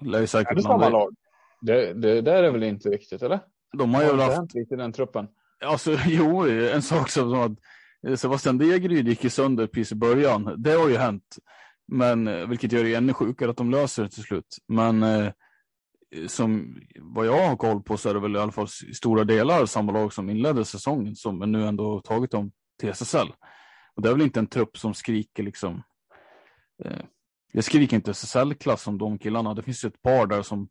lär 0.00 0.26
säkert 0.26 0.50
är 0.50 0.54
det 0.54 0.62
samma 0.62 0.88
lag? 0.88 1.14
Det, 1.60 1.92
det 1.92 2.20
där 2.20 2.42
är 2.42 2.50
väl 2.50 2.62
inte 2.62 2.88
riktigt 2.88 3.22
eller? 3.22 3.40
De 3.72 3.94
har 3.94 4.02
ju 4.02 4.16
haft... 4.16 4.36
hänt 4.36 4.54
lite 4.54 4.74
i 4.74 4.76
den 4.76 4.92
truppen? 4.92 5.28
Alltså, 5.64 5.98
jo, 6.06 6.48
en 6.48 6.82
sak 6.82 7.10
som 7.10 7.34
att 7.34 8.18
Sebastian 8.18 8.58
Degeryd 8.58 9.08
gick 9.08 9.24
ju 9.24 9.30
sönder 9.30 9.66
precis 9.66 9.92
i 9.92 9.94
början. 9.94 10.54
Det 10.56 10.72
har 10.72 10.88
ju 10.88 10.96
hänt. 10.96 11.38
Men, 11.88 12.48
vilket 12.50 12.72
gör 12.72 12.84
det 12.84 12.94
ännu 12.94 13.14
sjukare 13.14 13.50
att 13.50 13.56
de 13.56 13.70
löser 13.70 14.02
det 14.02 14.08
till 14.08 14.22
slut. 14.22 14.56
Men 14.68 15.02
eh, 15.02 15.32
som 16.26 16.76
vad 16.98 17.26
jag 17.26 17.48
har 17.48 17.56
koll 17.56 17.82
på 17.82 17.96
så 17.96 18.08
är 18.08 18.14
det 18.14 18.20
väl 18.20 18.36
i 18.36 18.38
alla 18.38 18.52
fall 18.52 18.68
i 18.88 18.94
stora 18.94 19.24
delar 19.24 19.66
samma 19.66 19.92
lag 19.92 20.12
som 20.12 20.30
inledde 20.30 20.64
säsongen 20.64 21.16
som 21.16 21.38
nu 21.38 21.66
ändå 21.66 22.00
tagit 22.00 22.30
dem 22.30 22.52
till 22.80 22.88
SSL. 22.88 23.28
Och 23.94 24.02
det 24.02 24.08
är 24.08 24.12
väl 24.12 24.22
inte 24.22 24.40
en 24.40 24.46
trupp 24.46 24.78
som 24.78 24.94
skriker 24.94 25.42
liksom. 25.42 25.82
Eh, 26.84 27.02
jag 27.52 27.64
skriker 27.64 27.96
inte 27.96 28.10
SSL-klass 28.10 28.82
som 28.82 28.98
de 28.98 29.18
killarna. 29.18 29.54
Det 29.54 29.62
finns 29.62 29.84
ju 29.84 29.88
ett 29.88 30.02
par 30.02 30.26
där 30.26 30.42
som 30.42 30.68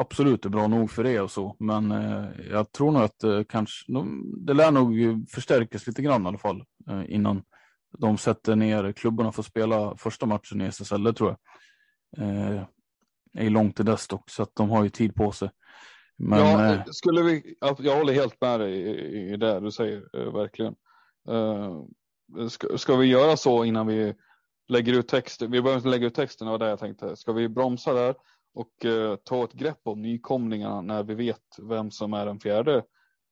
absolut 0.00 0.44
är 0.44 0.48
bra 0.48 0.66
nog 0.66 0.90
för 0.90 1.04
det 1.04 1.20
och 1.20 1.30
så, 1.30 1.56
men 1.58 1.92
eh, 1.92 2.24
jag 2.50 2.72
tror 2.72 2.92
nog 2.92 3.02
att 3.02 3.24
eh, 3.24 3.42
kanske, 3.48 3.92
de, 3.92 4.34
det 4.46 4.54
lär 4.54 4.70
nog 4.70 4.94
förstärkas 5.30 5.86
lite 5.86 6.02
grann 6.02 6.24
i 6.24 6.28
alla 6.28 6.38
fall 6.38 6.64
eh, 6.90 7.02
innan 7.08 7.42
de 7.98 8.18
sätter 8.18 8.56
ner 8.56 8.92
klubbarna 8.92 9.32
för 9.32 9.42
att 9.42 9.46
spela 9.46 9.96
första 9.96 10.26
matchen 10.26 10.60
i 10.60 10.64
SSL, 10.64 11.02
det 11.02 11.12
tror 11.12 11.30
jag. 11.30 11.38
Eh, 12.26 12.62
är 13.34 13.50
långt 13.50 13.76
till 13.76 13.84
dess 13.84 14.08
dock, 14.08 14.30
så 14.30 14.42
att 14.42 14.56
de 14.56 14.70
har 14.70 14.84
ju 14.84 14.90
tid 14.90 15.14
på 15.14 15.32
sig. 15.32 15.50
Men, 16.16 16.38
ja, 16.38 16.74
eh, 16.74 16.82
skulle 16.90 17.22
vi, 17.22 17.54
jag 17.78 17.96
håller 17.96 18.12
helt 18.12 18.40
med 18.40 18.60
dig 18.60 18.72
i, 18.72 19.32
i 19.32 19.36
det 19.36 19.60
du 19.60 19.70
säger, 19.70 20.02
eh, 20.12 20.32
verkligen. 20.32 20.74
Uh, 21.30 21.84
ska, 22.48 22.78
ska, 22.78 22.96
vi 22.96 23.06
göra 23.06 23.36
så 23.36 23.64
innan 23.64 23.86
vi 23.86 24.14
lägger 24.68 24.92
ut 24.92 25.08
texten? 25.08 25.50
Vi 25.50 25.62
behöver 25.62 25.76
inte 25.78 25.88
lägga 25.88 26.06
ut 26.06 26.14
texten, 26.14 26.46
det 26.46 26.50
var 26.50 26.58
det 26.58 26.68
jag 26.68 26.78
tänkte. 26.78 27.16
Ska 27.16 27.32
vi 27.32 27.48
bromsa 27.48 27.92
där 27.92 28.14
och 28.54 28.84
uh, 28.84 29.16
ta 29.16 29.44
ett 29.44 29.52
grepp 29.52 29.80
om 29.82 30.02
nykomlingarna 30.02 30.80
när 30.80 31.02
vi 31.02 31.14
vet 31.14 31.58
vem 31.62 31.90
som 31.90 32.12
är 32.14 32.26
den 32.26 32.40
fjärde 32.40 32.82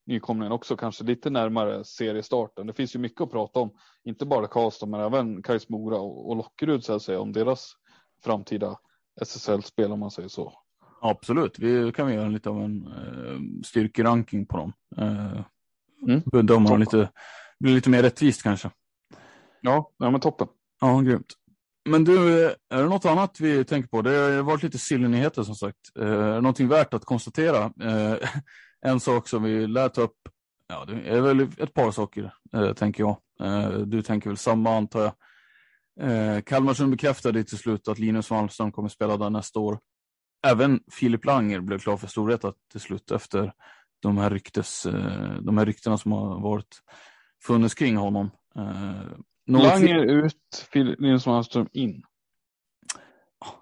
nykomlingen 0.09 0.53
också, 0.53 0.77
kanske 0.77 1.05
lite 1.05 1.31
närmare 1.31 1.85
seriestarten. 1.85 2.67
Det 2.67 2.73
finns 2.73 2.95
ju 2.95 2.99
mycket 2.99 3.21
att 3.21 3.31
prata 3.31 3.61
om, 3.61 3.71
inte 4.05 4.27
bara 4.27 4.47
Karlstad 4.47 4.87
men 4.87 5.01
även 5.01 5.43
Kais 5.43 5.69
Mora 5.69 5.97
och, 5.97 6.29
och 6.29 6.37
Lockerud 6.37 6.85
så 6.85 6.93
att 6.93 7.03
säga, 7.03 7.21
om 7.21 7.33
deras 7.33 7.73
framtida 8.25 8.79
SSL-spel 9.21 9.93
om 9.93 10.01
man 10.01 10.11
säger 10.11 10.29
så. 10.29 10.53
Absolut, 11.01 11.59
vi 11.59 11.93
kan 11.93 12.07
vi 12.07 12.15
göra 12.15 12.29
lite 12.29 12.51
av 12.51 12.63
en 12.63 12.87
uh, 12.87 13.63
styrkeranking 13.65 14.47
på 14.47 14.57
dem. 14.57 14.73
Uh, 14.99 15.41
mm. 16.09 16.23
Bedöma 16.27 16.71
dem 16.71 16.81
lite, 16.81 17.11
blir 17.59 17.75
lite 17.75 17.91
mer 17.91 18.03
rättvist 18.03 18.43
kanske. 18.43 18.71
Ja, 19.61 19.91
ja 19.99 20.11
men 20.11 20.21
toppen. 20.21 20.49
Ja, 20.81 21.01
grymt. 21.01 21.38
Men 21.89 22.05
du, 22.05 22.45
är 22.45 22.83
det 22.83 22.89
något 22.89 23.05
annat 23.05 23.41
vi 23.41 23.65
tänker 23.65 23.89
på? 23.89 24.03
Det 24.03 24.11
har 24.11 24.43
varit 24.43 24.63
lite 24.63 24.79
sillnyheter 24.79 25.43
som 25.43 25.55
sagt. 25.55 25.79
Eh, 25.99 26.35
någonting 26.35 26.69
värt 26.69 26.95
att 26.95 27.05
konstatera? 27.05 27.73
Eh, 27.83 28.17
en 28.87 29.01
sak 29.01 29.29
som 29.29 29.43
vi 29.43 29.67
lär 29.67 29.89
ta 29.89 30.01
upp, 30.01 30.17
ja 30.69 30.85
det 30.85 31.09
är 31.09 31.21
väl 31.21 31.41
ett 31.41 31.75
par 31.75 31.91
saker 31.91 32.35
eh, 32.55 32.73
tänker 32.73 33.03
jag. 33.03 33.17
Eh, 33.41 33.71
du 33.71 34.03
tänker 34.03 34.31
väl 34.31 34.37
samma 34.37 34.77
antar 34.77 35.01
jag. 35.01 35.13
Eh, 36.11 36.41
Kalmarsund 36.41 36.91
bekräftade 36.91 37.45
till 37.45 37.59
slut 37.59 37.89
att 37.89 37.99
Linus 37.99 38.31
Malmström 38.31 38.73
kommer 38.73 38.89
spela 38.89 39.17
där 39.17 39.31
nästa 39.31 39.61
år 39.61 39.79
även 40.47 40.81
Filip 40.93 41.25
Langer 41.25 41.61
blev 41.61 41.79
klar 41.79 41.97
för 41.97 42.07
Storvreta 42.07 42.53
till 42.73 42.81
slut 42.81 43.11
efter 43.11 43.53
de 44.01 44.19
här, 44.19 44.31
ryktes, 44.31 44.87
eh, 44.87 45.35
de 45.41 45.59
här 45.59 45.67
ryktena 45.67 45.99
som 45.99 46.13
har 46.13 46.41
varit 46.41 46.83
funnits 47.43 47.75
kring 47.75 47.97
honom. 47.97 48.31
Eh, 48.57 49.03
Eh, 49.49 49.63
Langer 49.63 49.99
ut, 49.99 50.69
Linus 50.73 51.27
Malmström 51.27 51.69
in. 51.73 52.03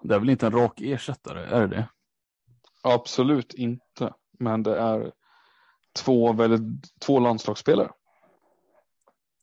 Det 0.01 0.15
är 0.15 0.19
väl 0.19 0.29
inte 0.29 0.45
en 0.45 0.51
rak 0.51 0.81
ersättare, 0.81 1.45
är 1.45 1.61
det 1.61 1.67
det? 1.67 1.89
Absolut 2.83 3.53
inte, 3.53 4.13
men 4.39 4.63
det 4.63 4.77
är 4.79 5.11
två, 5.99 6.33
väldigt, 6.33 6.99
två 6.99 7.19
landslagsspelare. 7.19 7.89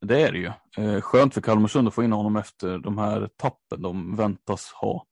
Det 0.07 0.23
är 0.23 0.33
det 0.33 0.39
ju. 0.39 0.53
Eh, 0.79 1.01
skönt 1.01 1.35
för 1.35 1.41
Kalmarsund 1.41 1.89
att 1.89 1.95
få 1.95 2.05
in 2.05 2.13
honom 2.13 2.37
efter 2.37 2.79
de 2.79 2.99
här 2.99 3.29
tappen 3.37 3.83
de 3.83 4.17
väntas 4.17 4.73
ha. 4.73 5.07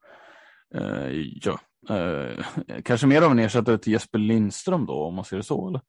Ja, 1.42 1.58
Eh, 1.90 2.44
kanske 2.84 3.06
mer 3.06 3.22
av 3.22 3.30
en 3.30 3.38
ersättare 3.38 3.78
till 3.78 3.92
Jesper 3.92 4.18
Lindström 4.18 4.86
då, 4.86 4.94
om 4.94 5.14
man 5.14 5.24
ser 5.24 5.36
det 5.36 5.42
så? 5.42 5.68
Eller? 5.68 5.80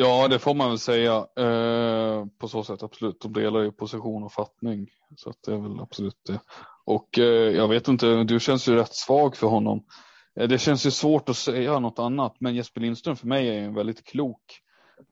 Ja, 0.00 0.28
det 0.28 0.38
får 0.38 0.54
man 0.54 0.68
väl 0.68 0.78
säga. 0.78 1.26
Eh, 1.36 2.26
på 2.38 2.48
så 2.48 2.64
sätt 2.64 2.82
absolut. 2.82 3.20
De 3.20 3.32
delar 3.32 3.60
ju 3.60 3.72
position 3.72 4.22
och 4.22 4.32
fattning. 4.32 4.88
Så 5.16 5.30
att 5.30 5.42
det 5.46 5.52
är 5.52 5.58
väl 5.58 5.80
absolut 5.80 6.20
det. 6.26 6.40
Och 6.84 7.18
eh, 7.18 7.56
jag 7.56 7.68
vet 7.68 7.88
inte, 7.88 8.24
du 8.24 8.40
känns 8.40 8.68
ju 8.68 8.74
rätt 8.74 8.94
svag 8.94 9.36
för 9.36 9.46
honom. 9.46 9.84
Eh, 10.40 10.48
det 10.48 10.58
känns 10.58 10.86
ju 10.86 10.90
svårt 10.90 11.28
att 11.28 11.36
säga 11.36 11.78
något 11.78 11.98
annat, 11.98 12.36
men 12.40 12.54
Jesper 12.54 12.80
Lindström 12.80 13.16
för 13.16 13.26
mig 13.26 13.48
är 13.48 13.62
en 13.62 13.74
väldigt 13.74 14.04
klok 14.04 14.60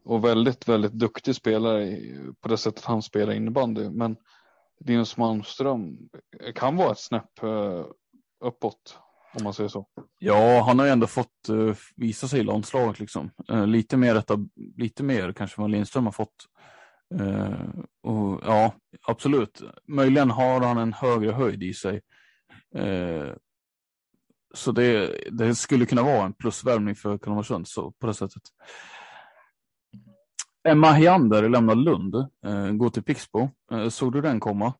och 0.04 0.24
väldigt, 0.24 0.68
väldigt 0.68 0.92
duktig 0.92 1.34
spelare 1.34 1.98
på 2.40 2.48
det 2.48 2.56
sättet 2.56 2.84
han 2.84 3.02
spelar 3.02 3.32
innebandy. 3.32 3.88
Men 3.90 4.16
Linus 4.84 5.16
Malmström 5.16 5.98
kan 6.54 6.76
vara 6.76 6.92
ett 6.92 6.98
snäpp 6.98 7.42
eh, 7.42 7.84
uppåt 8.44 8.98
om 9.36 9.44
man 9.44 9.54
säger 9.54 9.68
så. 9.68 9.86
Ja, 10.18 10.62
han 10.62 10.78
har 10.78 10.86
ju 10.86 10.92
ändå 10.92 11.06
fått 11.06 11.48
uh, 11.50 11.74
visa 11.96 12.28
sig 12.28 12.40
i 12.40 12.42
landslaget 12.42 13.00
liksom. 13.00 13.30
Uh, 13.50 13.66
lite 13.66 13.96
mer 13.96 14.14
detta, 14.14 14.38
lite 14.76 15.02
mer 15.02 15.32
kanske 15.32 15.60
vad 15.60 15.70
Lindström 15.70 16.04
har 16.04 16.12
fått. 16.12 16.34
Uh, 17.20 17.68
och 18.02 18.40
ja, 18.44 18.74
absolut. 19.06 19.62
Möjligen 19.88 20.30
har 20.30 20.60
han 20.60 20.78
en 20.78 20.92
högre 20.92 21.32
höjd 21.32 21.62
i 21.62 21.74
sig. 21.74 22.00
så 24.54 24.72
det, 24.72 25.18
det 25.30 25.54
skulle 25.54 25.86
kunna 25.86 26.02
vara 26.02 26.24
en 26.24 26.32
plusvärvning 26.32 26.94
för 26.94 27.18
Kalmarsund 27.18 27.68
så 27.68 27.90
på 27.90 28.06
det 28.06 28.14
sättet. 28.14 28.42
Emma 30.68 30.92
Heander 30.92 31.48
lämnar 31.48 31.74
Lund, 31.74 32.14
går 32.78 32.90
till 32.90 33.02
Pixbo. 33.02 33.48
såg 33.90 34.12
du 34.12 34.20
den 34.20 34.40
komma? 34.40 34.74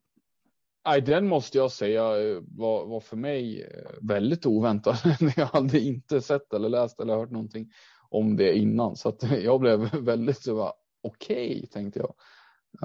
Nej, 0.87 1.01
den 1.01 1.29
måste 1.29 1.59
jag 1.59 1.73
säga 1.73 2.03
eh, 2.03 2.43
var, 2.49 2.87
var 2.87 3.01
för 3.01 3.17
mig 3.17 3.63
eh, 3.63 3.91
väldigt 4.03 4.47
oväntad. 4.47 4.97
jag 5.37 5.47
hade 5.47 5.81
inte 5.81 6.21
sett 6.21 6.53
eller 6.53 6.69
läst 6.69 7.01
eller 7.01 7.17
hört 7.17 7.31
någonting 7.31 7.71
om 8.09 8.37
det 8.37 8.59
innan, 8.59 8.97
så 8.97 9.09
att 9.09 9.23
jag 9.43 9.61
blev 9.61 9.81
väldigt 10.05 10.43
så. 10.43 10.73
okej 11.03 11.57
okay, 11.57 11.67
tänkte 11.67 11.99
jag. 11.99 12.15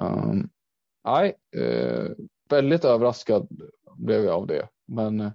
Ehm, 0.06 0.30
um, 0.30 0.50
nej, 1.04 1.34
eh, 1.56 2.10
väldigt 2.50 2.84
överraskad 2.84 3.48
blev 3.96 4.24
jag 4.24 4.34
av 4.34 4.46
det, 4.46 4.68
men 4.86 5.20
eh, 5.20 5.32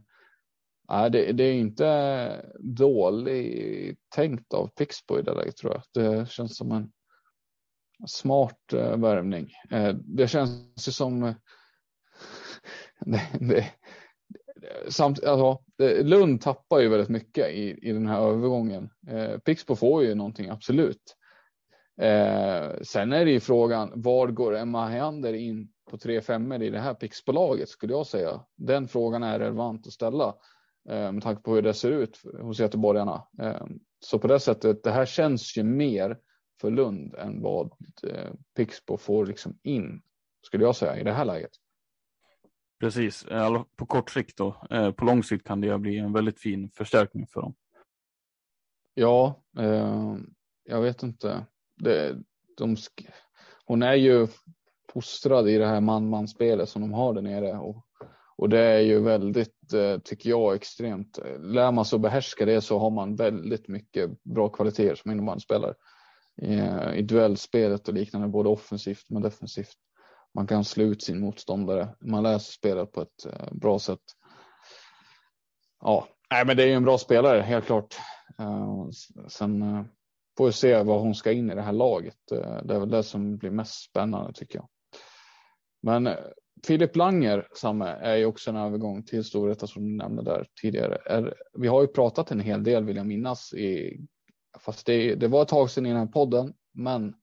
nej, 0.89 1.09
det, 1.09 1.31
det, 1.31 1.43
är 1.43 1.53
inte 1.53 2.45
dåligt 2.59 3.99
tänkt 4.15 4.53
av 4.53 4.67
Pixbo 4.67 5.19
i 5.19 5.21
det 5.21 5.33
läget 5.33 5.57
tror 5.57 5.73
jag. 5.73 5.83
Det 6.03 6.29
känns 6.29 6.57
som 6.57 6.71
en 6.71 6.91
smart 8.07 8.73
eh, 8.73 8.97
värvning. 8.97 9.51
Eh, 9.71 9.95
det 9.95 10.27
känns 10.27 10.87
ju 10.87 10.91
som 10.91 11.33
det, 12.99 13.21
det, 13.39 13.65
samt, 14.87 15.23
alltså, 15.23 15.63
eh, 15.83 16.05
Lund 16.05 16.41
tappar 16.41 16.79
ju 16.79 16.89
väldigt 16.89 17.09
mycket 17.09 17.49
i, 17.49 17.89
i 17.89 17.91
den 17.91 18.07
här 18.07 18.21
övergången. 18.21 18.89
Eh, 19.07 19.37
Pixbo 19.37 19.75
får 19.75 20.03
ju 20.03 20.15
någonting, 20.15 20.49
absolut. 20.49 21.15
Eh, 22.01 22.71
sen 22.81 23.13
är 23.13 23.25
det 23.25 23.31
ju 23.31 23.39
frågan, 23.39 23.91
var 23.95 24.27
går 24.27 24.55
Emma 24.55 24.87
Heander 24.87 25.33
in 25.33 25.71
på 25.89 25.97
3-5 25.97 26.63
i 26.63 26.69
det 26.69 26.79
här 26.79 26.93
Pixbolaget 26.93 27.69
skulle 27.69 27.93
jag 27.93 28.07
säga. 28.07 28.41
Den 28.55 28.87
frågan 28.87 29.23
är 29.23 29.39
relevant 29.39 29.87
att 29.87 29.93
ställa 29.93 30.35
eh, 30.89 31.11
med 31.11 31.23
tanke 31.23 31.41
på 31.41 31.55
hur 31.55 31.61
det 31.61 31.73
ser 31.73 31.91
ut 31.91 32.21
hos 32.41 32.59
göteborgarna. 32.59 33.27
Eh, 33.41 33.65
så 33.99 34.19
på 34.19 34.27
det 34.27 34.39
sättet, 34.39 34.83
det 34.83 34.91
här 34.91 35.05
känns 35.05 35.57
ju 35.57 35.63
mer 35.63 36.17
för 36.61 36.71
Lund 36.71 37.15
än 37.15 37.41
vad 37.41 37.71
eh, 38.03 38.31
Pixbo 38.55 38.97
får 38.97 39.25
liksom 39.25 39.59
in, 39.63 40.01
skulle 40.41 40.63
jag 40.63 40.75
säga, 40.75 40.99
i 40.99 41.03
det 41.03 41.13
här 41.13 41.25
läget. 41.25 41.51
Precis, 42.79 43.25
eh, 43.25 43.63
på 43.75 43.85
kort 43.85 44.09
sikt 44.09 44.37
då. 44.37 44.55
Eh, 44.69 44.91
på 44.91 45.05
lång 45.05 45.23
sikt 45.23 45.47
kan 45.47 45.61
det 45.61 45.77
bli 45.77 45.97
en 45.97 46.13
väldigt 46.13 46.39
fin 46.39 46.69
förstärkning 46.69 47.27
för 47.27 47.41
dem. 47.41 47.55
Ja, 48.93 49.43
eh, 49.59 50.15
jag 50.63 50.81
vet 50.81 51.03
inte. 51.03 51.45
Det, 51.75 52.17
de, 52.57 52.77
hon 53.65 53.83
är 53.83 53.93
ju 53.93 54.27
fostrad 54.93 55.49
i 55.49 55.57
det 55.57 55.67
här 55.67 55.81
man-man-spelet 55.81 56.69
som 56.69 56.81
de 56.81 56.93
har 56.93 57.13
där 57.13 57.21
nere 57.21 57.57
och, 57.57 57.85
och 58.37 58.49
det 58.49 58.59
är 58.59 58.79
ju 58.79 58.99
väldigt, 58.99 59.73
eh, 59.73 59.97
tycker 59.97 60.29
jag, 60.29 60.55
extremt. 60.55 61.19
Lär 61.39 61.71
man 61.71 61.85
sig 61.85 61.95
att 61.97 62.01
behärska 62.01 62.45
det 62.45 62.61
så 62.61 62.79
har 62.79 62.89
man 62.89 63.15
väldigt 63.15 63.67
mycket 63.67 64.23
bra 64.23 64.49
kvaliteter 64.49 64.95
som 64.95 65.11
innebandyspelare. 65.11 65.73
I, 66.41 66.53
I 66.99 67.01
duellspelet 67.01 67.87
och 67.87 67.93
liknande, 67.93 68.27
både 68.27 68.49
offensivt 68.49 69.09
men 69.09 69.21
defensivt 69.21 69.77
man 70.37 70.47
kan 70.47 70.63
slå 70.63 70.83
ut 70.83 71.03
sin 71.03 71.19
motståndare. 71.19 71.89
Man 71.99 72.23
läser 72.23 72.51
spelet 72.51 72.91
på 72.91 73.01
ett 73.01 73.25
eh, 73.25 73.53
bra 73.53 73.79
sätt. 73.79 74.01
Ja, 75.81 76.07
nej, 76.31 76.45
men 76.45 76.57
det 76.57 76.63
är 76.63 76.67
ju 76.67 76.73
en 76.73 76.83
bra 76.83 76.97
spelare 76.97 77.41
helt 77.41 77.65
klart. 77.65 77.95
Eh, 78.39 78.87
sen 79.27 79.61
eh, 79.61 79.83
får 80.37 80.45
vi 80.45 80.51
se 80.51 80.83
vad 80.83 81.01
hon 81.01 81.15
ska 81.15 81.31
in 81.31 81.51
i 81.51 81.55
det 81.55 81.61
här 81.61 81.73
laget. 81.73 82.17
Det 82.63 82.73
är 82.73 82.79
väl 82.79 82.89
det 82.89 83.03
som 83.03 83.37
blir 83.37 83.49
mest 83.49 83.89
spännande 83.89 84.33
tycker 84.33 84.59
jag. 84.59 84.67
Men 85.81 86.09
Filip 86.67 86.95
Langer, 86.95 87.47
Samme, 87.55 87.85
är 87.85 88.15
ju 88.15 88.25
också 88.25 88.49
en 88.49 88.55
övergång 88.57 89.03
till 89.03 89.23
Storvreta 89.23 89.67
som 89.67 89.83
du 89.83 89.95
nämnde 89.95 90.23
där 90.23 90.47
tidigare. 90.61 90.97
Är, 91.05 91.33
vi 91.53 91.67
har 91.67 91.81
ju 91.81 91.87
pratat 91.87 92.31
en 92.31 92.39
hel 92.39 92.63
del 92.63 92.85
vill 92.85 92.97
jag 92.97 93.05
minnas 93.05 93.53
i, 93.53 93.99
fast 94.59 94.85
det, 94.85 95.15
det 95.15 95.27
var 95.27 95.41
ett 95.41 95.47
tag 95.47 95.69
sedan 95.69 95.85
i 95.85 95.89
den 95.89 95.99
här 95.99 96.07
podden, 96.07 96.53
men 96.73 97.13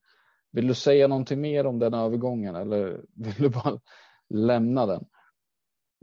vill 0.55 0.67
du 0.67 0.73
säga 0.73 1.07
någonting 1.07 1.41
mer 1.41 1.65
om 1.65 1.79
den 1.79 1.93
övergången 1.93 2.55
eller 2.55 3.01
vill 3.15 3.33
du 3.37 3.49
bara 3.49 3.79
lämna 4.29 4.85
den? 4.85 5.05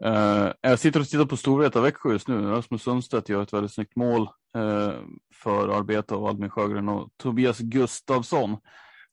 Uh, 0.05 0.53
jag 0.61 0.78
sitter 0.78 1.00
och 1.00 1.09
tittar 1.09 1.24
på 1.24 1.36
Storvreta 1.36 1.80
Växjö 1.80 2.12
just 2.12 2.28
nu. 2.28 2.50
Rasmus 2.50 2.82
Sundstedt 2.82 3.28
gör 3.28 3.42
ett 3.42 3.53
väldigt 3.53 3.72
snyggt 3.72 3.96
mål 3.96 4.22
uh, 4.57 4.94
för 5.34 5.68
arbete 5.68 6.14
av 6.14 6.26
Albin 6.26 6.50
Sjögren 6.50 6.88
och 6.88 7.09
Tobias 7.16 7.59
Gustafsson. 7.59 8.50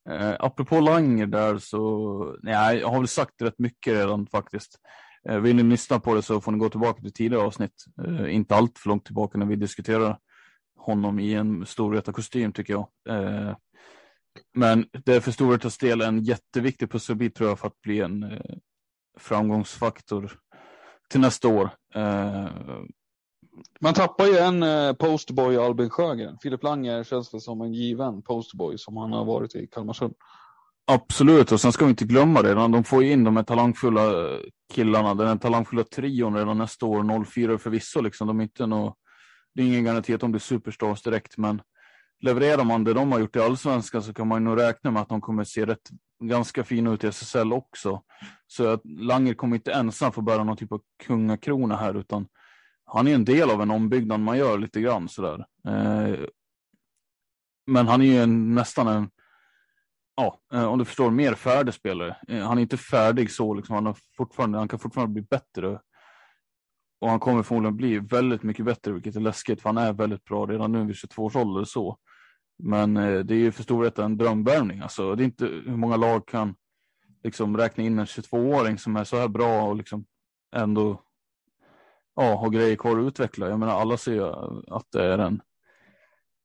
Uh, 0.09 0.35
apropå 0.39 0.79
Langer 0.79 1.25
där 1.25 1.57
så, 1.57 2.37
nej, 2.43 2.77
jag 2.77 2.89
har 2.89 2.99
väl 2.99 3.07
sagt 3.07 3.41
rätt 3.41 3.59
mycket 3.59 3.93
redan 3.93 4.27
faktiskt. 4.27 4.79
Uh, 5.29 5.37
vill 5.37 5.55
ni 5.55 5.63
lyssna 5.63 5.99
på 5.99 6.15
det 6.15 6.21
så 6.21 6.41
får 6.41 6.51
ni 6.51 6.57
gå 6.57 6.69
tillbaka 6.69 7.01
till 7.01 7.13
tidigare 7.13 7.43
avsnitt, 7.43 7.85
uh, 8.07 8.35
inte 8.35 8.55
allt 8.55 8.79
för 8.79 8.89
långt 8.89 9.05
tillbaka 9.05 9.37
när 9.37 9.45
vi 9.45 9.55
diskuterar 9.55 10.17
honom 10.77 11.19
i 11.19 11.33
en 11.33 11.65
Storvreta-kostym 11.65 12.51
tycker 12.51 12.73
jag. 12.73 12.87
Men 14.53 14.85
det 15.05 15.15
är 15.15 15.19
för 15.19 15.31
Storvretas 15.31 15.77
del 15.77 16.01
en 16.01 16.23
jätteviktig 16.23 16.91
pusselbit 16.91 17.35
tror 17.35 17.49
jag 17.49 17.59
för 17.59 17.67
att 17.67 17.81
bli 17.81 17.99
en 17.99 18.23
eh, 18.23 18.39
framgångsfaktor 19.19 20.31
till 21.09 21.19
nästa 21.19 21.47
år. 21.47 21.69
Eh, 21.95 22.47
Man 23.79 23.93
tappar 23.93 24.25
ju 24.25 24.37
en 24.37 24.63
eh, 24.63 24.93
posterboy 24.93 25.57
Albin 25.57 25.89
Sjögren. 25.89 26.37
Filip 26.41 26.63
Langer 26.63 27.03
känns 27.03 27.33
väl 27.33 27.41
som 27.41 27.61
en 27.61 27.73
given 27.73 28.21
posterboy 28.21 28.77
som 28.77 28.97
han 28.97 29.13
har 29.13 29.25
varit 29.25 29.55
i 29.55 29.67
Kalmarsund. 29.67 30.13
Absolut, 30.91 31.51
och 31.51 31.61
sen 31.61 31.71
ska 31.71 31.85
vi 31.85 31.89
inte 31.89 32.05
glömma 32.05 32.41
det. 32.41 32.53
De 32.53 32.83
får 32.83 33.03
ju 33.03 33.11
in 33.11 33.23
de 33.23 33.37
här 33.37 33.43
talangfulla 33.43 34.11
killarna, 34.73 35.13
den 35.13 35.27
här 35.27 35.35
talangfulla 35.35 35.83
trion 35.83 36.35
redan 36.35 36.57
nästa 36.57 36.85
år, 36.85 37.25
04 37.25 37.57
förvisso. 37.57 38.01
Liksom. 38.01 38.27
De 38.27 38.39
är 38.39 38.43
inte 38.43 38.65
nå, 38.65 38.95
det 39.55 39.61
är 39.61 39.67
ingen 39.67 39.83
garanti 39.83 40.13
att 40.13 40.21
de 40.21 40.31
blir 40.31 40.39
superstars 40.39 41.01
direkt, 41.01 41.37
men 41.37 41.61
levererar 42.21 42.63
man 42.63 42.83
det 42.83 42.93
de 42.93 43.11
har 43.11 43.19
gjort 43.19 43.35
i 43.35 43.39
allsvenskan 43.39 44.03
så 44.03 44.13
kan 44.13 44.27
man 44.27 44.43
nog 44.43 44.59
räkna 44.59 44.91
med 44.91 45.01
att 45.01 45.09
de 45.09 45.21
kommer 45.21 45.43
se 45.43 45.65
rätt, 45.65 45.89
ganska 46.23 46.63
fina 46.63 46.93
ut 46.93 47.03
i 47.03 47.07
SSL 47.07 47.53
också. 47.53 48.01
Så 48.47 48.67
att 48.67 48.81
Langer 48.83 49.33
kommer 49.33 49.55
inte 49.55 49.73
ensam 49.73 50.11
få 50.11 50.21
bära 50.21 50.43
någon 50.43 50.57
typ 50.57 50.71
av 50.71 50.81
kungakrona 51.03 51.75
här, 51.75 51.93
utan 51.93 52.27
han 52.85 53.07
är 53.07 53.15
en 53.15 53.25
del 53.25 53.49
av 53.49 53.61
en 53.61 53.71
ombyggnad 53.71 54.19
man 54.19 54.37
gör 54.37 54.57
lite 54.57 54.81
grann 54.81 55.09
sådär. 55.09 55.45
Eh, 55.67 56.19
men 57.67 57.87
han 57.87 58.01
är 58.01 58.05
ju 58.05 58.17
en, 58.17 58.55
nästan 58.55 58.87
en 58.87 59.09
ja, 60.15 60.39
eh, 60.53 60.65
om 60.65 60.79
du 60.79 60.85
förstår, 60.85 61.11
mer 61.11 61.33
färdig 61.33 61.73
spelare. 61.73 62.17
Eh, 62.27 62.47
han 62.47 62.57
är 62.57 62.61
inte 62.61 62.77
färdig 62.77 63.31
så, 63.31 63.53
liksom. 63.53 63.75
han, 63.75 63.85
har 63.85 63.97
fortfarande, 64.17 64.57
han 64.57 64.67
kan 64.67 64.79
fortfarande 64.79 65.13
bli 65.13 65.21
bättre. 65.21 65.79
Och 67.01 67.09
han 67.09 67.19
kommer 67.19 67.43
förmodligen 67.43 67.77
bli 67.77 67.99
väldigt 67.99 68.43
mycket 68.43 68.65
bättre, 68.65 68.91
vilket 68.91 69.15
är 69.15 69.19
läskigt, 69.19 69.61
för 69.61 69.69
han 69.69 69.77
är 69.77 69.93
väldigt 69.93 70.23
bra 70.23 70.45
redan 70.45 70.71
nu 70.71 70.85
vid 70.85 70.95
22 70.95 71.23
års 71.23 71.35
ålder. 71.35 71.63
Så. 71.63 71.97
Men 72.59 72.97
eh, 72.97 73.19
det 73.19 73.33
är 73.33 73.39
ju 73.39 73.51
för 73.51 73.63
Storvreta 73.63 74.05
en 74.05 74.17
drömvärvning. 74.17 74.79
Alltså, 74.79 75.15
det 75.15 75.23
är 75.23 75.25
inte 75.25 75.45
hur 75.45 75.77
många 75.77 75.97
lag 75.97 76.27
kan 76.27 76.55
liksom, 77.23 77.57
räkna 77.57 77.83
in 77.83 77.99
en 77.99 78.05
22-åring 78.05 78.77
som 78.77 78.95
är 78.95 79.03
så 79.03 79.17
här 79.17 79.27
bra 79.27 79.63
och 79.63 79.75
liksom 79.75 80.05
ändå 80.55 81.01
ja, 82.15 82.35
har 82.35 82.49
grejer 82.49 82.75
kvar 82.75 82.99
att 82.99 83.07
utveckla. 83.07 83.49
Jag 83.49 83.59
menar, 83.59 83.81
alla 83.81 83.97
ser 83.97 84.13
ju 84.13 84.23
att 84.67 84.91
det 84.91 85.03
är 85.03 85.17
en 85.17 85.41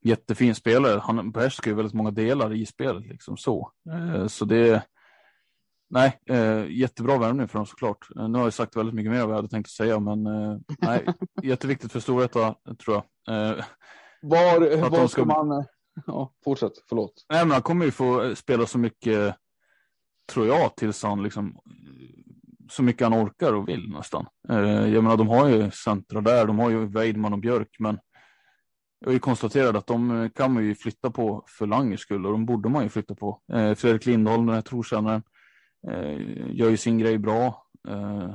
jättefin 0.05 0.55
spelare. 0.55 1.01
Han 1.01 1.31
behärskar 1.31 1.71
ju 1.71 1.77
väldigt 1.77 1.95
många 1.95 2.11
delar 2.11 2.53
i 2.53 2.67
spelet 2.67 3.07
liksom 3.07 3.37
så. 3.37 3.71
Eh, 3.91 4.27
så 4.27 4.45
det 4.45 4.69
är 4.69 4.83
nej, 5.91 6.21
eh, 6.27 6.67
jättebra 6.71 7.19
värvning 7.19 7.49
för 7.49 7.59
dem 7.59 7.67
såklart. 7.67 8.09
Eh, 8.17 8.29
nu 8.29 8.39
har 8.39 8.47
jag 8.47 8.53
sagt 8.53 8.77
väldigt 8.77 8.95
mycket 8.95 9.13
mer 9.13 9.21
än 9.21 9.27
vad 9.27 9.33
jag 9.33 9.39
hade 9.39 9.49
tänkt 9.49 9.71
säga, 9.71 10.01
men 10.01 10.23
nej, 10.79 11.07
jätteviktigt 11.43 11.93
för 11.93 12.01
Storvreta 12.01 12.55
tror 12.85 13.03
jag. 13.25 13.65
Var, 14.23 14.91
var 14.91 15.07
ska 15.07 15.25
man? 15.25 15.65
Ja, 16.07 16.33
fortsätt, 16.45 16.73
förlåt. 16.89 17.27
Nej, 17.31 17.45
men 17.45 17.53
han 17.53 17.63
kommer 17.63 17.85
ju 17.85 17.91
få 17.91 18.35
spela 18.37 18.67
så 18.67 18.79
mycket, 18.79 19.37
tror 20.33 20.47
jag, 20.47 20.77
tills 20.77 21.03
han 21.03 21.23
liksom 21.23 21.59
så 22.71 22.83
mycket 22.83 23.03
han 23.07 23.25
orkar 23.25 23.53
och 23.53 23.69
vill 23.69 23.89
nästan. 23.89 24.27
Jag 24.49 25.05
menar, 25.05 25.17
de 25.17 25.29
har 25.29 25.49
ju 25.49 25.71
centra 25.71 26.21
där, 26.21 26.47
de 26.47 26.59
har 26.59 26.71
ju 26.71 26.87
Weidman 26.87 27.33
och 27.33 27.39
Björk, 27.39 27.77
men 27.79 27.99
jag 28.99 29.09
har 29.09 29.13
ju 29.13 29.19
konstaterat 29.19 29.77
att 29.77 29.87
de 29.87 30.31
kan 30.35 30.53
man 30.53 30.65
ju 30.65 30.75
flytta 30.75 31.11
på 31.11 31.45
för 31.49 31.67
Langers 31.67 32.01
skull 32.01 32.27
och 32.27 32.33
de 32.33 32.47
borde 32.47 32.69
man 32.69 32.83
ju 32.83 32.89
flytta 32.89 33.15
på. 33.15 33.41
Eh, 33.53 33.75
Fredrik 33.75 34.07
Lindholm, 34.07 34.47
den 34.47 34.55
här 34.55 34.63
trotjänaren, 34.63 35.23
eh, 35.89 36.19
gör 36.57 36.71
ju 36.71 36.77
sin 36.77 36.99
grej 36.99 37.19
bra. 37.19 37.67
Eh, 37.89 38.31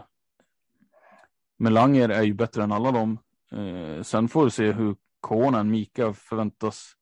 men 1.59 1.73
Langer 1.73 2.09
är 2.09 2.23
ju 2.23 2.33
bättre 2.33 2.63
än 2.63 2.71
alla 2.71 2.91
dem. 2.91 3.17
Eh, 3.51 4.03
sen 4.03 4.27
får 4.27 4.43
vi 4.43 4.51
se 4.51 4.71
hur 4.71 4.95
Konen, 5.19 5.71
Mika 5.71 6.13
förväntas, 6.13 6.93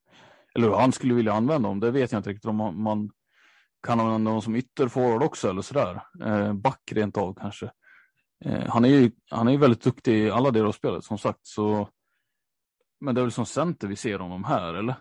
eller 0.57 0.67
hur 0.67 0.75
han 0.75 0.91
skulle 0.91 1.13
vilja 1.13 1.33
använda 1.33 1.69
dem. 1.69 1.79
Det 1.79 1.91
vet 1.91 2.11
jag 2.11 2.19
inte 2.19 2.29
riktigt 2.29 2.45
om 2.45 2.55
man, 2.55 2.81
man 2.81 3.11
kan 3.87 3.99
använda 3.99 4.31
dem 4.31 4.41
som 4.41 4.55
ytterforward 4.55 5.23
också 5.23 5.49
eller 5.49 5.61
sådär. 5.61 6.01
Eh, 6.23 6.53
back 6.53 6.81
rent 6.91 7.17
av 7.17 7.33
kanske. 7.33 7.71
Eh, 8.45 8.67
han 8.67 8.85
är 8.85 8.89
ju 8.89 9.11
han 9.29 9.47
är 9.47 9.57
väldigt 9.57 9.83
duktig 9.83 10.17
i 10.17 10.31
alla 10.31 10.51
delar 10.51 10.67
av 10.67 10.71
spelet 10.71 11.03
som 11.03 11.17
sagt. 11.17 11.39
Så 11.47 11.89
men 12.99 13.15
det 13.15 13.21
är 13.21 13.23
väl 13.23 13.31
som 13.31 13.45
center 13.45 13.87
vi 13.87 13.95
ser 13.95 14.19
honom 14.19 14.43
här, 14.43 14.73
eller? 14.73 14.95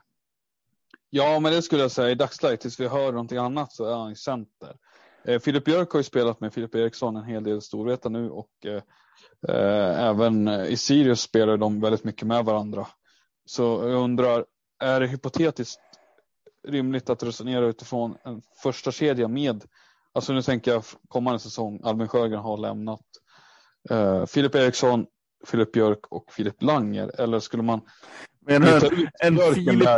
Ja, 1.10 1.40
men 1.40 1.52
det 1.52 1.62
skulle 1.62 1.82
jag 1.82 1.90
säga. 1.90 2.10
I 2.10 2.14
dagsläget, 2.14 2.60
tills 2.60 2.80
vi 2.80 2.88
hör 2.88 3.12
någonting 3.12 3.38
annat, 3.38 3.72
så 3.72 3.84
är 3.84 3.96
han 3.96 4.12
i 4.12 4.16
center. 4.16 4.76
Eh, 5.24 5.40
Filip 5.40 5.64
Björk 5.64 5.90
har 5.90 6.00
ju 6.00 6.04
spelat 6.04 6.40
med 6.40 6.54
Filip 6.54 6.74
Eriksson 6.74 7.16
en 7.16 7.24
hel 7.24 7.44
del 7.44 7.62
Storvreta 7.62 8.08
nu 8.08 8.30
och 8.30 8.50
eh, 8.64 8.82
eh 9.48 10.04
även 10.06 10.48
eh, 10.48 10.64
i 10.66 10.76
Sirius 10.76 11.20
spelar 11.20 11.56
de 11.56 11.80
väldigt 11.80 12.04
mycket 12.04 12.26
med 12.26 12.44
varandra. 12.44 12.86
Så 13.44 13.62
jag 13.62 14.02
undrar, 14.02 14.44
är 14.80 15.00
det 15.00 15.06
hypotetiskt 15.06 15.80
rimligt 16.68 17.10
att 17.10 17.22
resonera 17.22 17.66
utifrån 17.66 18.16
en 18.24 18.42
första 18.62 18.92
kedja 18.92 19.28
med, 19.28 19.64
alltså 20.12 20.32
nu 20.32 20.42
tänker 20.42 20.70
jag 20.70 20.84
kommande 21.08 21.38
säsong, 21.38 21.80
Albin 21.84 22.08
Sjögren 22.08 22.40
har 22.40 22.58
lämnat. 22.58 23.04
Eh, 23.90 24.26
Filip 24.26 24.54
Eriksson, 24.54 25.06
Filip 25.46 25.72
Björk 25.72 26.06
och 26.10 26.32
Filip 26.32 26.62
Langer? 26.62 27.20
Eller 27.20 27.40
skulle 27.40 27.62
man 27.62 27.80
Menar 28.46 28.80
du 28.80 29.08
en, 29.20 29.38
en 29.38 29.54
Filip... 29.54 29.88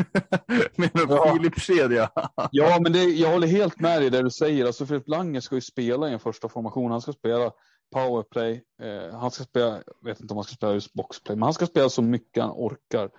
Menar 0.76 1.06
du 1.06 1.14
ja. 1.14 1.32
Filip-kedja? 1.36 2.10
ja, 2.50 2.78
men 2.80 2.92
det, 2.92 3.04
jag 3.04 3.30
håller 3.30 3.46
helt 3.46 3.80
med 3.80 4.02
dig 4.02 4.10
det 4.10 4.22
du 4.22 4.30
säger. 4.30 4.66
Alltså 4.66 4.86
Filip 4.86 5.08
Langer 5.08 5.40
ska 5.40 5.54
ju 5.54 5.60
spela 5.60 6.08
i 6.08 6.12
en 6.12 6.20
första 6.20 6.48
formation. 6.48 6.90
Han 6.90 7.00
ska 7.00 7.12
spela 7.12 7.52
powerplay. 7.92 8.64
Eh, 8.82 9.18
han 9.18 9.30
ska 9.30 9.44
spela, 9.44 9.82
jag 10.00 10.10
vet 10.10 10.20
inte 10.20 10.34
om 10.34 10.36
han 10.36 10.44
ska 10.44 10.54
spela 10.54 10.72
just 10.72 10.92
boxplay, 10.92 11.36
men 11.36 11.42
han 11.42 11.54
ska 11.54 11.66
spela 11.66 11.88
så 11.88 12.02
mycket 12.02 12.42
han 12.42 12.52
orkar. 12.52 13.10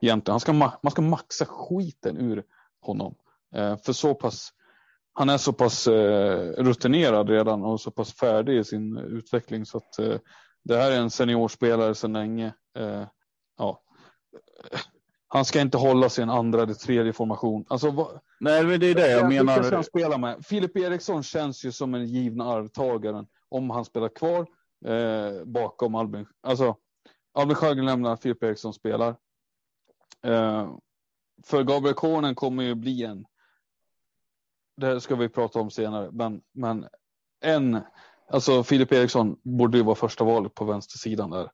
Egentligen. 0.00 0.32
Han 0.32 0.40
ska, 0.40 0.52
man 0.52 0.90
ska 0.90 1.02
maxa 1.02 1.44
skiten 1.44 2.16
ur 2.16 2.44
honom. 2.80 3.14
Eh, 3.54 3.76
för 3.76 3.92
så 3.92 4.14
pass, 4.14 4.50
han 5.12 5.28
är 5.28 5.38
så 5.38 5.52
pass 5.52 5.86
eh, 5.86 6.52
rutinerad 6.58 7.28
redan 7.28 7.64
och 7.64 7.80
så 7.80 7.90
pass 7.90 8.12
färdig 8.12 8.58
i 8.58 8.64
sin 8.64 8.96
utveckling 8.96 9.66
så 9.66 9.78
att 9.78 9.98
eh, 9.98 10.18
det 10.64 10.76
här 10.76 10.90
är 10.90 11.00
en 11.00 11.10
seniorspelare 11.10 11.94
sedan 11.94 12.12
länge. 12.12 12.54
Eh, 12.78 13.06
ja. 13.58 13.82
Han 15.28 15.44
ska 15.44 15.60
inte 15.60 15.78
hålla 15.78 16.08
sig 16.08 16.22
en 16.22 16.30
andra 16.30 16.62
eller 16.62 16.74
tredje 16.74 17.12
formation. 17.12 17.64
Alltså, 17.68 17.90
vad... 17.90 18.20
Nej, 18.40 18.64
men 18.64 18.80
det 18.80 18.86
är 18.86 18.94
det 18.94 19.10
jag, 19.10 19.28
menar. 19.28 19.62
Ska 19.62 19.74
han 19.74 19.84
spela 19.84 20.18
med? 20.18 20.46
Filip 20.46 20.76
Eriksson 20.76 21.22
känns 21.22 21.64
ju 21.64 21.72
som 21.72 21.94
en 21.94 22.06
givna 22.06 22.44
arvtagaren 22.44 23.26
om 23.48 23.70
han 23.70 23.84
spelar 23.84 24.08
kvar 24.08 24.46
eh, 24.86 25.44
bakom 25.44 25.94
Albin. 25.94 26.26
Alltså, 26.42 26.76
Albin 27.34 27.54
Sjögren 27.54 27.86
lämnar, 27.86 28.16
Filip 28.16 28.42
Eriksson 28.42 28.72
spelar. 28.72 29.16
Eh, 30.24 30.76
för 31.46 31.62
Gabriel 31.62 31.94
Konen 31.94 32.34
kommer 32.34 32.62
ju 32.62 32.74
bli 32.74 33.04
en. 33.04 33.26
Det 34.76 35.00
ska 35.00 35.16
vi 35.16 35.28
prata 35.28 35.60
om 35.60 35.70
senare, 35.70 36.10
men, 36.12 36.40
men 36.54 36.86
en 37.44 37.80
Alltså 38.30 38.62
Filip 38.62 38.92
Eriksson 38.92 39.36
borde 39.42 39.78
ju 39.78 39.84
vara 39.84 39.94
första 39.94 40.24
valet 40.24 40.54
på 40.54 40.64
vänstersidan 40.64 41.30
där. 41.30 41.48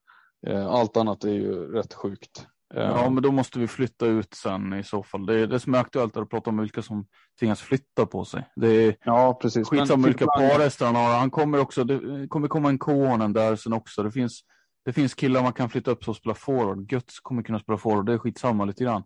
Eh, 0.47 0.67
allt 0.67 0.97
annat 0.97 1.23
är 1.23 1.33
ju 1.33 1.71
rätt 1.71 1.93
sjukt. 1.93 2.47
Eh, 2.75 2.83
ja, 2.83 3.09
men 3.09 3.23
då 3.23 3.31
måste 3.31 3.59
vi 3.59 3.67
flytta 3.67 4.05
ut 4.05 4.33
sen 4.33 4.73
i 4.73 4.83
så 4.83 5.03
fall. 5.03 5.25
Det, 5.25 5.39
är, 5.39 5.47
det 5.47 5.59
som 5.59 5.73
är 5.73 5.79
aktuellt 5.79 6.17
är 6.17 6.21
att 6.21 6.29
prata 6.29 6.49
om 6.49 6.57
vilka 6.57 6.81
som 6.81 7.05
tvingas 7.39 7.61
flytta 7.61 8.05
på 8.05 8.25
sig. 8.25 8.49
Det 8.55 8.67
är 8.67 8.95
ja, 9.05 9.39
precis. 9.41 9.67
skitsamma 9.67 10.07
vilka 10.07 10.25
parhästar 10.25 10.85
han 10.85 10.95
har. 10.95 11.19
Han 11.19 11.31
kommer 11.31 11.59
också, 11.59 11.83
det 11.83 12.27
kommer 12.27 12.47
komma 12.47 12.69
en 12.69 12.79
Konen 12.79 13.33
där 13.33 13.55
sen 13.55 13.73
också. 13.73 14.03
Det 14.03 14.11
finns, 14.11 14.41
det 14.85 14.93
finns 14.93 15.13
killar 15.13 15.43
man 15.43 15.53
kan 15.53 15.69
flytta 15.69 15.91
upp 15.91 16.03
som 16.03 16.15
spelar 16.15 16.33
forward. 16.33 16.91
Götz 16.91 17.19
kommer 17.19 17.43
kunna 17.43 17.59
spela 17.59 17.77
forward. 17.77 18.05
Det 18.05 18.13
är 18.13 18.17
skitsamma 18.17 18.65
lite 18.65 18.83
grann. 18.83 19.03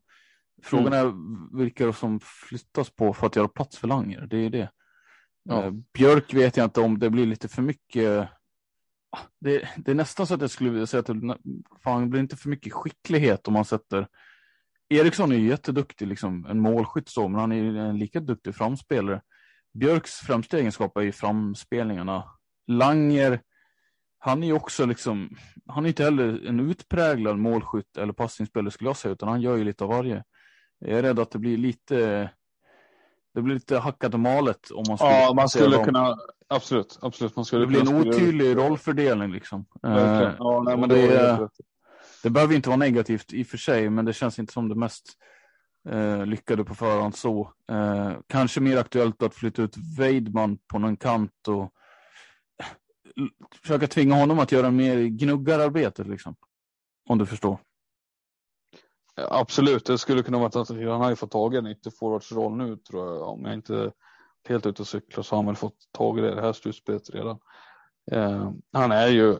Frågan 0.63 0.93
mm. 0.93 1.07
är 1.07 1.57
vilka 1.57 1.93
som 1.93 2.19
flyttas 2.19 2.89
på 2.89 3.13
för 3.13 3.27
att 3.27 3.35
göra 3.35 3.47
plats 3.47 3.77
för 3.77 3.87
Langer. 3.87 4.27
Det 4.27 4.37
är 4.37 4.49
det. 4.49 4.71
Ja. 5.43 5.63
Eh, 5.63 5.71
Björk 5.93 6.33
vet 6.33 6.57
jag 6.57 6.63
inte 6.63 6.81
om 6.81 6.99
det 6.99 7.09
blir 7.09 7.25
lite 7.25 7.47
för 7.47 7.61
mycket. 7.61 8.29
Det, 9.39 9.69
det 9.77 9.91
är 9.91 9.95
nästan 9.95 10.27
så 10.27 10.33
att 10.33 10.41
jag 10.41 10.49
skulle 10.49 10.69
vilja 10.69 10.87
säga 10.87 10.99
att 10.99 11.05
det, 11.05 11.37
fan, 11.83 12.01
det 12.01 12.07
blir 12.07 12.21
inte 12.21 12.35
för 12.35 12.49
mycket 12.49 12.73
skicklighet 12.73 13.47
om 13.47 13.53
man 13.53 13.65
sätter. 13.65 14.07
Eriksson 14.89 15.31
är 15.31 15.35
ju 15.35 15.47
jätteduktig, 15.47 16.07
liksom, 16.07 16.45
en 16.45 16.59
målskytt 16.59 17.09
så, 17.09 17.27
men 17.27 17.39
han 17.39 17.51
är 17.51 17.75
en 17.75 17.97
lika 17.97 18.19
duktig 18.19 18.55
framspelare. 18.55 19.21
Björks 19.73 20.11
främsta 20.11 20.57
egenskap 20.57 20.97
är 20.97 21.01
ju 21.01 21.11
framspelningarna. 21.11 22.23
Langer, 22.67 23.41
han 24.19 24.43
är 24.43 24.47
ju 24.47 24.53
också 24.53 24.85
liksom, 24.85 25.37
han 25.67 25.85
är 25.85 25.87
inte 25.87 26.03
heller 26.03 26.47
en 26.47 26.59
utpräglad 26.59 27.37
målskytt 27.37 27.97
eller 27.97 28.13
passningsspelare 28.13 28.71
skulle 28.71 28.89
jag 28.89 28.97
säga, 28.97 29.13
utan 29.13 29.29
han 29.29 29.41
gör 29.41 29.55
ju 29.55 29.63
lite 29.63 29.83
av 29.83 29.89
varje. 29.89 30.23
Jag 30.79 30.99
är 30.99 31.03
rädd 31.03 31.19
att 31.19 31.31
det 31.31 31.39
blir 31.39 31.57
lite 31.57 32.29
det 33.33 33.41
blir 33.41 33.53
lite 33.53 33.77
hackat 33.77 34.13
och 34.13 34.19
malet 34.19 34.71
om 34.71 34.83
man 34.87 34.97
skulle. 34.97 35.11
Ja, 35.11 35.33
man 35.33 35.49
skulle 35.49 35.83
kunna. 35.83 36.17
Absolut, 36.47 36.99
absolut. 37.01 37.35
Man 37.35 37.45
skulle 37.45 37.61
det 37.61 37.67
blir 37.67 37.81
en 37.81 37.95
otydlig 37.95 38.57
rollfördelning 38.57 39.31
liksom. 39.31 39.65
Eh, 39.83 40.31
ja, 40.39 40.63
nej, 40.65 40.77
men 40.77 40.89
det, 40.89 41.07
det, 41.07 41.49
det 42.23 42.29
behöver 42.29 42.55
inte 42.55 42.69
vara 42.69 42.77
negativt 42.77 43.33
i 43.33 43.43
och 43.43 43.47
för 43.47 43.57
sig, 43.57 43.89
men 43.89 44.05
det 44.05 44.13
känns 44.13 44.39
inte 44.39 44.53
som 44.53 44.69
det 44.69 44.75
mest 44.75 45.03
eh, 45.89 46.25
lyckade 46.25 46.63
på 46.63 46.75
förhand 46.75 47.15
så. 47.15 47.53
Eh, 47.71 48.13
kanske 48.27 48.61
mer 48.61 48.77
aktuellt 48.77 49.23
att 49.23 49.35
flytta 49.35 49.61
ut 49.61 49.75
Weidman 49.97 50.57
på 50.71 50.79
någon 50.79 50.97
kant 50.97 51.47
och 51.47 51.73
försöka 53.61 53.87
tvinga 53.87 54.15
honom 54.15 54.39
att 54.39 54.51
göra 54.51 54.71
mer 54.71 55.03
gnuggararbete 55.03 56.03
liksom. 56.03 56.35
Om 57.09 57.17
du 57.17 57.25
förstår. 57.25 57.59
Absolut, 59.15 59.85
det 59.85 59.97
skulle 59.97 60.23
kunna 60.23 60.37
vara 60.37 60.47
att 60.47 60.69
han 60.69 60.87
har 60.87 61.09
ju 61.09 61.15
fått 61.15 61.31
tag 61.31 61.53
i 61.53 61.57
en 61.57 61.67
ytterforwardsroll 61.67 62.57
nu 62.57 62.77
tror 62.77 63.07
jag. 63.07 63.21
Om 63.21 63.45
jag 63.45 63.53
inte 63.53 63.91
helt 64.47 64.65
ute 64.65 64.81
och 64.81 64.87
cyklar 64.87 65.23
så 65.23 65.35
har 65.35 65.37
han 65.37 65.45
väl 65.45 65.55
fått 65.55 65.91
tag 65.91 66.19
i 66.19 66.21
det, 66.21 66.35
det 66.35 66.41
här 66.41 66.53
slutspelet 66.53 67.09
redan. 67.09 67.39
Eh, 68.11 68.51
han 68.73 68.91
är 68.91 69.07
ju, 69.07 69.37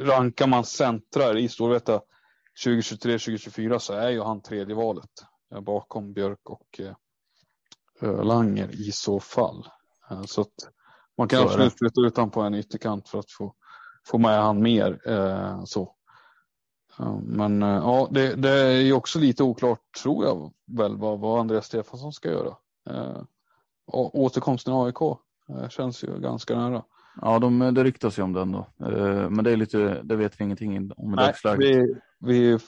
rankar 0.00 0.46
man 0.46 0.64
centrar 0.64 1.36
i 1.36 1.48
Storvreta 1.48 2.00
2023-2024 2.64 3.78
så 3.78 3.92
är 3.92 4.10
ju 4.10 4.22
han 4.22 4.42
tredje 4.42 4.74
valet 4.74 5.10
eh, 5.54 5.60
bakom 5.60 6.12
Björk 6.12 6.50
och 6.50 6.80
eh, 6.80 8.24
Langer 8.24 8.70
i 8.88 8.92
så 8.92 9.20
fall. 9.20 9.66
Eh, 10.10 10.22
så 10.22 10.40
att 10.40 10.54
man 11.18 11.28
kan 11.28 11.38
så 11.38 11.44
absolut 11.44 11.78
flytta 11.78 12.00
ut 12.00 12.16
honom 12.16 12.30
på 12.30 12.40
en 12.40 12.54
ytterkant 12.54 13.08
för 13.08 13.18
att 13.18 13.30
få, 13.30 13.54
få 14.06 14.18
med 14.18 14.42
han 14.42 14.62
mer. 14.62 15.00
Eh, 15.04 15.64
så. 15.64 15.94
Men 17.22 17.62
eh, 17.62 17.68
ja, 17.68 18.08
det, 18.10 18.34
det, 18.34 18.50
är 18.50 18.80
ju 18.80 18.92
också 18.92 19.18
lite 19.18 19.42
oklart 19.42 19.80
tror 20.02 20.24
jag 20.24 20.52
väl 20.66 20.96
vad, 20.96 21.20
vad 21.20 21.40
Andreas 21.40 21.66
Stefansson 21.66 22.12
ska 22.12 22.30
göra. 22.30 22.56
Eh, 22.90 23.22
återkomsten 23.92 24.74
i 24.74 24.76
AIK 24.76 25.00
eh, 25.48 25.68
känns 25.68 26.04
ju 26.04 26.20
ganska 26.20 26.56
nära. 26.56 26.82
Ja, 27.20 27.38
de, 27.38 27.74
det 27.74 27.84
ryktas 27.84 28.18
ju 28.18 28.22
om 28.22 28.32
den 28.32 28.52
då. 28.52 28.66
Eh, 28.86 29.30
men 29.30 29.44
det 29.44 29.50
är 29.50 29.56
lite, 29.56 30.02
det 30.02 30.16
vet 30.16 30.40
vi 30.40 30.44
ingenting 30.44 30.92
om 30.96 31.14
i 31.14 31.16
dagsläget. 31.16 31.60
Vi, 31.60 31.94
vi 32.20 32.58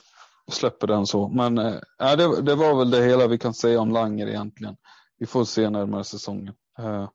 släpper 0.51 0.87
den 0.87 1.05
så. 1.05 1.27
Men 1.27 1.57
äh, 1.57 1.75
det, 1.97 2.41
det, 2.41 2.55
var 2.55 2.77
väl 2.77 2.91
det 2.91 3.03
hela 3.03 3.27
vi 3.27 3.37
kan 3.37 3.53
säga 3.53 3.81
om 3.81 3.91
Langer 3.91 4.27
egentligen. 4.27 4.75
Vi 5.17 5.25
får 5.25 5.45
se 5.45 5.69
närmare 5.69 6.03
säsongen. 6.03 6.53
Äh, 6.79 7.09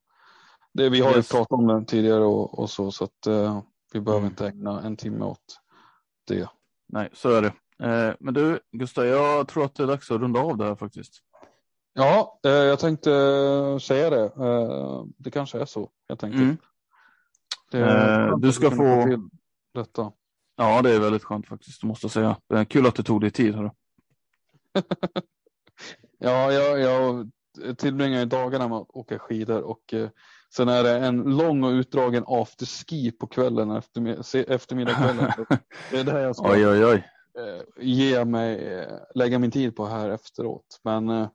det, 0.77 0.91
vi 0.91 1.01
har 1.01 1.17
yes. 1.17 1.17
ju 1.17 1.37
pratat 1.37 1.53
om 1.53 1.67
den 1.67 1.87
tidigare 1.87 2.25
och, 2.25 2.59
och 2.59 2.71
så, 2.71 2.91
så 2.91 3.05
att 3.05 3.27
äh, 3.27 3.63
vi 3.93 4.01
behöver 4.01 4.21
mm. 4.21 4.31
inte 4.31 4.49
ägna 4.49 4.83
en 4.83 4.97
timme 4.97 5.25
åt 5.25 5.61
det. 6.27 6.49
Nej, 6.89 7.11
så 7.13 7.31
är 7.31 7.43
det. 7.43 7.53
men 8.21 8.35
du, 8.35 8.61
Gustav, 8.73 9.05
jag 9.05 9.49
tror 9.49 9.65
att 9.65 9.75
det 9.75 9.83
är 9.83 9.87
dags 9.87 10.11
att 10.11 10.21
runda 10.21 10.41
av 10.41 10.57
det 10.57 10.65
här 10.65 10.75
faktiskt. 10.75 11.23
Ja, 11.93 12.39
jag 12.43 12.79
tänkte 12.79 13.11
säga 13.83 14.11
det. 14.11 14.33
det 15.19 15.31
kanske 15.31 15.61
är 15.61 15.65
så, 15.65 15.91
jag 16.07 16.19
tänkte. 16.19 16.43
Mm. 16.43 16.57
Det, 17.71 18.35
du 18.39 18.53
ska 18.53 18.71
få... 18.71 19.19
Detta. 19.75 20.13
Ja, 20.57 20.83
det 20.83 20.95
är 20.95 21.01
väldigt 21.01 21.25
skönt 21.25 21.49
faktiskt, 21.49 21.83
måste 21.83 22.05
jag 22.05 22.13
säga. 22.13 22.37
Det 22.49 22.59
är 22.59 22.65
kul 22.65 22.87
att 22.87 22.95
du 22.95 23.03
tog 23.03 23.21
dig 23.21 23.31
tid. 23.31 23.55
Hörru. 23.55 23.71
ja, 26.19 26.53
jag, 26.53 26.81
jag 26.81 27.31
tillbringar 27.79 28.27
dagarna 28.27 28.69
med 28.69 28.79
att 28.79 28.91
åka 28.91 29.19
skidor 29.19 29.63
och 29.63 29.95
eh, 29.95 30.09
sen 30.57 30.69
är 30.69 30.83
det 30.83 30.99
en 30.99 31.37
lång 31.37 31.65
och 31.65 31.71
utdragen 31.71 32.25
afterski 32.27 33.13
på 33.13 33.27
kvällen, 33.27 33.71
eftermiddagskvällen. 33.71 35.33
det 35.91 35.99
är 35.99 36.05
det 36.05 36.21
jag 36.21 36.37
ska 36.37 36.53
oj, 36.53 36.69
oj, 36.69 36.85
oj. 36.85 37.05
Eh, 37.39 37.85
ge 37.85 38.25
mig, 38.25 38.75
eh, 38.75 38.99
lägga 39.15 39.39
min 39.39 39.51
tid 39.51 39.77
på 39.77 39.87
här 39.87 40.11
efteråt. 40.11 40.81
Men 40.85 41.09
eh, 41.09 41.29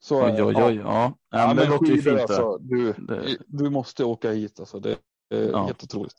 så 0.00 0.24
oj, 0.24 0.42
oj, 0.42 0.54
oj, 0.56 0.74
ja. 0.74 0.74
ja, 0.84 1.14
ja 1.30 1.46
men 1.46 1.56
det 1.56 1.68
låter 1.68 1.86
ju 1.86 2.02
fint. 2.02 2.20
Alltså, 2.20 2.58
du, 2.58 2.92
det... 2.92 3.36
du 3.46 3.70
måste 3.70 4.04
åka 4.04 4.30
hit 4.30 4.60
alltså. 4.60 4.80
Det 4.80 4.96
är 5.34 5.50
ja. 5.50 5.68
jätteotroligt. 5.68 6.16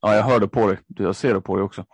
Ja, 0.00 0.14
jag 0.14 0.22
hörde 0.22 0.48
på 0.48 0.66
dig. 0.66 0.78
Jag 0.86 1.16
ser 1.16 1.34
det 1.34 1.40
på 1.40 1.56
dig 1.56 1.64
också. 1.64 1.84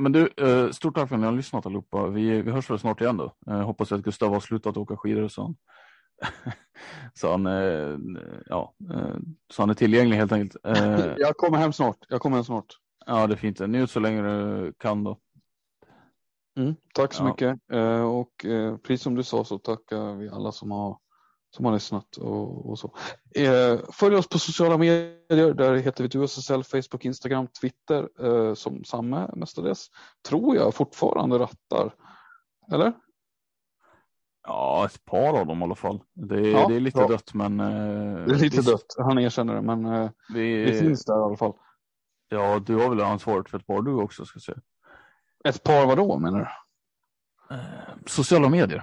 Men 0.00 0.12
du, 0.12 0.28
stort 0.72 0.94
tack 0.94 1.08
för 1.08 1.14
att 1.14 1.20
ni 1.20 1.26
har 1.26 1.32
lyssnat 1.32 1.66
allihopa. 1.66 2.06
Vi, 2.06 2.42
vi 2.42 2.50
hörs 2.50 2.70
väl 2.70 2.78
snart 2.78 3.00
igen 3.00 3.16
då. 3.16 3.52
Hoppas 3.52 3.92
att 3.92 4.02
Gustav 4.02 4.32
har 4.32 4.40
slutat 4.40 4.76
åka 4.76 4.96
skidor 4.96 5.28
så 5.28 5.42
han, 5.42 5.56
så 7.14 7.30
han, 7.30 7.44
ja, 8.46 8.74
så 9.52 9.62
han 9.62 9.70
är 9.70 9.74
tillgänglig 9.74 10.16
helt 10.16 10.32
enkelt. 10.32 10.56
jag 11.18 11.36
kommer 11.36 11.58
hem 11.58 11.72
snart. 11.72 11.98
Jag 12.08 12.20
kommer 12.20 12.36
hem 12.36 12.44
snart. 12.44 12.78
Ja, 13.06 13.26
det 13.26 13.34
är 13.34 13.36
fint. 13.36 13.60
Njut 13.60 13.90
så 13.90 14.00
länge 14.00 14.22
du 14.22 14.72
kan 14.78 15.04
då. 15.04 15.18
Mm, 16.58 16.74
tack 16.94 17.12
så 17.12 17.22
ja. 17.22 17.28
mycket. 17.28 17.58
och 18.04 18.32
precis 18.82 19.02
som 19.02 19.14
du 19.14 19.22
sa 19.22 19.44
så 19.44 19.58
tackar 19.58 20.14
vi 20.14 20.28
alla 20.28 20.52
som 20.52 20.70
har 20.70 20.98
som 21.54 21.64
har 21.64 21.72
lyssnat 21.72 22.16
och, 22.16 22.70
och 22.70 22.78
så. 22.78 22.94
Eh, 23.34 23.78
följ 23.92 24.16
oss 24.16 24.28
på 24.28 24.38
sociala 24.38 24.78
medier. 24.78 25.54
Där 25.54 25.74
heter 25.74 26.02
vi 26.04 26.08
DuoSSL, 26.08 26.64
Facebook, 26.64 27.04
Instagram, 27.04 27.46
Twitter 27.60 28.08
eh, 28.20 28.54
som 28.54 28.84
samma 28.84 29.30
mestadels. 29.36 29.90
Tror 30.28 30.56
jag 30.56 30.74
fortfarande 30.74 31.38
rattar. 31.38 31.94
Eller? 32.72 32.92
Ja, 34.46 34.86
ett 34.86 35.04
par 35.04 35.40
av 35.40 35.46
dem 35.46 35.60
i 35.60 35.64
alla 35.64 35.74
fall. 35.74 36.00
Det 36.12 36.34
är, 36.34 36.52
ja, 36.52 36.68
det 36.68 36.76
är 36.76 36.80
lite 36.80 36.98
bra. 36.98 37.08
dött, 37.08 37.34
men. 37.34 37.60
Eh, 37.60 37.66
det 38.26 38.34
är 38.34 38.38
lite 38.38 38.60
vi... 38.60 38.62
dött. 38.62 38.94
Han 38.98 39.18
erkänner 39.18 39.54
det, 39.54 39.62
men 39.62 39.84
eh, 39.84 40.10
vi... 40.34 40.64
det 40.64 40.78
finns 40.78 41.04
där 41.04 41.20
i 41.20 41.22
alla 41.22 41.36
fall. 41.36 41.52
Ja, 42.28 42.58
du 42.66 42.76
har 42.76 42.88
väl 42.88 43.00
ansvaret 43.00 43.48
för 43.48 43.58
ett 43.58 43.66
par 43.66 43.82
du 43.82 43.94
också 43.94 44.24
ska 44.24 44.40
säga. 44.40 44.58
Ett 45.44 45.62
par 45.62 45.86
vadå 45.86 46.18
menar 46.18 46.38
du? 46.38 46.46
Eh, 47.54 47.60
sociala 48.06 48.48
medier. 48.48 48.82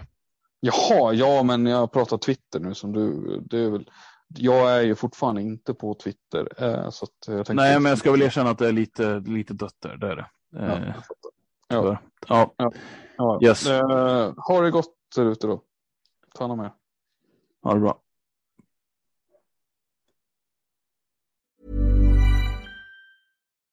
Jaha, 0.59 1.13
ja 1.13 1.43
men 1.43 1.65
jag 1.65 1.91
pratar 1.91 2.17
Twitter 2.17 2.59
nu 2.59 2.73
som 2.73 2.93
du, 2.93 3.39
det 3.39 3.57
är 3.59 3.69
väl, 3.69 3.89
jag 4.27 4.71
är 4.71 4.81
ju 4.81 4.95
fortfarande 4.95 5.41
inte 5.41 5.73
på 5.73 5.93
Twitter. 5.93 6.63
Eh, 6.63 6.89
så 6.89 7.07
jag 7.27 7.55
Nej, 7.55 7.79
men 7.79 7.89
jag 7.89 7.99
ska 7.99 8.11
väl 8.11 8.21
erkänna 8.21 8.49
att 8.49 8.57
det 8.57 8.67
är 8.67 8.71
lite, 8.71 9.19
lite 9.19 9.53
dött 9.53 9.75
där, 9.79 9.97
det 9.97 10.07
är 10.07 10.15
det. 10.15 10.25
Eh, 10.57 10.93
ja, 11.67 11.99
ja. 12.27 12.53
ja. 12.57 12.71
ja. 13.17 13.39
Yes. 13.43 13.67
Ha 14.47 14.61
det 14.61 14.71
gott 14.71 15.00
där 15.15 15.25
ute 15.25 15.47
då. 15.47 15.63
Ta 16.33 16.43
hand 16.43 16.53
om 16.53 16.59
er. 16.59 16.73
Ha 17.63 17.73
det 17.73 17.79
bra. 17.79 18.01